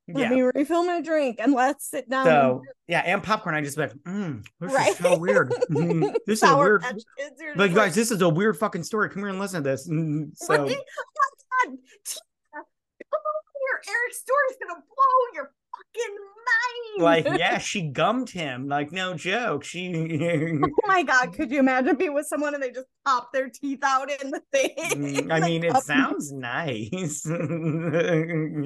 Let 0.09 0.19
Yeah. 0.23 0.29
me 0.31 0.43
refill 0.55 0.85
my 0.85 1.01
drink 1.01 1.39
and 1.41 1.53
let's 1.55 1.89
sit 1.89 2.11
down. 2.11 2.27
So 2.27 2.63
yeah, 2.89 3.01
and 3.01 3.23
popcorn. 3.23 3.55
I 3.55 3.63
just 3.63 3.79
like, 3.79 3.95
mm, 4.07 4.45
this 4.61 4.73
Right. 4.73 4.91
is 4.91 4.99
so 4.99 5.17
weird. 5.19 5.51
Mm, 5.71 6.13
this 6.27 6.43
is 6.43 6.51
a 6.51 6.57
weird. 6.57 6.83
Patch 6.83 7.01
Kids 7.19 7.41
are 7.41 7.55
Like 7.57 7.73
guys, 7.73 7.95
this 7.95 8.11
is 8.11 8.21
a 8.21 8.29
weird 8.29 8.59
fucking 8.59 8.83
story. 8.83 9.09
Come 9.09 9.23
here 9.23 9.29
and 9.29 9.39
listen 9.39 9.63
to 9.63 9.71
this. 9.71 9.89
Mm, 9.89 10.37
So 10.37 10.55
Right? 10.55 10.61
Oh 10.69 10.69
my 10.69 11.71
God. 11.71 11.79
Tina, 12.05 12.21
Come 12.53 13.23
over 13.25 13.53
here. 13.55 13.95
Eric's 13.95 14.19
story's 14.21 14.59
gonna 14.61 14.81
blow 14.83 15.19
your 15.35 15.53
fucking 15.73 16.17
mind. 16.19 16.92
Like, 17.03 17.25
yeah, 17.39 17.59
she 17.59 17.83
gummed 17.83 18.31
him. 18.31 18.69
Like, 18.69 18.93
no 18.93 19.15
joke. 19.15 19.65
She. 19.65 20.61
Oh 20.65 20.69
my 20.87 21.03
god, 21.03 21.35
could 21.35 21.51
you 21.51 21.59
imagine 21.59 21.97
being 21.97 22.15
with 22.15 22.27
someone 22.27 22.55
and 22.55 22.63
they 22.63 22.71
just 22.71 22.87
pop 23.05 23.33
their 23.33 23.49
teeth 23.49 23.81
out 23.83 24.11
in 24.23 24.31
the 24.31 24.41
thing? 24.53 24.71
Mm, 24.79 25.31
I 25.33 25.39
Like, 25.41 25.45
mean, 25.45 25.65
it 25.65 25.75
up- 25.75 25.83
sounds 25.83 26.33
nice. 26.33 27.25
you 27.27 27.33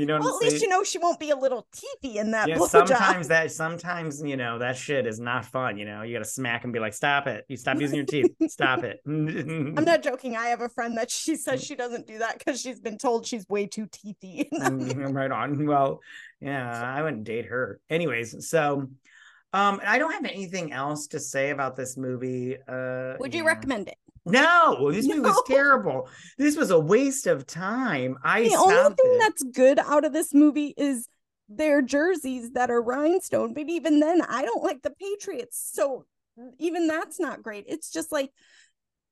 know 0.06 0.18
Well, 0.18 0.28
I'm 0.28 0.34
at 0.34 0.34
least 0.40 0.62
you 0.62 0.68
know 0.68 0.82
she 0.84 0.98
won't 0.98 1.18
be 1.20 1.30
a 1.30 1.36
little 1.36 1.66
teethy 1.74 2.16
in 2.16 2.30
that 2.32 2.48
yeah, 2.48 2.56
blowjob. 2.56 2.68
sometimes 2.68 3.28
that 3.28 3.50
sometimes 3.52 4.22
you 4.22 4.36
know 4.36 4.58
that 4.58 4.76
shit 4.76 5.06
is 5.06 5.20
not 5.20 5.44
fun. 5.44 5.76
You 5.78 5.84
know, 5.84 6.02
you 6.02 6.12
gotta 6.14 6.24
smack 6.24 6.64
and 6.64 6.72
be 6.72 6.78
like, 6.78 6.94
"Stop 6.94 7.26
it! 7.26 7.44
You 7.48 7.56
stop 7.56 7.80
using 7.80 7.96
your 7.96 8.04
teeth. 8.06 8.30
Stop 8.48 8.84
it." 8.84 9.00
I'm 9.06 9.74
not 9.84 10.02
joking. 10.02 10.36
I 10.36 10.46
have 10.46 10.60
a 10.60 10.68
friend 10.68 10.96
that 10.98 11.10
she 11.10 11.36
says 11.36 11.64
she 11.64 11.74
doesn't 11.74 12.06
do 12.06 12.18
that 12.18 12.38
because 12.38 12.60
she's 12.60 12.80
been 12.80 12.98
told 12.98 13.26
she's 13.26 13.48
way 13.48 13.66
too 13.66 13.86
teethy. 13.86 14.48
Mm, 14.50 15.14
right 15.14 15.30
on. 15.30 15.66
Well, 15.66 16.00
yeah, 16.40 16.82
I 16.82 17.02
wouldn't 17.02 17.24
date 17.24 17.46
her. 17.46 17.80
Anyways, 17.88 18.48
so 18.48 18.88
um, 19.52 19.80
I 19.86 19.98
don't 19.98 20.12
have 20.12 20.24
anything 20.24 20.72
else 20.72 21.06
to 21.08 21.20
say 21.20 21.50
about 21.50 21.76
this 21.76 21.96
movie. 21.96 22.56
Uh, 22.68 23.14
Would 23.20 23.34
you 23.34 23.42
yeah. 23.42 23.48
recommend 23.48 23.88
it? 23.88 23.96
No, 24.26 24.90
this 24.90 25.06
movie 25.06 25.20
was 25.20 25.42
terrible. 25.46 26.08
This 26.36 26.56
was 26.56 26.70
a 26.70 26.78
waste 26.78 27.26
of 27.26 27.46
time. 27.46 28.18
I 28.24 28.42
The 28.42 28.56
only 28.56 28.94
thing 28.94 29.14
it. 29.14 29.18
that's 29.20 29.42
good 29.44 29.78
out 29.78 30.04
of 30.04 30.12
this 30.12 30.34
movie 30.34 30.74
is 30.76 31.08
their 31.48 31.80
jerseys 31.80 32.50
that 32.52 32.70
are 32.70 32.82
rhinestone. 32.82 33.54
But 33.54 33.68
even 33.68 34.00
then, 34.00 34.22
I 34.22 34.42
don't 34.42 34.64
like 34.64 34.82
the 34.82 34.90
Patriots. 34.90 35.70
So 35.72 36.06
even 36.58 36.88
that's 36.88 37.20
not 37.20 37.42
great. 37.42 37.66
It's 37.68 37.90
just 37.90 38.10
like, 38.10 38.32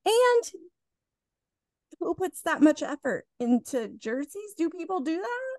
and 0.05 0.53
who 2.01 2.15
puts 2.15 2.43
that 2.43 2.61
much 2.61 2.83
effort 2.83 3.25
into 3.39 3.89
jerseys? 3.89 4.55
Do 4.57 4.69
people 4.69 5.01
do 5.01 5.17
that? 5.17 5.54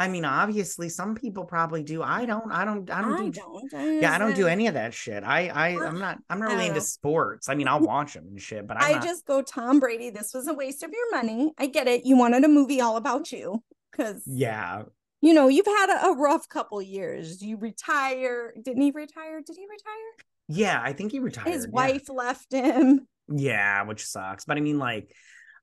I 0.00 0.08
mean, 0.08 0.24
obviously, 0.24 0.88
some 0.88 1.14
people 1.14 1.44
probably 1.44 1.82
do. 1.82 2.02
I 2.02 2.24
don't. 2.24 2.50
I 2.50 2.64
don't. 2.64 2.90
I 2.90 3.02
don't 3.02 3.12
I 3.12 3.28
do. 3.28 3.32
don't. 3.32 4.00
Yeah, 4.00 4.14
I 4.14 4.18
don't 4.18 4.34
do 4.34 4.46
any 4.46 4.66
of 4.66 4.72
that 4.72 4.94
shit. 4.94 5.22
I, 5.22 5.48
I, 5.48 5.86
I'm 5.86 5.98
not. 5.98 6.16
I'm 6.30 6.40
not 6.40 6.52
really 6.52 6.68
into 6.68 6.80
oh. 6.80 6.84
sports. 6.84 7.50
I 7.50 7.54
mean, 7.54 7.68
I'll 7.68 7.80
watch 7.94 8.14
them 8.14 8.24
and 8.28 8.40
shit, 8.40 8.66
but 8.66 8.78
I'm 8.78 8.82
I 8.82 8.92
not. 8.94 9.02
just 9.02 9.26
go 9.26 9.42
Tom 9.42 9.78
Brady. 9.78 10.08
This 10.08 10.32
was 10.32 10.48
a 10.48 10.54
waste 10.54 10.82
of 10.82 10.90
your 10.90 11.10
money. 11.14 11.52
I 11.58 11.66
get 11.66 11.86
it. 11.86 12.06
You 12.06 12.16
wanted 12.16 12.44
a 12.44 12.48
movie 12.48 12.80
all 12.80 12.96
about 12.96 13.30
you 13.30 13.62
because 13.92 14.22
Yeah, 14.24 14.84
you 15.20 15.34
know 15.34 15.48
you've 15.48 15.66
had 15.66 15.90
a, 15.90 16.06
a 16.06 16.16
rough 16.16 16.48
couple 16.48 16.80
years. 16.80 17.42
You 17.42 17.58
retire. 17.58 18.54
Didn't 18.64 18.80
he 18.80 18.92
retire? 18.92 19.42
Did 19.46 19.56
he 19.56 19.66
retire? 19.66 20.26
yeah. 20.48 20.80
I 20.82 20.94
think 20.94 21.12
he 21.12 21.18
retired. 21.18 21.52
His 21.52 21.66
yeah. 21.66 21.72
wife 21.72 22.08
left 22.08 22.54
him. 22.54 23.06
Yeah, 23.28 23.82
which 23.82 24.06
sucks. 24.06 24.46
But 24.46 24.56
I 24.56 24.60
mean, 24.60 24.78
like, 24.78 25.14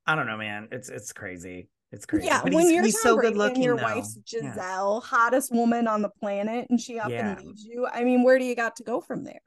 I 0.06 0.16
don't 0.16 0.28
know, 0.28 0.38
man. 0.38 0.68
It's 0.72 0.90
it's 0.90 1.12
crazy. 1.12 1.70
It's 1.92 2.06
crazy. 2.06 2.26
Yeah, 2.28 2.42
but 2.44 2.54
when 2.54 2.66
he's, 2.66 2.74
you're 2.74 2.84
he's 2.84 3.02
Tom 3.02 3.16
so 3.16 3.22
good 3.22 3.38
looking. 3.38 3.56
and 3.58 3.64
your 3.64 3.78
though. 3.78 3.84
wife's 3.84 4.18
Yeah. 4.32 4.42
Gisele, 4.54 5.00
hottest 5.02 5.52
woman 5.54 5.88
on 5.88 6.02
the 6.02 6.10
planet, 6.10 6.68
and 6.70 6.80
she 6.80 7.00
up 7.00 7.10
Yeah. 7.10 7.38
and 7.38 7.46
leaves 7.46 7.64
you. 7.66 7.88
I 7.88 8.04
mean, 8.04 8.24
where 8.24 8.38
do 8.38 8.46
you 8.46 8.56
got 8.56 8.76
to 8.78 8.84
go 8.84 9.00
from 9.00 9.24
there? 9.24 9.40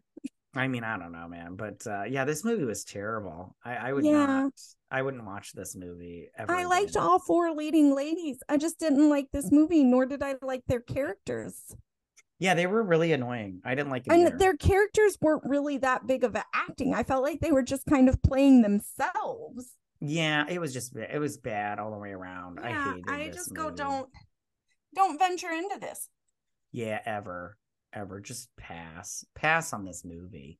I 0.54 0.66
mean, 0.66 0.82
I 0.82 0.96
don't 0.98 1.12
know, 1.12 1.28
man. 1.28 1.54
But 1.54 1.86
uh, 1.86 2.04
yeah, 2.04 2.24
this 2.24 2.44
movie 2.44 2.64
was 2.64 2.82
terrible. 2.84 3.54
I, 3.64 3.76
I 3.76 3.92
would 3.92 4.04
Yeah. 4.04 4.26
not. 4.26 4.52
I 4.90 5.02
wouldn't 5.02 5.24
watch 5.24 5.52
this 5.52 5.76
movie 5.76 6.28
ever. 6.36 6.52
I 6.52 6.64
liked 6.64 6.90
again. 6.90 7.02
all 7.02 7.18
four 7.20 7.52
leading 7.52 7.94
ladies. 7.94 8.38
I 8.48 8.56
just 8.56 8.80
didn't 8.80 9.08
like 9.08 9.26
this 9.32 9.52
movie, 9.52 9.84
nor 9.84 10.06
did 10.06 10.22
I 10.22 10.34
like 10.42 10.62
their 10.66 10.80
characters. 10.80 11.76
Yeah, 12.40 12.54
they 12.54 12.66
were 12.66 12.82
really 12.82 13.12
annoying. 13.12 13.60
I 13.64 13.74
didn't 13.74 13.90
like 13.90 14.06
it. 14.06 14.12
either. 14.12 14.30
And 14.30 14.40
their 14.40 14.56
characters 14.56 15.16
weren't 15.20 15.44
really 15.44 15.76
that 15.78 16.06
big 16.06 16.24
of 16.24 16.34
acting. 16.54 16.94
I 16.94 17.02
felt 17.04 17.22
like 17.22 17.40
they 17.40 17.52
were 17.52 17.62
just 17.62 17.84
kind 17.86 18.08
of 18.08 18.20
playing 18.22 18.62
themselves. 18.62 19.76
Yeah, 20.00 20.46
it 20.48 20.58
was 20.60 20.72
just 20.72 20.96
it 20.96 21.18
was 21.20 21.36
bad 21.38 21.78
all 21.78 21.90
the 21.90 21.98
way 21.98 22.10
around. 22.10 22.58
I 22.60 22.70
Yeah, 22.70 22.94
hated 22.94 23.08
I 23.10 23.28
just 23.30 23.52
go 23.52 23.70
don't 23.70 24.08
don't 24.94 25.18
venture 25.18 25.50
into 25.50 25.78
this. 25.78 26.08
Yeah, 26.72 27.00
ever, 27.04 27.56
ever. 27.92 28.20
Just 28.20 28.48
pass, 28.56 29.24
pass 29.34 29.72
on 29.72 29.84
this 29.84 30.04
movie. 30.04 30.58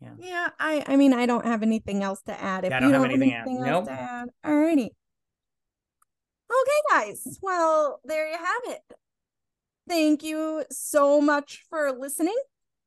Yeah. 0.00 0.10
Yeah, 0.18 0.48
I 0.60 0.84
I 0.86 0.96
mean 0.96 1.12
I 1.12 1.26
don't 1.26 1.44
have 1.44 1.62
anything 1.62 2.02
else 2.04 2.22
to 2.22 2.40
add. 2.40 2.64
If 2.64 2.70
Yeah, 2.70 2.76
I 2.78 2.80
you 2.86 2.92
don't 2.92 3.02
don't 3.02 3.10
have 3.10 3.20
anything 3.20 3.34
else. 3.34 3.48
else 3.48 3.66
Nope. 3.66 3.84
to 3.86 3.92
add, 3.92 4.28
alrighty. 4.46 4.90
Okay, 6.50 6.80
guys. 6.90 7.38
Well, 7.42 8.00
there 8.04 8.30
you 8.30 8.38
have 8.38 8.62
it. 8.76 8.80
Thank 9.88 10.22
you 10.22 10.64
so 10.70 11.20
much 11.20 11.64
for 11.68 11.92
listening. 11.92 12.36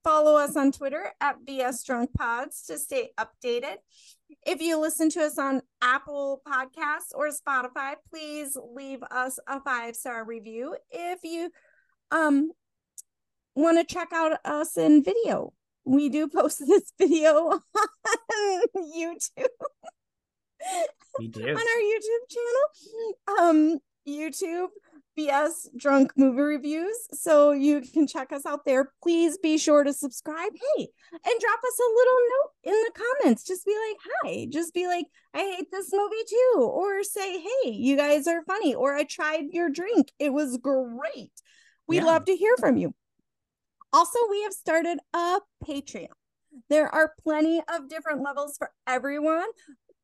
Follow 0.04 0.36
us 0.38 0.56
on 0.56 0.72
Twitter 0.72 1.12
at 1.20 1.46
BS 1.46 1.86
Drunk 1.86 2.12
Pods 2.18 2.64
to 2.68 2.78
stay 2.80 3.12
updated. 3.20 3.76
If 4.46 4.62
you 4.62 4.80
listen 4.80 5.10
to 5.12 5.22
us 5.22 5.38
on 5.38 5.62
Apple 5.82 6.42
Podcasts 6.48 7.14
or 7.14 7.30
Spotify, 7.30 7.96
please 8.10 8.58
leave 8.76 9.04
us 9.12 9.40
a 9.48 9.62
five 9.62 9.96
star 9.96 10.26
review. 10.26 10.76
If 10.90 11.20
you 11.24 11.50
um 12.12 12.52
want 13.56 13.78
to 13.78 13.94
check 13.94 14.10
out 14.14 14.38
us 14.46 14.78
in 14.78 15.04
video, 15.04 15.54
we 15.86 16.10
do 16.10 16.28
post 16.28 16.60
this 16.68 16.92
video 16.98 17.52
on 17.52 17.62
YouTube 18.76 19.48
We 21.20 21.28
do. 21.28 21.42
on 21.50 21.56
our 21.56 21.62
YouTube 21.62 22.28
channel. 22.30 23.40
Um, 23.40 23.80
YouTube 24.08 24.70
BS 25.28 25.68
Drunk 25.78 26.14
Movie 26.16 26.42
Reviews. 26.42 27.08
So 27.14 27.52
you 27.52 27.82
can 27.82 28.08
check 28.08 28.32
us 28.32 28.46
out 28.46 28.66
there. 28.66 28.92
Please 29.04 29.38
be 29.38 29.58
sure 29.58 29.84
to 29.84 29.94
subscribe. 29.94 30.52
Hey, 30.76 30.88
and 31.14 31.40
drop 31.40 31.60
us 31.60 31.80
a 31.80 31.94
little 31.96 32.20
note 32.30 32.52
in 32.64 32.74
the 32.74 32.92
comments. 33.20 33.44
Just 33.44 33.66
be 33.66 33.76
like, 33.76 33.98
hi. 34.24 34.48
Just 34.50 34.74
be 34.74 34.88
like, 34.88 35.06
I 35.34 35.40
hate 35.40 35.68
this 35.72 35.90
movie 35.94 36.16
too. 36.28 36.62
Or 36.62 37.04
say, 37.04 37.40
hey, 37.40 37.70
you 37.72 37.96
guys 37.96 38.28
are 38.28 38.44
funny. 38.44 38.74
Or 38.74 38.96
I 38.96 39.04
tried 39.04 39.46
your 39.52 39.70
drink. 39.70 40.12
It 40.20 40.34
was 40.34 40.58
great. 40.58 41.32
We 41.88 41.98
Yeah. 41.98 42.06
love 42.06 42.26
to 42.26 42.36
hear 42.36 42.56
from 42.58 42.78
you. 42.78 42.94
Also, 43.94 44.20
we 44.30 44.42
have 44.44 44.54
started 44.54 45.00
a 45.14 45.40
Patreon. 45.64 46.08
There 46.70 46.94
are 46.94 47.14
plenty 47.24 47.62
of 47.68 47.90
different 47.90 48.22
levels 48.22 48.58
for 48.58 48.72
everyone. 48.88 49.48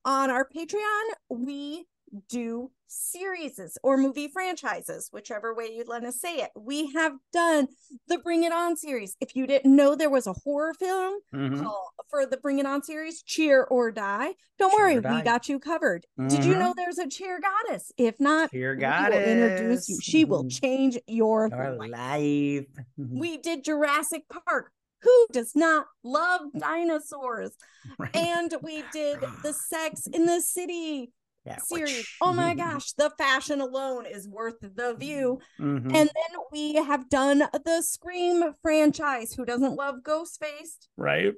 On 0.06 0.30
our 0.30 0.48
Patreon, 0.48 1.04
we 1.30 1.86
do 2.30 2.72
series 2.90 3.60
or 3.84 3.98
movie 3.98 4.30
franchises, 4.30 5.10
whichever 5.12 5.54
way 5.54 5.74
you'd 5.76 5.90
let 5.90 6.04
us 6.06 6.20
say 6.22 6.38
it. 6.38 6.52
We 6.56 6.92
have 6.94 7.14
done 7.34 7.68
the 8.08 8.18
Bring 8.20 8.44
It 8.44 8.54
On 8.54 8.78
series. 8.78 9.18
If 9.20 9.36
you 9.36 9.46
didn't 9.46 9.76
know 9.76 9.94
there 9.96 10.10
was 10.10 10.26
a 10.26 10.34
horror 10.34 10.74
film 10.74 11.20
Mhm. 11.34 11.70
for 12.10 12.26
the 12.26 12.38
Bring 12.38 12.60
It 12.60 12.66
On 12.66 12.82
series, 12.82 13.22
Cheer 13.24 13.64
or 13.64 13.92
Die, 13.92 14.34
don't 14.58 14.72
Cheer 14.72 14.80
worry, 14.80 15.02
Die. 15.02 15.18
we 15.18 15.22
got 15.22 15.50
you 15.50 15.60
covered. 15.60 16.06
Did 16.30 16.46
you 16.46 16.54
Mhm. 16.56 16.60
know 16.60 16.74
there's 16.78 16.98
a 16.98 17.08
cheer 17.08 17.40
goddess? 17.42 17.92
If 17.98 18.20
not, 18.22 18.52
Dear 18.52 18.76
we 18.76 18.80
will 18.84 19.18
introduce 19.18 19.90
you. 19.90 20.00
She 20.02 20.24
will 20.24 20.48
change 20.48 20.98
your 21.08 21.54
Our 21.54 21.76
life. 21.76 21.92
life. 21.92 22.66
We 22.98 23.38
did 23.38 23.64
Jurassic 23.66 24.24
Park. 24.30 24.72
Who 25.02 25.28
does 25.32 25.56
not 25.56 25.86
love 26.04 26.42
dinosaurs? 26.58 27.52
Right. 28.00 28.16
And 28.16 28.56
we 28.64 28.84
did 28.92 29.20
the 29.44 29.54
Sex 29.70 30.08
and 30.12 30.28
the 30.28 30.42
City 30.42 31.12
Yeah. 31.48 31.58
series. 31.60 32.08
Oh 32.22 32.34
my 32.34 32.54
gosh, 32.54 32.92
the 32.94 33.10
fashion 33.18 33.62
alone 33.62 34.06
is 34.06 34.28
worth 34.28 34.58
the 34.62 34.94
view. 34.96 35.40
Mhm. 35.60 35.86
And 35.86 36.10
then 36.10 36.40
we 36.52 36.74
have 36.76 37.10
done 37.10 37.40
the 37.66 37.82
Scream 37.82 38.54
franchise. 38.62 39.34
Who 39.34 39.46
doesn't 39.46 39.76
love 39.76 39.96
Ghostface? 40.04 40.78
right. 40.98 41.26
In 41.28 41.36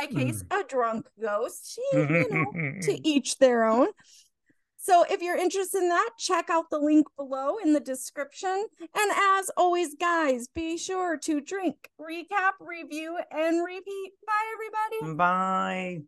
my 0.00 0.06
case, 0.22 0.42
a 0.50 0.64
drunk 0.64 1.06
ghost. 1.20 1.74
She, 1.74 1.82
you 1.98 2.26
know, 2.30 2.80
to 2.82 2.92
each 3.08 3.38
their 3.38 3.64
own. 3.64 3.88
So 4.78 5.04
if 5.08 5.22
you're 5.22 5.36
interested 5.36 5.80
in 5.82 5.90
that, 5.90 6.10
check 6.18 6.50
out 6.50 6.70
the 6.70 6.78
link 6.80 7.06
below 7.16 7.58
in 7.62 7.72
the 7.72 7.78
description. 7.78 8.66
And 8.80 9.12
as 9.38 9.48
always, 9.56 9.94
guys, 9.94 10.48
be 10.48 10.76
sure 10.76 11.16
to 11.18 11.40
drink, 11.40 11.90
recap, 12.00 12.54
review, 12.58 13.16
and 13.30 13.64
repeat. 13.64 14.12
Bye, 14.26 14.54
everybody. 14.54 15.14
Bye. 15.16 16.02